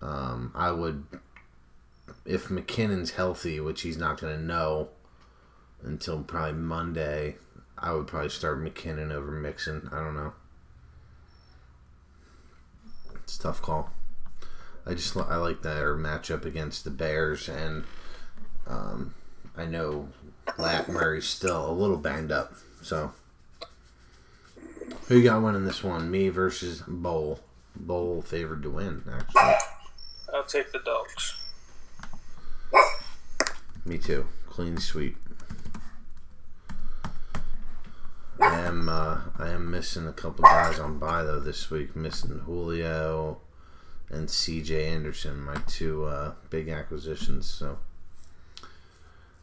um, 0.00 0.52
I 0.54 0.70
would 0.70 1.04
if 2.24 2.48
McKinnon's 2.48 3.12
healthy, 3.12 3.60
which 3.60 3.82
he's 3.82 3.98
not 3.98 4.20
going 4.20 4.36
to 4.36 4.42
know 4.42 4.88
until 5.82 6.22
probably 6.22 6.54
Monday, 6.54 7.36
I 7.78 7.92
would 7.92 8.06
probably 8.06 8.30
start 8.30 8.62
McKinnon 8.62 9.12
over 9.12 9.30
Mixon. 9.30 9.88
I 9.92 9.98
don't 9.98 10.14
know. 10.14 10.32
It's 13.16 13.38
a 13.38 13.42
tough 13.42 13.60
call. 13.60 13.90
I 14.86 14.94
just 14.94 15.16
I 15.16 15.36
like 15.36 15.62
that 15.62 15.82
matchup 15.82 16.44
against 16.44 16.84
the 16.84 16.90
Bears, 16.90 17.48
and 17.48 17.84
um, 18.66 19.14
I 19.56 19.64
know 19.64 20.08
Lat 20.58 20.88
Murray's 20.88 21.26
still 21.26 21.70
a 21.70 21.72
little 21.72 21.96
banged 21.96 22.30
up. 22.32 22.52
So, 22.84 23.12
who 25.08 25.22
got 25.22 25.42
winning 25.42 25.64
this 25.64 25.82
one? 25.82 26.10
Me 26.10 26.28
versus 26.28 26.82
Bowl. 26.86 27.40
Bowl 27.74 28.20
favored 28.20 28.62
to 28.62 28.68
win, 28.68 29.02
actually. 29.10 29.54
I'll 30.34 30.44
take 30.44 30.70
the 30.70 30.80
dogs. 30.80 31.34
Me 33.86 33.96
too. 33.96 34.26
Clean 34.50 34.76
sweep. 34.76 35.16
I 38.38 38.60
am 38.60 38.90
uh, 38.90 39.20
I 39.38 39.48
am 39.48 39.70
missing 39.70 40.06
a 40.06 40.12
couple 40.12 40.44
guys 40.44 40.78
on 40.78 40.98
by 40.98 41.22
though 41.22 41.40
this 41.40 41.70
week. 41.70 41.96
Missing 41.96 42.40
Julio 42.40 43.40
and 44.10 44.28
C.J. 44.28 44.88
Anderson, 44.88 45.40
my 45.40 45.56
two 45.66 46.04
uh, 46.04 46.34
big 46.50 46.68
acquisitions. 46.68 47.46
So, 47.46 47.78
all 48.60 48.68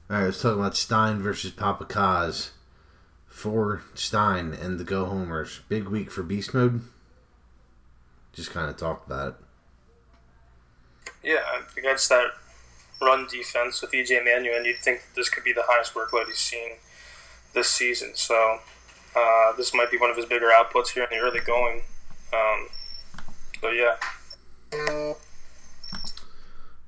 right, 0.09 0.25
let's 0.25 0.39
talk 0.43 0.53
about 0.53 0.75
Stein 0.75 1.23
versus 1.23 1.49
Papa 1.49 1.85
Kaz. 1.85 2.51
For 3.31 3.81
Stein 3.95 4.53
and 4.53 4.79
the 4.79 4.83
Go 4.83 5.05
Homers, 5.05 5.61
big 5.67 5.87
week 5.87 6.11
for 6.11 6.21
Beast 6.21 6.53
Mode. 6.53 6.81
Just 8.33 8.51
kind 8.51 8.69
of 8.69 8.77
talked 8.77 9.07
about 9.07 9.29
it. 9.29 9.35
Yeah, 11.23 11.61
against 11.75 12.09
that 12.09 12.27
run 13.01 13.27
defense 13.27 13.81
with 13.81 13.91
EJ 13.91 14.23
Manuel, 14.23 14.57
and 14.57 14.65
you'd 14.65 14.77
think 14.77 15.01
this 15.15 15.29
could 15.29 15.43
be 15.43 15.53
the 15.53 15.63
highest 15.65 15.93
workload 15.93 16.27
he's 16.27 16.37
seen 16.37 16.71
this 17.53 17.67
season. 17.67 18.11
So 18.15 18.59
uh, 19.15 19.53
this 19.57 19.73
might 19.73 19.91
be 19.91 19.97
one 19.97 20.09
of 20.09 20.17
his 20.17 20.25
bigger 20.25 20.49
outputs 20.49 20.89
here 20.89 21.03
in 21.03 21.09
the 21.09 21.17
early 21.17 21.39
going. 21.39 21.81
Um, 22.33 22.67
so 23.59 23.69
yeah. 23.69 23.95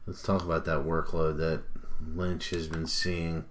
Let's 0.05 0.21
talk 0.21 0.43
about 0.43 0.65
that 0.65 0.79
workload 0.79 1.37
that 1.37 1.63
Lynch 2.15 2.49
has 2.51 2.67
been 2.67 2.87
seeing. 2.87 3.45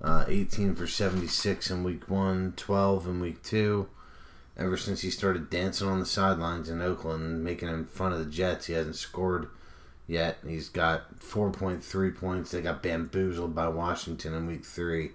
Uh, 0.00 0.24
18 0.28 0.74
for 0.74 0.86
76 0.86 1.70
in 1.70 1.82
week 1.82 2.08
one, 2.08 2.52
12 2.56 3.06
in 3.06 3.20
week 3.20 3.42
two. 3.42 3.88
Ever 4.58 4.76
since 4.76 5.02
he 5.02 5.10
started 5.10 5.50
dancing 5.50 5.88
on 5.88 6.00
the 6.00 6.06
sidelines 6.06 6.68
in 6.68 6.80
Oakland, 6.80 7.44
making 7.44 7.68
in 7.68 7.84
fun 7.84 8.12
of 8.12 8.18
the 8.18 8.30
Jets, 8.30 8.66
he 8.66 8.72
hasn't 8.74 8.96
scored 8.96 9.48
yet. 10.06 10.38
He's 10.46 10.68
got 10.68 11.18
4.3 11.18 12.16
points. 12.16 12.50
They 12.50 12.62
got 12.62 12.82
bamboozled 12.82 13.54
by 13.54 13.68
Washington 13.68 14.34
in 14.34 14.46
week 14.46 14.64
three. 14.64 15.12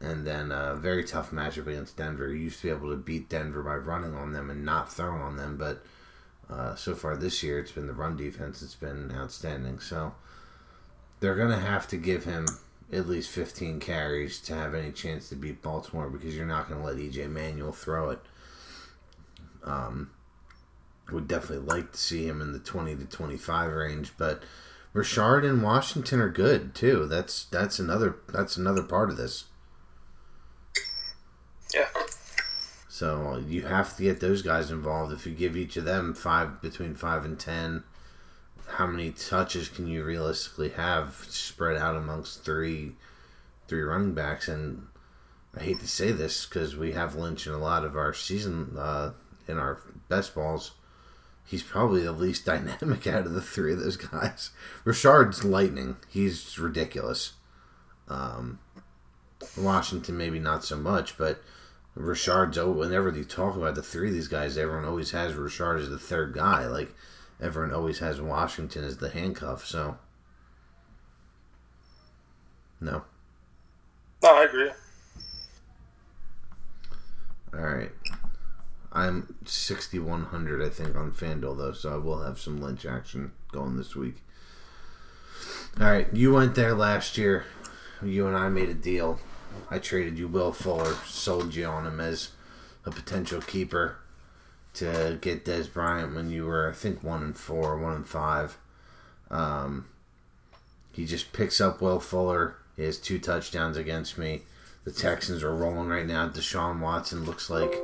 And 0.00 0.26
then 0.26 0.50
a 0.50 0.74
very 0.76 1.04
tough 1.04 1.30
matchup 1.30 1.66
against 1.66 1.96
Denver. 1.96 2.28
He 2.28 2.40
used 2.40 2.60
to 2.60 2.68
be 2.68 2.70
able 2.70 2.90
to 2.90 2.96
beat 2.96 3.28
Denver 3.28 3.62
by 3.62 3.74
running 3.74 4.14
on 4.14 4.32
them 4.32 4.50
and 4.50 4.64
not 4.64 4.92
throwing 4.92 5.20
on 5.20 5.36
them, 5.36 5.56
but 5.56 5.84
uh, 6.48 6.74
so 6.74 6.94
far 6.94 7.16
this 7.16 7.42
year 7.42 7.58
it's 7.58 7.72
been 7.72 7.86
the 7.86 7.92
run 7.92 8.16
defense 8.16 8.60
that's 8.60 8.74
been 8.74 9.12
outstanding. 9.14 9.78
So 9.78 10.14
they're 11.20 11.36
going 11.36 11.50
to 11.50 11.58
have 11.58 11.86
to 11.88 11.96
give 11.96 12.24
him 12.24 12.46
at 12.92 13.08
least 13.08 13.30
15 13.30 13.80
carries 13.80 14.40
to 14.40 14.54
have 14.54 14.74
any 14.74 14.92
chance 14.92 15.28
to 15.28 15.36
beat 15.36 15.62
Baltimore 15.62 16.10
because 16.10 16.36
you're 16.36 16.46
not 16.46 16.68
going 16.68 16.80
to 16.80 16.86
let 16.86 16.96
EJ 16.96 17.30
Manuel 17.30 17.72
throw 17.72 18.10
it. 18.10 18.20
Um, 19.62 20.10
would 21.12 21.28
definitely 21.28 21.66
like 21.66 21.92
to 21.92 21.98
see 21.98 22.26
him 22.26 22.40
in 22.40 22.52
the 22.52 22.58
20 22.58 22.96
to 22.96 23.04
25 23.04 23.72
range, 23.72 24.12
but 24.16 24.42
Richard 24.92 25.44
and 25.44 25.62
Washington 25.62 26.20
are 26.20 26.28
good 26.28 26.74
too. 26.74 27.06
That's 27.06 27.44
that's 27.44 27.78
another 27.78 28.16
that's 28.28 28.56
another 28.56 28.82
part 28.82 29.10
of 29.10 29.16
this. 29.16 29.44
Yeah. 31.74 31.88
So 32.88 33.42
you 33.46 33.62
have 33.62 33.96
to 33.96 34.02
get 34.02 34.20
those 34.20 34.42
guys 34.42 34.70
involved. 34.70 35.12
If 35.12 35.26
you 35.26 35.32
give 35.32 35.56
each 35.56 35.76
of 35.76 35.84
them 35.84 36.12
five 36.12 36.60
between 36.60 36.94
five 36.94 37.24
and 37.24 37.38
ten, 37.38 37.84
how 38.70 38.86
many 38.86 39.10
touches 39.10 39.68
can 39.68 39.86
you 39.86 40.04
realistically 40.04 40.70
have 40.70 41.26
spread 41.28 41.76
out 41.76 41.96
amongst 41.96 42.44
three 42.44 42.92
three 43.68 43.82
running 43.82 44.14
backs? 44.14 44.48
And 44.48 44.86
I 45.56 45.62
hate 45.62 45.80
to 45.80 45.88
say 45.88 46.12
this 46.12 46.46
because 46.46 46.76
we 46.76 46.92
have 46.92 47.14
Lynch 47.14 47.46
in 47.46 47.52
a 47.52 47.58
lot 47.58 47.84
of 47.84 47.96
our 47.96 48.14
season 48.14 48.76
uh, 48.78 49.12
in 49.48 49.58
our 49.58 49.80
best 50.08 50.34
balls 50.34 50.72
he's 51.50 51.62
probably 51.64 52.02
the 52.02 52.12
least 52.12 52.44
dynamic 52.46 53.06
out 53.06 53.26
of 53.26 53.32
the 53.32 53.42
three 53.42 53.72
of 53.72 53.80
those 53.80 53.96
guys. 53.96 54.50
Richard's 54.84 55.44
lightning. 55.44 55.96
He's 56.08 56.58
ridiculous. 56.58 57.32
Um, 58.08 58.60
Washington 59.58 60.16
maybe 60.16 60.38
not 60.38 60.64
so 60.64 60.76
much, 60.76 61.18
but 61.18 61.42
Richard's. 61.94 62.56
Oh, 62.56 62.70
whenever 62.70 63.10
you 63.10 63.24
talk 63.24 63.56
about 63.56 63.74
the 63.74 63.82
three 63.82 64.08
of 64.08 64.14
these 64.14 64.28
guys, 64.28 64.56
everyone 64.56 64.84
always 64.84 65.10
has 65.10 65.34
Richard 65.34 65.78
as 65.78 65.90
the 65.90 65.98
third 65.98 66.34
guy. 66.34 66.66
Like 66.66 66.94
everyone 67.40 67.74
always 67.74 67.98
has 68.00 68.20
Washington 68.20 68.84
as 68.84 68.98
the 68.98 69.10
handcuff. 69.10 69.66
So, 69.66 69.96
no. 72.80 73.02
No, 74.22 74.36
I 74.36 74.44
agree. 74.44 74.70
All 77.54 77.60
right. 77.60 77.90
I'm 78.92 79.36
6,100, 79.44 80.62
I 80.62 80.68
think, 80.68 80.96
on 80.96 81.12
FanDuel, 81.12 81.56
though, 81.56 81.72
so 81.72 81.94
I 81.94 81.96
will 81.96 82.22
have 82.22 82.40
some 82.40 82.60
Lynch 82.60 82.84
action 82.84 83.32
going 83.52 83.76
this 83.76 83.94
week. 83.94 84.16
All 85.80 85.86
right. 85.86 86.08
You 86.12 86.32
went 86.32 86.54
there 86.54 86.74
last 86.74 87.16
year. 87.16 87.44
You 88.02 88.26
and 88.26 88.36
I 88.36 88.48
made 88.48 88.68
a 88.68 88.74
deal. 88.74 89.20
I 89.70 89.78
traded 89.78 90.18
you 90.18 90.28
Will 90.28 90.52
Fuller, 90.52 90.94
sold 91.06 91.54
you 91.54 91.66
on 91.66 91.86
him 91.86 92.00
as 92.00 92.30
a 92.84 92.90
potential 92.90 93.40
keeper 93.40 93.98
to 94.74 95.18
get 95.20 95.44
Dez 95.44 95.72
Bryant 95.72 96.14
when 96.14 96.30
you 96.30 96.46
were, 96.46 96.70
I 96.70 96.72
think, 96.72 97.02
one 97.02 97.22
and 97.22 97.36
four, 97.36 97.78
one 97.78 97.94
and 97.94 98.06
five. 98.06 98.56
Um, 99.30 99.86
he 100.92 101.06
just 101.06 101.32
picks 101.32 101.60
up 101.60 101.80
Will 101.80 102.00
Fuller. 102.00 102.56
He 102.76 102.84
has 102.84 102.98
two 102.98 103.18
touchdowns 103.18 103.76
against 103.76 104.18
me. 104.18 104.42
The 104.84 104.92
Texans 104.92 105.42
are 105.42 105.54
rolling 105.54 105.88
right 105.88 106.06
now. 106.06 106.28
Deshaun 106.28 106.80
Watson 106.80 107.24
looks 107.24 107.50
like 107.50 107.74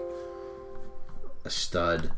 a 1.45 1.51
stud. 1.51 2.12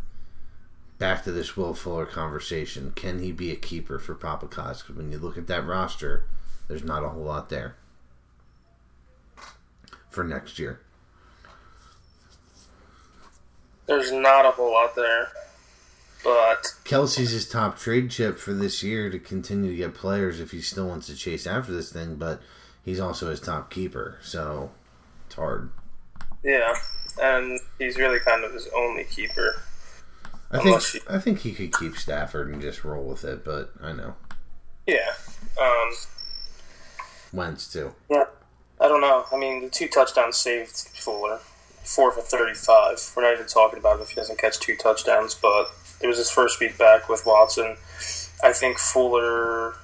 Back 0.98 1.24
to 1.24 1.32
this 1.32 1.56
Will 1.56 1.74
Fuller 1.74 2.06
conversation. 2.06 2.92
Can 2.94 3.20
he 3.20 3.32
be 3.32 3.50
a 3.50 3.56
keeper 3.56 3.98
for 3.98 4.14
Papa 4.14 4.46
Cos? 4.46 4.82
Because 4.82 4.96
when 4.96 5.12
you 5.12 5.18
look 5.18 5.38
at 5.38 5.46
that 5.46 5.66
roster, 5.66 6.24
there's 6.66 6.84
not 6.84 7.04
a 7.04 7.08
whole 7.08 7.24
lot 7.24 7.48
there 7.48 7.76
for 10.10 10.24
next 10.24 10.58
year. 10.58 10.80
There's 13.89 14.12
not 14.12 14.45
a 14.47 14.51
whole 14.51 14.72
lot 14.72 14.95
there, 14.95 15.28
but 16.22 16.62
Kelce's 16.84 17.30
his 17.30 17.49
top 17.49 17.78
trade 17.78 18.11
chip 18.11 18.39
for 18.39 18.53
this 18.53 18.82
year 18.82 19.09
to 19.11 19.18
continue 19.18 19.70
to 19.70 19.76
get 19.76 19.95
players 19.95 20.41
if 20.41 20.51
he 20.51 20.61
still 20.61 20.86
wants 20.89 21.07
to 21.07 21.16
chase 21.16 21.47
after 21.47 21.72
this 21.72 21.91
thing, 21.91 22.16
but 22.16 22.41
he's 22.84 23.01
also 23.01 23.30
his 23.30 23.41
top 23.41 23.70
keeper, 23.70 24.18
so 24.22 24.70
it's 25.26 25.36
hard. 25.36 25.70
yeah, 26.45 26.74
and 27.20 27.59
he's 27.78 27.97
really 27.97 28.20
kind 28.20 28.45
of 28.45 28.53
his 28.53 28.68
only 28.76 29.05
keeper. 29.05 29.62
I 30.51 30.59
think 30.62 30.95
you- 30.95 31.01
I 31.09 31.18
think 31.18 31.41
he 31.41 31.53
could 31.53 31.72
keep 31.76 31.97
Stafford 31.97 32.49
and 32.53 32.61
just 32.62 32.84
roll 32.84 33.05
with 33.05 33.24
it, 33.24 33.45
but 33.45 33.72
I 33.82 33.93
know 33.93 34.14
Yeah. 34.86 35.14
Um, 35.61 35.91
Wentz 37.32 37.70
too. 37.72 37.95
yeah. 38.11 38.24
I 38.80 38.86
don't 38.89 39.01
know. 39.01 39.26
I 39.32 39.36
mean, 39.36 39.62
the 39.64 39.68
two 39.70 39.89
touchdowns 39.89 40.36
saved 40.36 40.70
Fuller. 40.95 41.41
Four 41.84 42.12
for 42.12 42.20
35. 42.20 43.12
We're 43.16 43.22
not 43.22 43.34
even 43.34 43.46
talking 43.46 43.78
about 43.78 44.00
if 44.00 44.10
he 44.10 44.16
doesn't 44.16 44.38
catch 44.38 44.60
two 44.60 44.76
touchdowns, 44.76 45.34
but 45.34 45.70
it 46.00 46.06
was 46.06 46.18
his 46.18 46.30
first 46.30 46.60
week 46.60 46.78
back 46.78 47.08
with 47.08 47.24
Watson. 47.26 47.76
I 48.42 48.52
think 48.52 48.78
Fuller. 48.78 49.74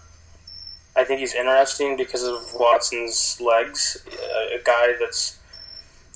I 0.96 1.02
think 1.02 1.20
he's 1.20 1.34
interesting 1.34 1.96
because 1.96 2.22
of 2.22 2.54
Watson's 2.54 3.40
legs. 3.40 4.06
A, 4.12 4.60
a 4.60 4.62
guy 4.62 4.94
that's 5.00 5.40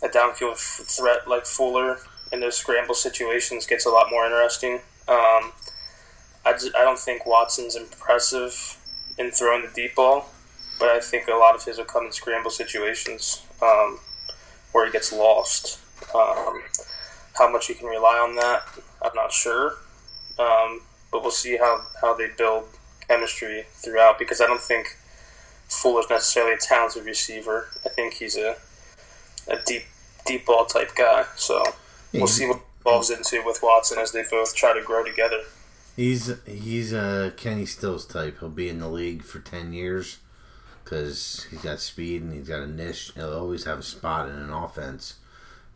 a 0.03 0.09
downfield 0.09 0.57
threat 0.57 1.27
like 1.29 1.47
Fuller 1.47 1.99
in 2.33 2.41
those 2.41 2.57
scramble 2.57 2.95
situations 2.95 3.67
gets 3.67 3.87
a 3.87 3.91
lot 3.91 4.11
more 4.11 4.25
interesting. 4.25 4.75
Um, 5.09 5.53
I, 6.45 6.53
just, 6.53 6.77
I 6.77 6.85
don't 6.85 6.99
think 6.99 7.27
Watson's 7.27 7.75
impressive 7.75 8.79
in 9.19 9.31
throwing 9.31 9.63
the 9.63 9.73
deep 9.75 9.97
ball, 9.97 10.29
but 10.79 10.89
I 10.89 11.01
think 11.01 11.27
a 11.27 11.35
lot 11.35 11.55
of 11.55 11.65
his 11.65 11.79
will 11.79 11.85
come 11.85 12.07
in 12.07 12.13
scramble 12.13 12.51
situations 12.51 13.43
um, 13.63 13.99
where 14.73 14.87
he 14.87 14.93
gets 14.93 15.13
lost. 15.13 15.81
Um, 16.15 16.63
how 17.37 17.51
much 17.51 17.69
you 17.69 17.75
can 17.75 17.87
rely 17.89 18.19
on 18.19 18.37
that, 18.37 18.63
I'm 19.03 19.15
not 19.15 19.33
sure. 19.33 19.75
Um, 20.39 20.83
but 21.11 21.23
we'll 21.23 21.31
see 21.31 21.57
how, 21.57 21.83
how 22.01 22.15
they 22.15 22.29
build 22.37 22.65
chemistry 23.07 23.65
throughout 23.73 24.19
because 24.19 24.41
I 24.41 24.47
don't 24.47 24.61
think 24.61 24.97
Fuller's 25.69 26.09
necessarily 26.11 26.55
a 26.55 26.59
talented 26.59 27.05
receiver. 27.05 27.69
I 27.85 27.89
think 27.89 28.15
he's 28.15 28.37
a, 28.37 28.57
a 29.49 29.57
deep 29.67 29.85
deep 30.27 30.47
ball 30.47 30.67
type 30.67 30.95
guy. 30.95 31.25
So 31.37 31.63
we'll 32.13 32.23
he's- 32.23 32.33
see 32.33 32.47
what 32.47 32.61
evolves 32.81 33.11
into 33.11 33.43
with 33.45 33.61
Watson 33.63 33.99
as 33.99 34.13
they 34.13 34.25
both 34.31 34.55
try 34.55 34.73
to 34.75 34.83
grow 34.83 35.05
together. 35.05 35.41
He's 35.97 36.33
he's 36.47 36.93
a 36.93 37.33
Kenny 37.37 37.67
Stills 37.67 38.07
type. 38.07 38.39
He'll 38.41 38.49
be 38.51 38.69
in 38.69 38.79
the 38.79 38.89
league 38.89 39.23
for 39.25 39.41
ten 39.41 39.73
years 39.73 40.19
because 40.89 41.47
he's 41.51 41.61
got 41.61 41.81
speed 41.81 42.23
and 42.23 42.33
he's 42.33 42.49
got 42.49 42.63
a 42.63 42.67
niche. 42.67 43.13
He'll 43.15 43.35
always 43.35 43.65
have 43.65 43.79
a 43.79 43.83
spot 43.83 44.29
in 44.29 44.37
an 44.37 44.51
offense 44.51 45.17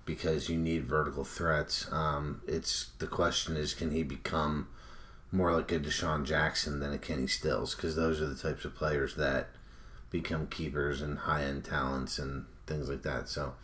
because 0.07 0.49
you 0.49 0.57
need 0.57 0.85
vertical 0.85 1.25
threats. 1.25 1.87
Um, 1.93 2.41
it's 2.47 2.91
the 2.99 3.07
question 3.07 3.57
is, 3.57 3.75
can 3.75 3.91
he 3.91 4.03
become 4.03 4.69
more 5.31 5.53
like 5.53 5.71
a 5.71 5.79
DeSean 5.79 6.25
Jackson 6.25 6.81
than 6.81 6.93
a 6.93 6.99
Kenny 6.99 7.27
Stills? 7.27 7.75
Because 7.75 7.95
those 7.95 8.23
are 8.23 8.27
the 8.27 8.35
types 8.35 8.65
of 8.65 8.75
players 8.75 9.17
that 9.17 9.49
become 10.11 10.47
keepers 10.47 11.03
and 11.03 11.19
high 11.19 11.45
end 11.45 11.65
talents 11.65 12.19
and 12.19 12.47
things 12.67 12.89
like 12.89 13.03
that. 13.03 13.29
So, 13.29 13.55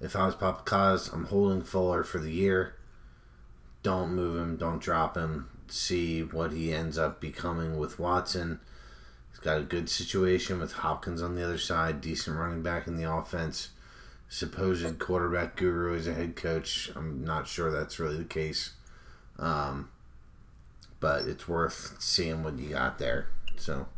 if 0.00 0.14
I 0.14 0.26
was 0.26 0.34
Papa 0.34 0.62
Kaz, 0.64 1.12
I'm 1.12 1.26
holding 1.26 1.62
Fuller 1.62 2.02
for 2.02 2.18
the 2.18 2.32
year 2.32 2.74
don't 3.82 4.14
move 4.14 4.36
him, 4.36 4.56
don't 4.56 4.80
drop 4.80 5.16
him. 5.16 5.48
See 5.68 6.22
what 6.22 6.52
he 6.52 6.72
ends 6.72 6.98
up 6.98 7.20
becoming 7.20 7.78
with 7.78 7.98
Watson. 7.98 8.60
Got 9.42 9.58
a 9.58 9.62
good 9.62 9.90
situation 9.90 10.60
with 10.60 10.72
Hopkins 10.72 11.20
on 11.20 11.34
the 11.34 11.44
other 11.44 11.58
side, 11.58 12.00
decent 12.00 12.38
running 12.38 12.62
back 12.62 12.86
in 12.86 12.96
the 12.96 13.12
offense. 13.12 13.70
Supposed 14.28 14.98
quarterback 14.98 15.56
guru 15.56 15.96
as 15.96 16.06
a 16.06 16.14
head 16.14 16.36
coach. 16.36 16.90
I'm 16.94 17.24
not 17.24 17.48
sure 17.48 17.70
that's 17.70 17.98
really 17.98 18.16
the 18.16 18.24
case. 18.24 18.70
Um, 19.38 19.90
but 21.00 21.26
it's 21.26 21.48
worth 21.48 21.96
seeing 21.98 22.44
what 22.44 22.56
you 22.56 22.70
got 22.70 22.98
there. 22.98 23.28
So, 23.56 23.88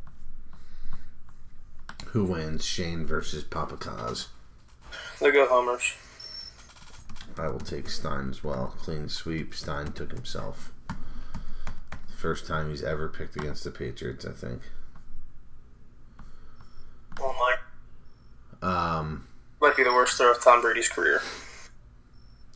who 2.07 2.25
wins? 2.25 2.65
Shane 2.65 3.07
versus 3.07 3.45
Papa 3.45 3.77
Kaz. 3.77 4.29
They 5.21 5.31
go 5.31 5.47
homers. 5.47 5.95
I 7.39 7.49
will 7.49 7.61
take 7.61 7.89
Stein 7.89 8.31
as 8.31 8.43
well. 8.43 8.75
Clean 8.79 9.09
sweep. 9.09 9.55
Stein 9.55 9.93
took 9.93 10.13
himself. 10.13 10.73
First 12.17 12.47
time 12.47 12.71
he's 12.71 12.83
ever 12.83 13.09
picked 13.09 13.37
against 13.37 13.65
the 13.65 13.71
Patriots, 13.71 14.25
I 14.25 14.33
think. 14.33 14.63
Oh 17.21 17.35
my! 17.39 17.57
Um, 18.65 19.27
Might 19.61 19.77
be 19.77 19.85
the 19.85 19.93
worst 19.93 20.17
throw 20.17 20.31
of 20.31 20.43
Tom 20.43 20.63
Brady's 20.63 20.89
career. 20.89 21.21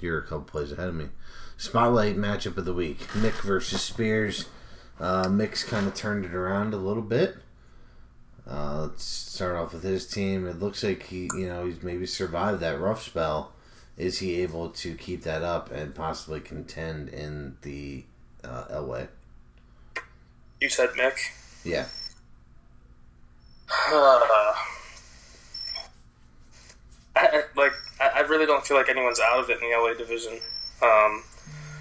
you're 0.00 0.18
a 0.18 0.22
couple 0.22 0.40
plays 0.40 0.72
ahead 0.72 0.88
of 0.88 0.94
me. 0.94 1.08
Spotlight 1.58 2.16
matchup 2.16 2.56
of 2.56 2.64
the 2.64 2.72
week: 2.72 3.00
Mick 3.08 3.42
versus 3.42 3.82
Spears. 3.82 4.46
Uh, 4.98 5.26
Mick's 5.26 5.62
kind 5.64 5.86
of 5.86 5.94
turned 5.94 6.24
it 6.24 6.34
around 6.34 6.72
a 6.72 6.78
little 6.78 7.02
bit. 7.02 7.36
Uh, 8.48 8.82
let's 8.82 9.04
start 9.04 9.54
off 9.56 9.74
with 9.74 9.82
his 9.82 10.06
team. 10.06 10.46
It 10.46 10.58
looks 10.58 10.82
like 10.82 11.02
he, 11.04 11.28
you 11.34 11.46
know, 11.46 11.66
he's 11.66 11.82
maybe 11.82 12.06
survived 12.06 12.60
that 12.60 12.80
rough 12.80 13.02
spell. 13.02 13.52
Is 13.98 14.20
he 14.20 14.40
able 14.40 14.70
to 14.70 14.94
keep 14.94 15.24
that 15.24 15.42
up 15.42 15.70
and 15.70 15.94
possibly 15.94 16.40
contend 16.40 17.10
in 17.10 17.58
the 17.62 18.04
uh, 18.42 18.64
Elway? 18.70 19.08
You 20.60 20.70
said 20.70 20.90
Mick. 20.90 21.18
Yeah. 21.64 21.86
Uh, 23.92 24.54
I, 27.18 27.26
I, 27.38 27.42
like 27.60 27.72
I, 28.00 28.08
I 28.16 28.20
really 28.20 28.46
don't 28.46 28.64
feel 28.66 28.76
like 28.76 28.88
anyone's 28.88 29.20
out 29.20 29.40
of 29.40 29.50
it 29.50 29.60
in 29.62 29.70
the 29.70 29.76
LA 29.76 29.94
division. 29.94 30.38
Um, 30.82 31.22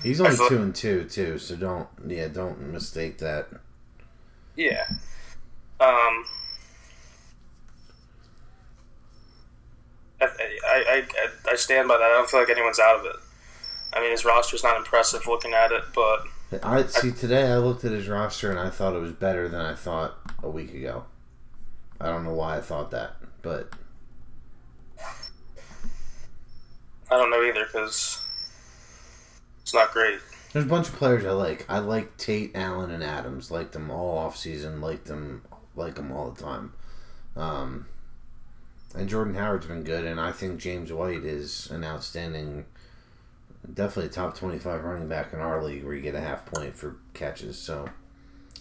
He's 0.03 0.19
only 0.21 0.35
thought- 0.35 0.49
two 0.49 0.61
and 0.61 0.73
two 0.75 1.05
too, 1.05 1.37
so 1.37 1.55
don't 1.55 1.87
yeah, 2.07 2.27
don't 2.27 2.59
mistake 2.71 3.17
that. 3.19 3.47
yeah. 4.55 4.85
Um, 5.79 6.25
I, 10.19 10.25
I, 10.67 11.03
I, 11.15 11.27
I 11.51 11.55
stand 11.55 11.87
by 11.87 11.97
that. 11.97 12.03
I 12.03 12.09
don't 12.13 12.29
feel 12.29 12.39
like 12.39 12.49
anyone's 12.49 12.79
out 12.79 12.99
of 12.99 13.05
it. 13.05 13.15
I 13.93 14.01
mean, 14.01 14.11
his 14.11 14.25
roster's 14.25 14.63
not 14.63 14.77
impressive 14.77 15.27
looking 15.27 15.53
at 15.53 15.71
it, 15.71 15.83
but 15.93 16.21
I 16.63 16.83
see 16.87 17.11
today. 17.11 17.51
I 17.51 17.57
looked 17.57 17.85
at 17.85 17.91
his 17.91 18.07
roster 18.07 18.49
and 18.49 18.59
I 18.59 18.69
thought 18.69 18.95
it 18.95 18.99
was 19.01 19.11
better 19.11 19.47
than 19.47 19.61
I 19.61 19.75
thought 19.75 20.15
a 20.41 20.49
week 20.49 20.73
ago. 20.73 21.05
I 22.01 22.07
don't 22.07 22.23
know 22.23 22.33
why 22.33 22.57
I 22.57 22.61
thought 22.61 22.91
that, 22.91 23.15
but 23.41 23.71
I 27.09 27.15
don't 27.17 27.29
know 27.29 27.43
either 27.43 27.65
because 27.65 28.21
it's 29.61 29.73
not 29.73 29.91
great. 29.91 30.19
there's 30.53 30.65
a 30.65 30.69
bunch 30.69 30.87
of 30.89 30.95
players 30.95 31.25
I 31.25 31.31
like. 31.31 31.65
I 31.69 31.79
like 31.79 32.17
Tate, 32.17 32.51
Allen, 32.55 32.91
and 32.91 33.03
Adams. 33.03 33.51
Like 33.51 33.71
them 33.71 33.89
all 33.91 34.17
off 34.17 34.37
season. 34.37 34.81
Like 34.81 35.05
them, 35.05 35.43
like 35.75 35.95
them 35.95 36.11
all 36.11 36.31
the 36.31 36.43
time. 36.43 36.73
Um, 37.35 37.85
and 38.95 39.07
Jordan 39.07 39.35
Howard's 39.35 39.67
been 39.67 39.83
good, 39.83 40.05
and 40.05 40.19
I 40.19 40.31
think 40.31 40.59
James 40.59 40.91
White 40.91 41.23
is 41.23 41.69
an 41.69 41.83
outstanding, 41.83 42.65
definitely 43.73 44.09
top 44.09 44.35
twenty-five 44.35 44.83
running 44.83 45.07
back 45.07 45.33
in 45.33 45.39
our 45.39 45.63
league, 45.63 45.83
where 45.83 45.93
you 45.93 46.01
get 46.01 46.15
a 46.15 46.21
half 46.21 46.45
point 46.45 46.75
for 46.75 46.97
catches. 47.13 47.59
So 47.59 47.87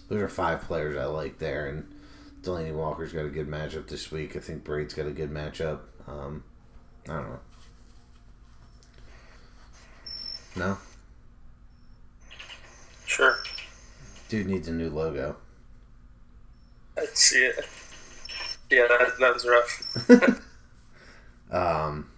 those 0.09 0.21
are 0.21 0.27
five 0.27 0.61
players 0.61 0.97
I 0.97 1.05
like 1.05 1.39
there, 1.39 1.67
and 1.67 1.87
Delanie 2.43 2.73
Walker's 2.73 3.13
got 3.13 3.25
a 3.25 3.29
good 3.29 3.47
matchup 3.47 3.87
this 3.87 4.11
week. 4.11 4.35
I 4.35 4.39
think 4.39 4.63
Braid's 4.63 4.93
got 4.93 5.07
a 5.07 5.11
good 5.11 5.31
matchup. 5.31 5.79
Um, 6.07 6.43
I 7.09 7.13
don't 7.13 7.29
know. 7.29 7.39
No. 10.57 10.77
Sure. 13.05 13.37
Dude 14.29 14.47
needs 14.47 14.67
a 14.67 14.73
new 14.73 14.89
logo. 14.89 15.37
Let's 16.95 17.21
see 17.21 17.45
it. 17.45 17.65
Yeah, 18.69 18.87
that, 18.89 19.19
that 19.19 19.33
was 19.33 19.47
rough. 19.47 20.43
Um, 21.49 22.09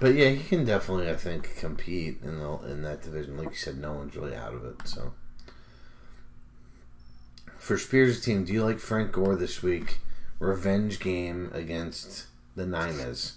but 0.00 0.14
yeah, 0.14 0.30
he 0.30 0.44
can 0.44 0.64
definitely, 0.64 1.08
I 1.08 1.16
think, 1.16 1.56
compete 1.56 2.18
in 2.22 2.38
the, 2.38 2.58
in 2.70 2.82
that 2.82 3.02
division. 3.02 3.38
Like 3.38 3.50
you 3.50 3.56
said, 3.56 3.78
no 3.78 3.94
one's 3.94 4.16
really 4.16 4.36
out 4.36 4.54
of 4.54 4.64
it. 4.64 4.86
So 4.86 5.14
for 7.56 7.78
Spears' 7.78 8.20
team, 8.20 8.44
do 8.44 8.52
you 8.52 8.62
like 8.64 8.78
Frank 8.78 9.12
Gore 9.12 9.34
this 9.34 9.62
week? 9.62 9.98
Revenge 10.38 11.00
game 11.00 11.50
against 11.52 12.26
the 12.54 12.66
Niners. 12.66 13.34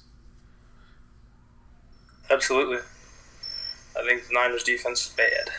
Absolutely. 2.30 2.80
I 4.02 4.06
think 4.06 4.28
the 4.28 4.34
Niners 4.34 4.64
defense 4.64 5.08
is 5.08 5.14
bad. 5.14 5.54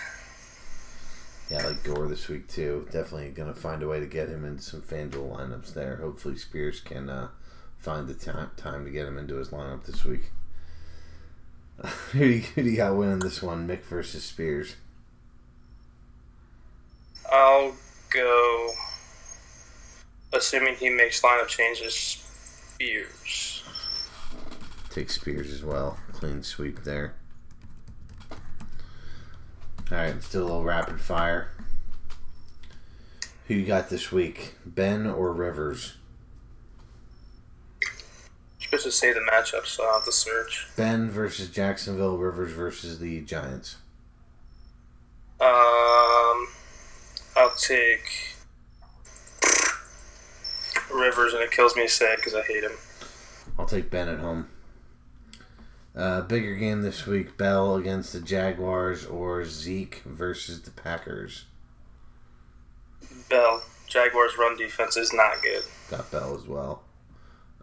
Yeah, 1.49 1.63
I 1.63 1.69
like 1.69 1.85
Gore 1.85 2.09
this 2.09 2.29
week 2.29 2.49
too. 2.49 2.89
Definitely 2.91 3.31
going 3.31 3.53
to 3.53 3.59
find 3.59 3.83
a 3.83 3.89
way 3.89 4.01
to 4.01 4.07
get 4.07 4.29
him 4.29 4.45
in 4.45 4.59
some 4.59 4.83
FanDuel 4.83 5.37
lineups 5.37 5.75
there. 5.75 5.97
Hopefully, 5.97 6.37
Spears 6.37 6.81
can 6.81 7.09
uh, 7.09 7.29
find 7.79 8.09
the 8.09 8.15
time 8.15 8.51
time 8.57 8.85
to 8.85 8.91
get 8.91 9.07
him 9.07 9.19
into 9.19 9.37
his 9.37 9.51
lineup 9.51 9.85
this 9.85 10.05
week. 10.05 10.33
who, 12.13 12.19
do 12.19 12.27
you, 12.27 12.41
who 12.41 12.63
do 12.63 12.71
you 12.71 12.77
got 12.77 12.97
winning 12.97 13.21
this 13.21 13.43
one? 13.43 13.69
Mick 13.69 13.85
versus 13.85 14.25
Spears. 14.25 14.77
I'll 17.31 17.75
go. 18.11 18.73
Assuming 20.33 20.77
he 20.77 20.89
makes 20.89 21.21
lineup 21.23 21.49
changes, 21.49 21.95
Spears. 21.95 23.63
Take 24.91 25.11
Spears 25.11 25.53
as 25.53 25.63
well. 25.63 25.99
Clean 26.13 26.43
sweep 26.43 26.83
there. 26.85 27.15
All 29.93 29.99
right, 29.99 30.15
let's 30.15 30.31
do 30.31 30.41
a 30.41 30.45
little 30.45 30.65
rapid 30.65 31.03
fire. 31.03 31.51
Who 33.47 33.53
you 33.53 33.67
got 33.67 33.91
this 33.91 34.11
week, 34.11 34.55
Ben 34.65 35.07
or 35.07 35.35
Rivers? 35.35 35.97
You're 37.83 37.91
supposed 38.63 38.85
to 38.85 38.91
say 38.91 39.13
the 39.13 39.21
matchup, 39.21 39.67
so 39.67 39.85
I'll 39.85 39.97
have 39.97 40.07
to 40.07 40.13
search. 40.13 40.67
Ben 40.77 41.11
versus 41.11 41.51
Jacksonville, 41.51 42.17
Rivers 42.17 42.53
versus 42.53 43.01
the 43.01 43.21
Giants. 43.21 43.77
Um, 45.39 46.49
I'll 47.37 47.55
take 47.61 48.37
Rivers, 50.91 51.35
and 51.35 51.43
it 51.43 51.51
kills 51.51 51.77
me 51.77 51.83
to 51.83 51.89
say 51.91 52.17
because 52.17 52.35
I 52.35 52.41
hate 52.41 52.65
him. 52.65 52.73
I'll 53.59 53.67
take 53.67 53.91
Ben 53.91 54.09
at 54.09 54.21
home. 54.21 54.49
Uh, 55.95 56.23
bigger 56.23 56.55
game 56.55 56.83
this 56.83 57.07
week: 57.07 57.37
Bell 57.37 57.77
against 57.77 58.13
the 58.13 58.21
Jaguars 58.21 59.05
or 59.05 59.45
Zeke 59.45 60.03
versus 60.07 60.63
the 60.63 60.71
Packers. 60.71 61.45
Bell. 63.29 63.63
Jaguars' 63.89 64.39
run 64.39 64.57
defense 64.57 64.97
is 64.97 65.13
not 65.13 65.43
good. 65.43 65.63
Got 65.91 66.11
Bell 66.11 66.35
as 66.35 66.47
well. 66.47 66.83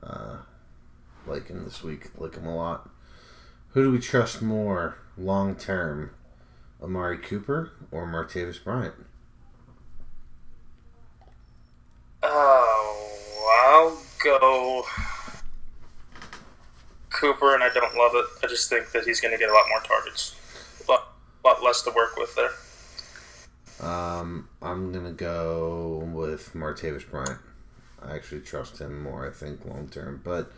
Uh, 0.03 0.37
like 1.25 1.47
him 1.47 1.63
this 1.63 1.81
week. 1.81 2.11
Like 2.17 2.35
him 2.35 2.45
a 2.45 2.55
lot. 2.55 2.87
Who 3.69 3.83
do 3.83 3.91
we 3.91 3.99
trust 3.99 4.41
more 4.41 4.97
long 5.17 5.55
term? 5.55 6.11
Amari 6.81 7.17
Cooper 7.17 7.71
or 7.91 8.07
Martavis 8.07 8.63
Bryant? 8.63 8.95
Oh, 12.23 13.61
I'll 13.65 14.01
go 14.23 14.85
Cooper, 17.09 17.53
and 17.53 17.63
I 17.63 17.69
don't 17.69 17.95
love 17.95 18.11
it. 18.15 18.25
I 18.43 18.47
just 18.47 18.69
think 18.69 18.91
that 18.91 19.05
he's 19.05 19.19
going 19.19 19.33
to 19.33 19.37
get 19.37 19.49
a 19.49 19.53
lot 19.53 19.65
more 19.69 19.81
targets, 19.81 20.35
a 20.87 20.91
lot, 20.91 21.13
lot 21.43 21.63
less 21.63 21.81
to 21.83 21.91
work 21.91 22.17
with 22.17 22.35
there. 22.35 22.51
Um, 23.81 24.49
I'm 24.61 24.91
gonna 24.91 25.13
go 25.13 26.03
with 26.13 26.53
Martavis 26.53 27.09
Bryant. 27.09 27.39
I 28.01 28.15
actually 28.15 28.41
trust 28.41 28.79
him 28.79 29.01
more. 29.01 29.25
I 29.27 29.31
think 29.31 29.65
long 29.65 29.87
term, 29.87 30.21
but 30.23 30.51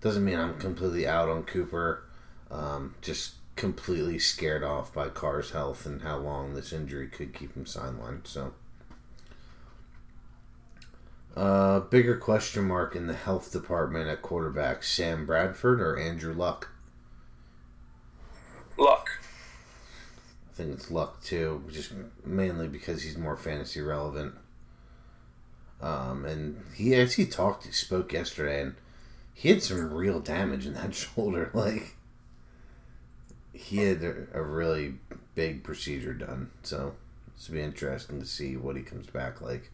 doesn't 0.00 0.24
mean 0.24 0.38
I'm 0.38 0.58
completely 0.58 1.06
out 1.06 1.28
on 1.28 1.44
Cooper. 1.44 2.02
Um, 2.50 2.94
just 3.00 3.34
completely 3.56 4.18
scared 4.18 4.62
off 4.62 4.92
by 4.92 5.08
Carr's 5.08 5.50
health 5.52 5.86
and 5.86 6.02
how 6.02 6.18
long 6.18 6.54
this 6.54 6.72
injury 6.72 7.08
could 7.08 7.32
keep 7.32 7.54
him 7.54 7.64
sidelined. 7.64 8.26
So, 8.26 8.52
uh, 11.36 11.80
bigger 11.80 12.16
question 12.16 12.64
mark 12.64 12.96
in 12.96 13.06
the 13.06 13.14
health 13.14 13.52
department 13.52 14.08
at 14.08 14.22
quarterback: 14.22 14.82
Sam 14.82 15.26
Bradford 15.26 15.80
or 15.80 15.98
Andrew 15.98 16.32
Luck. 16.32 16.70
Luck. 18.78 19.10
I 20.50 20.56
think 20.56 20.72
it's 20.72 20.90
Luck 20.90 21.22
too, 21.22 21.62
just 21.70 21.92
mainly 22.24 22.68
because 22.68 23.02
he's 23.02 23.18
more 23.18 23.36
fantasy 23.36 23.80
relevant. 23.82 24.34
Um, 25.82 26.24
and 26.24 26.64
he 26.74 26.96
actually 26.96 27.26
talked, 27.26 27.66
he 27.66 27.72
spoke 27.72 28.14
yesterday, 28.14 28.62
and 28.62 28.74
he 29.34 29.50
had 29.50 29.62
some 29.62 29.92
real 29.92 30.20
damage 30.20 30.64
in 30.64 30.72
that 30.72 30.94
shoulder. 30.94 31.50
Like 31.52 31.96
he 33.52 33.78
had 33.78 34.02
a, 34.02 34.26
a 34.32 34.42
really 34.42 34.94
big 35.34 35.62
procedure 35.64 36.14
done, 36.14 36.50
so 36.62 36.94
it's 37.36 37.48
be 37.48 37.60
interesting 37.60 38.20
to 38.20 38.26
see 38.26 38.56
what 38.56 38.76
he 38.76 38.82
comes 38.82 39.06
back 39.06 39.42
like. 39.42 39.70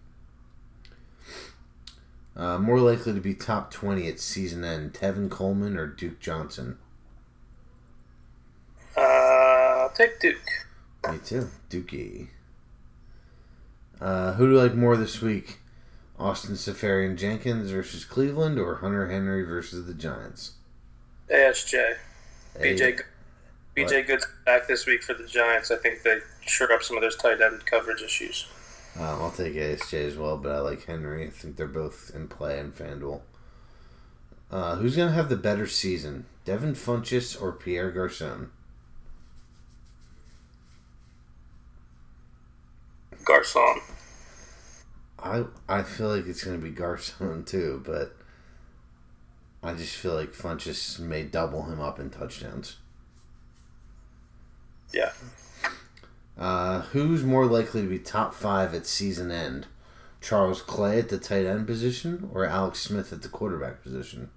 Uh, 2.36 2.58
more 2.58 2.80
likely 2.80 3.12
to 3.12 3.20
be 3.20 3.34
top 3.34 3.70
twenty 3.70 4.08
at 4.08 4.18
season 4.18 4.64
end: 4.64 4.94
Tevin 4.94 5.30
Coleman 5.30 5.76
or 5.76 5.86
Duke 5.86 6.18
Johnson. 6.20 6.78
Uh, 8.96 9.00
I'll 9.00 9.90
take 9.90 10.20
Duke. 10.20 10.38
Me 11.10 11.18
too, 11.18 11.50
Dookie. 11.68 12.28
Uh, 14.00 14.32
who 14.34 14.46
do 14.46 14.52
you 14.54 14.58
like 14.58 14.74
more 14.74 14.96
this 14.96 15.20
week? 15.20 15.58
Austin 16.18 16.54
Seferian 16.54 17.16
Jenkins 17.16 17.70
versus 17.70 18.04
Cleveland 18.04 18.58
or 18.58 18.76
Hunter 18.76 19.08
Henry 19.08 19.42
versus 19.42 19.86
the 19.86 19.94
Giants? 19.94 20.52
ASJ. 21.30 21.96
Hey, 22.58 22.74
BJ, 22.76 23.00
BJ 23.76 24.06
Good's 24.06 24.26
back 24.44 24.68
this 24.68 24.86
week 24.86 25.02
for 25.02 25.14
the 25.14 25.26
Giants. 25.26 25.70
I 25.70 25.76
think 25.76 26.02
they 26.02 26.18
sure 26.46 26.72
up 26.72 26.82
some 26.82 26.96
of 26.96 27.02
those 27.02 27.16
tight 27.16 27.40
end 27.40 27.64
coverage 27.66 28.02
issues. 28.02 28.46
Um, 28.96 29.04
I'll 29.04 29.30
take 29.30 29.54
ASJ 29.54 30.06
as 30.06 30.16
well, 30.16 30.36
but 30.36 30.52
I 30.52 30.60
like 30.60 30.84
Henry. 30.84 31.26
I 31.26 31.30
think 31.30 31.56
they're 31.56 31.66
both 31.66 32.10
in 32.14 32.28
play 32.28 32.58
in 32.58 32.72
FanDuel. 32.72 33.20
Uh, 34.50 34.76
who's 34.76 34.96
going 34.96 35.08
to 35.08 35.14
have 35.14 35.30
the 35.30 35.36
better 35.36 35.66
season? 35.66 36.26
Devin 36.44 36.74
Funchess 36.74 37.40
or 37.40 37.52
Pierre 37.52 37.90
Garcon? 37.90 38.50
Garcon. 43.24 43.80
I 45.18 45.44
I 45.68 45.82
feel 45.82 46.08
like 46.08 46.26
it's 46.26 46.42
going 46.44 46.60
to 46.60 46.62
be 46.62 46.72
Garcon 46.72 47.44
too, 47.46 47.82
but 47.86 48.16
I 49.62 49.74
just 49.74 49.94
feel 49.94 50.14
like 50.14 50.32
Funchess 50.32 50.98
may 50.98 51.22
double 51.22 51.62
him 51.62 51.80
up 51.80 52.00
in 52.00 52.10
touchdowns. 52.10 52.76
Yeah. 54.92 55.12
Uh, 56.38 56.80
who's 56.80 57.22
more 57.22 57.46
likely 57.46 57.82
to 57.82 57.88
be 57.88 57.98
top 57.98 58.34
five 58.34 58.74
at 58.74 58.86
season 58.86 59.30
end? 59.30 59.66
Charles 60.20 60.62
Clay 60.62 61.00
at 61.00 61.08
the 61.08 61.18
tight 61.18 61.46
end 61.46 61.66
position 61.66 62.30
or 62.32 62.46
Alex 62.46 62.80
Smith 62.80 63.12
at 63.12 63.22
the 63.22 63.28
quarterback 63.28 63.82
position? 63.82 64.30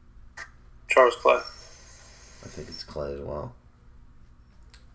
Charles 0.89 1.15
Clay. 1.15 1.35
I 1.37 2.47
think 2.47 2.67
it's 2.69 2.83
Clay 2.83 3.13
as 3.13 3.21
well. 3.21 3.53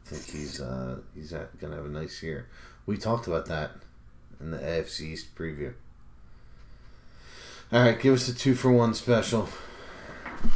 I 0.07 0.11
think 0.11 0.25
he's 0.25 0.61
uh, 0.61 0.99
he's 1.15 1.33
gonna 1.61 1.77
have 1.77 1.85
a 1.85 1.89
nice 1.89 2.23
year. 2.23 2.49
We 2.87 2.97
talked 2.97 3.27
about 3.29 3.47
that 3.47 3.71
in 4.41 4.51
the 4.51 4.59
AFC 4.59 5.01
East 5.03 5.35
preview. 5.37 5.75
All 7.73 7.83
right, 7.83 8.01
give 8.01 8.15
us 8.15 8.29
a 8.29 8.35
two 8.35 8.55
for 8.57 8.73
one 8.73 8.95
special. 8.95 9.49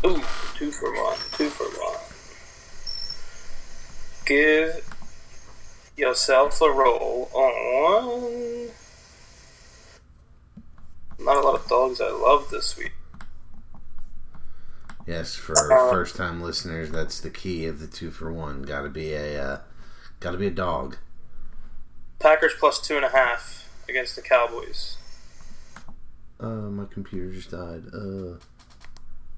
Ooh, 0.05 0.23
two 0.57 0.73
for 0.73 0.93
one. 0.93 1.17
Two 1.33 1.49
for 1.49 1.65
one. 1.81 2.01
Give 4.27 4.94
yourself 5.97 6.61
a 6.61 6.71
roll 6.71 7.31
on. 7.33 8.69
Not 11.19 11.37
a 11.37 11.41
lot 11.41 11.55
of 11.61 11.69
dogs 11.69 12.01
I 12.01 12.11
love 12.11 12.51
this 12.51 12.77
week. 12.77 12.93
Yes, 15.07 15.35
for 15.35 15.55
Uh, 15.73 15.91
first 15.91 16.17
time 16.17 16.43
listeners, 16.43 16.91
that's 16.91 17.21
the 17.21 17.31
key 17.31 17.67
of 17.67 17.79
the 17.79 17.87
two 17.87 18.11
for 18.11 18.33
one. 18.33 18.63
Got 18.63 18.83
to 18.83 18.89
be 18.89 19.13
a 19.13 19.43
uh, 19.43 19.61
got 20.21 20.33
to 20.33 20.39
be 20.39 20.47
a 20.47 20.51
dog. 20.51 20.97
Packers 22.19 22.55
plus 22.59 22.81
two 22.81 22.97
and 22.97 23.05
a 23.05 23.11
half 23.11 23.69
against 23.89 24.17
the 24.17 24.23
Cowboys. 24.23 24.97
Uh, 26.41 26.47
my 26.71 26.85
computer 26.87 27.33
just 27.33 27.51
died. 27.51 27.85
Uh, 27.93 28.39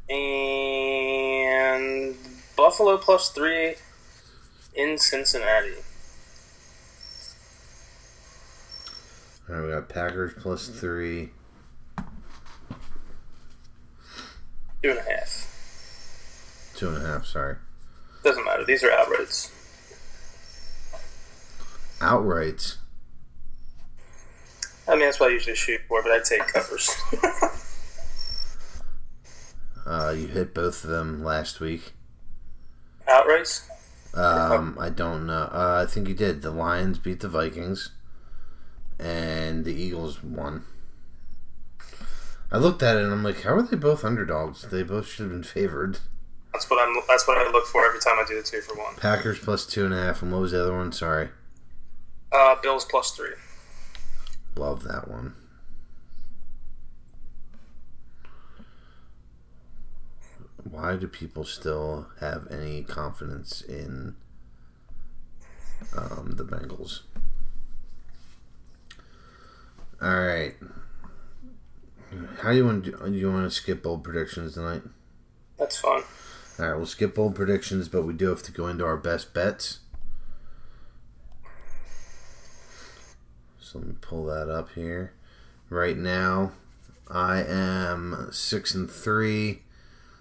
And 0.08 2.14
Buffalo 2.56 2.96
plus 2.96 3.30
three 3.30 3.74
in 4.74 4.98
Cincinnati. 4.98 5.74
All 9.48 9.54
right, 9.54 9.64
we 9.64 9.70
got 9.70 9.88
Packers 9.88 10.32
plus 10.38 10.68
three. 10.68 11.30
Two 14.82 14.90
and 14.90 14.98
a 14.98 15.02
half. 15.02 16.72
Two 16.76 16.88
and 16.88 16.98
a 16.98 17.06
half, 17.06 17.26
sorry. 17.26 17.56
Doesn't 18.22 18.44
matter. 18.44 18.64
These 18.64 18.84
are 18.84 18.90
outrights. 18.90 19.50
Outrights. 22.00 22.76
I 24.88 24.92
mean, 24.92 25.00
that's 25.00 25.18
what 25.18 25.30
I 25.30 25.32
usually 25.32 25.56
shoot 25.56 25.80
for, 25.88 26.02
but 26.02 26.12
I 26.12 26.20
take 26.20 26.46
covers. 26.46 26.90
Uh, 29.86 30.10
you 30.10 30.26
hit 30.26 30.52
both 30.52 30.82
of 30.82 30.90
them 30.90 31.22
last 31.22 31.60
week. 31.60 31.92
Outrights? 33.06 33.68
Um, 34.14 34.76
I 34.80 34.88
don't 34.88 35.26
know. 35.26 35.48
Uh, 35.52 35.84
I 35.86 35.90
think 35.90 36.08
you 36.08 36.14
did. 36.14 36.42
The 36.42 36.50
Lions 36.50 36.98
beat 36.98 37.20
the 37.20 37.28
Vikings, 37.28 37.90
and 38.98 39.64
the 39.64 39.74
Eagles 39.74 40.22
won. 40.22 40.64
I 42.52 42.58
looked 42.58 42.82
at 42.82 42.96
it 42.96 43.02
and 43.04 43.12
I'm 43.12 43.24
like, 43.24 43.42
how 43.42 43.54
are 43.54 43.62
they 43.62 43.76
both 43.76 44.04
underdogs? 44.04 44.62
They 44.68 44.82
both 44.82 45.08
should 45.08 45.24
have 45.24 45.32
been 45.32 45.42
favored. 45.42 45.98
That's 46.52 46.70
what 46.70 46.78
I'm. 46.86 46.94
That's 47.08 47.26
what 47.28 47.36
I 47.38 47.50
look 47.50 47.66
for 47.66 47.84
every 47.84 48.00
time 48.00 48.16
I 48.18 48.24
do 48.26 48.36
the 48.36 48.42
two 48.42 48.60
for 48.60 48.74
one. 48.76 48.94
Packers 48.96 49.38
plus 49.38 49.66
two 49.66 49.84
and 49.84 49.92
a 49.92 49.96
half, 50.02 50.22
and 50.22 50.32
what 50.32 50.40
was 50.40 50.52
the 50.52 50.60
other 50.62 50.74
one? 50.74 50.90
Sorry, 50.92 51.28
Uh, 52.32 52.54
Bills 52.62 52.84
plus 52.86 53.10
three. 53.10 53.34
love 54.56 54.82
that 54.84 55.08
one. 55.08 55.34
Why 60.64 60.96
do 60.96 61.06
people 61.06 61.44
still 61.44 62.08
have 62.20 62.48
any 62.50 62.82
confidence 62.82 63.60
in 63.62 64.16
um, 65.96 66.32
the 66.36 66.44
Bengals? 66.44 67.00
All 70.00 70.20
right. 70.20 70.54
How 72.40 72.50
do 72.50 72.56
you 72.56 72.66
want? 72.66 72.84
To, 72.84 73.10
you 73.10 73.32
want 73.32 73.44
to 73.44 73.50
skip 73.50 73.82
bold 73.82 74.04
predictions 74.04 74.54
tonight? 74.54 74.82
That's 75.58 75.78
fun. 75.78 76.02
All 76.58 76.66
right, 76.66 76.76
we'll 76.76 76.86
skip 76.86 77.14
bold 77.14 77.34
predictions, 77.34 77.88
but 77.88 78.02
we 78.02 78.14
do 78.14 78.28
have 78.28 78.42
to 78.44 78.52
go 78.52 78.66
into 78.68 78.84
our 78.84 78.96
best 78.96 79.34
bets. 79.34 79.80
So 83.60 83.78
let 83.78 83.88
me 83.88 83.94
pull 84.00 84.24
that 84.26 84.48
up 84.48 84.70
here. 84.74 85.12
Right 85.68 85.96
now, 85.96 86.52
I 87.08 87.42
am 87.42 88.28
six 88.30 88.74
and 88.74 88.90
three. 88.90 89.62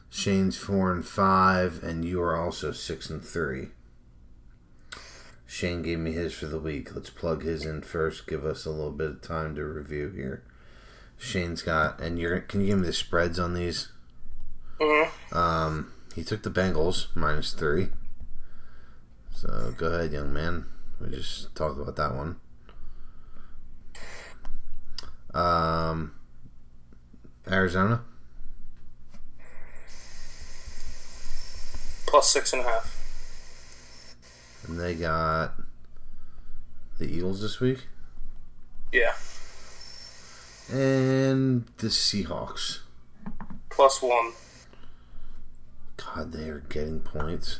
Shane's 0.10 0.58
four 0.58 0.92
and 0.92 1.06
five, 1.06 1.84
and 1.84 2.04
you 2.04 2.22
are 2.22 2.36
also 2.36 2.72
six 2.72 3.10
and 3.10 3.24
three. 3.24 3.70
Shane 5.48 5.82
gave 5.82 6.00
me 6.00 6.12
his 6.12 6.34
for 6.34 6.48
the 6.48 6.60
week. 6.60 6.96
Let's 6.96 7.10
plug 7.10 7.44
his 7.44 7.66
in 7.66 7.82
first. 7.82 8.28
Give 8.28 8.46
us 8.46 8.66
a 8.66 8.72
little 8.72 8.92
bit 8.92 9.10
of 9.10 9.22
time 9.22 9.56
to 9.56 9.64
review 9.64 10.10
here. 10.10 10.44
Shane's 11.18 11.62
got, 11.62 12.00
and 12.02 12.20
you're. 12.20 12.40
Can 12.42 12.62
you 12.62 12.68
give 12.68 12.80
me 12.80 12.88
the 12.88 12.94
spreads 12.94 13.40
on 13.40 13.54
these? 13.54 13.92
Mm-hmm. 14.80 15.38
Um, 15.38 15.92
he 16.16 16.24
took 16.24 16.44
the 16.44 16.50
Bengals 16.50 17.08
minus 17.16 17.54
three. 17.54 17.90
So 19.34 19.74
go 19.78 19.88
ahead, 19.88 20.12
young 20.12 20.34
man. 20.34 20.66
We 21.00 21.10
just 21.10 21.56
talked 21.56 21.80
about 21.80 21.96
that 21.98 22.16
one. 22.16 22.38
Um, 25.34 26.16
Arizona 27.52 28.02
Plus 32.08 32.30
six 32.30 32.54
and 32.54 32.62
a 32.62 32.66
half. 32.66 32.95
And 34.68 34.80
they 34.80 34.96
got 34.96 35.54
the 36.98 37.06
Eagles 37.06 37.42
this 37.42 37.60
week 37.60 37.88
Yeah. 38.92 39.14
and 40.72 41.66
the 41.78 41.88
Seahawks. 41.88 42.80
Plus 43.70 44.02
one. 44.02 44.32
God, 45.98 46.32
they 46.32 46.50
are 46.50 46.60
getting 46.70 47.00
points. 47.02 47.60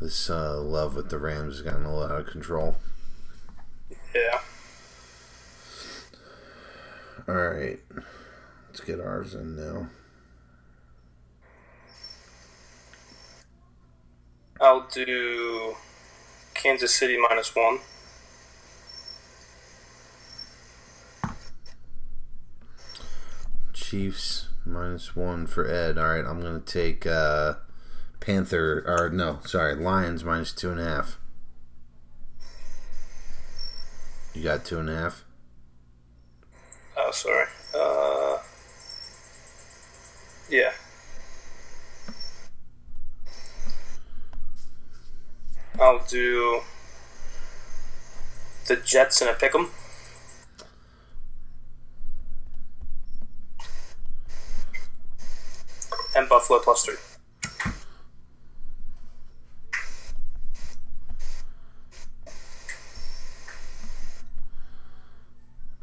This 0.00 0.28
uh, 0.28 0.60
love 0.60 0.96
with 0.96 1.10
the 1.10 1.18
Rams 1.18 1.56
has 1.58 1.62
gotten 1.62 1.84
a 1.84 1.96
little 1.96 2.12
out 2.12 2.20
of 2.22 2.26
control. 2.26 2.76
Yeah. 4.14 4.40
All 7.28 7.34
right, 7.36 7.78
let's 8.68 8.80
get 8.80 8.98
ours 9.00 9.34
in 9.34 9.54
now. 9.56 9.86
I'll 14.62 14.86
do 14.92 15.74
Kansas 16.54 16.94
City 16.94 17.18
minus 17.18 17.54
one. 17.56 17.80
Chiefs 23.72 24.48
minus 24.64 25.16
one 25.16 25.48
for 25.48 25.68
Ed. 25.68 25.98
All 25.98 26.04
right, 26.04 26.24
I'm 26.24 26.40
gonna 26.40 26.60
take 26.60 27.04
uh, 27.04 27.54
Panther 28.20 28.84
or 28.86 29.10
no, 29.10 29.40
sorry, 29.44 29.74
Lions 29.74 30.22
minus 30.22 30.52
two 30.52 30.70
and 30.70 30.78
a 30.78 30.84
half. 30.84 31.18
You 34.32 34.44
got 34.44 34.64
two 34.64 34.78
and 34.78 34.88
a 34.88 34.94
half. 34.94 35.24
Oh, 36.96 37.10
sorry. 37.10 37.46
Uh, 37.74 38.38
yeah. 40.48 40.72
I'll 45.80 46.04
do 46.06 46.60
the 48.66 48.76
Jets 48.76 49.20
and 49.20 49.30
a 49.30 49.34
pick 49.34 49.54
'em. 49.54 49.70
And 56.14 56.28
Buffalo 56.28 56.60
plus 56.60 56.84
three. 56.84 56.96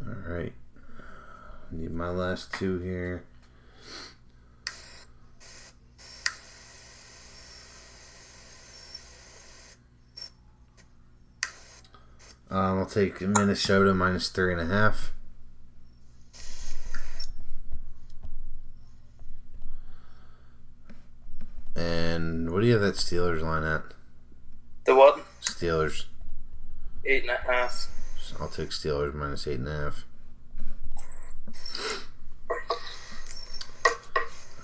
All 0.02 0.14
right, 0.28 0.54
need 1.72 1.92
my 1.92 2.10
last 2.10 2.54
two 2.54 2.80
here. 2.80 3.24
Um, 12.52 12.80
I'll 12.80 12.86
take 12.86 13.22
Minnesota 13.22 13.94
minus 13.94 14.30
three 14.30 14.52
and 14.52 14.62
a 14.62 14.66
half. 14.66 15.14
And 21.76 22.52
what 22.52 22.62
do 22.62 22.68
you 22.68 22.74
have 22.74 22.82
that 22.82 22.96
Steelers 22.96 23.42
line 23.42 23.64
at? 23.64 23.84
The 24.86 24.96
what? 24.96 25.24
Steelers. 25.42 26.06
Eight 27.06 27.22
and 27.24 27.32
a 27.32 27.38
half. 27.38 27.88
I'll 28.40 28.50
take 28.50 28.70
Steelers 28.70 29.14
minus 29.14 29.48
eight 29.48 29.60
and 29.60 29.68
a 29.68 29.78
half. 29.78 30.06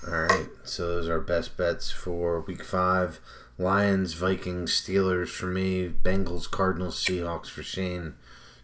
All 0.06 0.22
right, 0.22 0.46
so 0.64 0.86
those 0.86 1.08
are 1.08 1.14
our 1.14 1.20
best 1.20 1.56
bets 1.56 1.90
for 1.90 2.40
week 2.40 2.62
five. 2.64 3.20
Lions, 3.58 4.12
Vikings, 4.12 4.72
Steelers 4.72 5.28
for 5.28 5.46
me. 5.46 5.88
Bengals, 5.88 6.50
Cardinals, 6.50 7.02
Seahawks 7.02 7.48
for 7.48 7.62
Shane. 7.62 8.14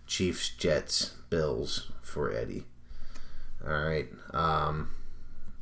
Chiefs, 0.07 0.51
Jets, 0.51 1.15
Bills 1.31 1.91
for 2.03 2.33
Eddie. 2.33 2.67
All 3.67 3.73
right. 3.73 4.09
Um, 4.35 4.91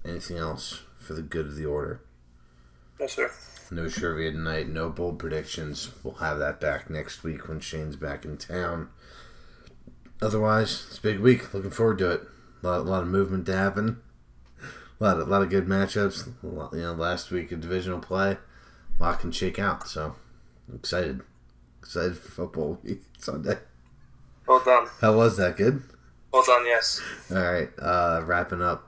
anything 0.05 0.37
else 0.37 0.83
for 0.99 1.15
the 1.15 1.23
good 1.23 1.47
of 1.47 1.57
the 1.57 1.67
order? 1.67 2.01
Yes, 2.99 3.13
sir. 3.15 3.31
No 3.71 3.89
trivia 3.89 4.33
tonight. 4.33 4.69
No 4.69 4.91
bold 4.91 5.19
predictions. 5.21 5.93
We'll 6.03 6.15
have 6.15 6.41
that 6.41 6.61
back 6.61 6.91
next 6.91 7.23
week 7.23 7.47
when 7.49 7.61
Shane's 7.61 7.95
back 7.95 8.25
in 8.25 8.37
town. 8.37 8.89
Otherwise, 10.21 10.87
it's 10.89 10.99
a 10.99 11.03
big 11.03 11.21
week. 11.21 11.55
Looking 11.55 11.71
forward 11.71 11.99
to 11.99 12.11
it. 12.11 12.23
A 12.63 12.67
lot, 12.67 12.81
a 12.81 12.83
lot 12.83 13.03
of 13.03 13.09
movement 13.09 13.47
to 13.47 13.57
happen. 13.57 14.01
A 15.01 15.05
lot 15.05 15.21
of, 15.21 15.29
a 15.29 15.31
lot 15.31 15.43
of 15.43 15.51
good 15.51 15.67
matchups. 15.67 16.33
A 16.43 16.47
lot, 16.47 16.73
you 16.73 16.81
know, 16.81 16.93
last 16.93 17.31
week 17.31 17.53
of 17.53 17.61
divisional 17.61 18.01
play. 18.01 18.39
Lot 19.01 19.19
can 19.21 19.33
shake 19.33 19.59
out. 19.59 19.89
So, 19.89 20.15
I'm 20.69 20.77
excited. 20.77 21.23
Excited 21.81 22.17
for 22.17 22.31
football 22.31 22.79
week 22.85 23.03
Sunday. 23.19 23.59
Well 24.47 24.63
done. 24.65 24.87
How 25.01 25.17
was 25.17 25.37
that? 25.39 25.57
Good. 25.57 25.83
Well 26.33 26.45
done, 26.47 26.65
yes. 26.67 27.01
All 27.31 27.39
right, 27.39 27.71
uh, 27.81 28.23
wrapping 28.25 28.63
up 28.63 28.87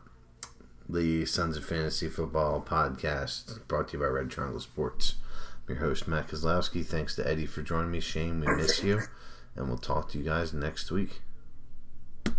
the 0.88 1.24
Sons 1.24 1.56
of 1.56 1.64
Fantasy 1.64 2.08
Football 2.08 2.60
podcast 2.60 3.66
brought 3.66 3.88
to 3.88 3.96
you 3.96 4.02
by 4.02 4.08
Red 4.08 4.30
Triangle 4.30 4.60
Sports. 4.60 5.14
I'm 5.68 5.74
your 5.74 5.84
host, 5.84 6.06
Matt 6.06 6.28
Kozlowski. 6.28 6.84
Thanks 6.84 7.16
to 7.16 7.26
Eddie 7.28 7.46
for 7.46 7.62
joining 7.62 7.90
me. 7.90 8.00
Shane, 8.00 8.40
we 8.40 8.46
miss 8.54 8.82
you. 8.84 9.00
And 9.56 9.68
we'll 9.68 9.78
talk 9.78 10.10
to 10.10 10.18
you 10.18 10.24
guys 10.24 10.52
next 10.52 10.90
week. 10.90 11.20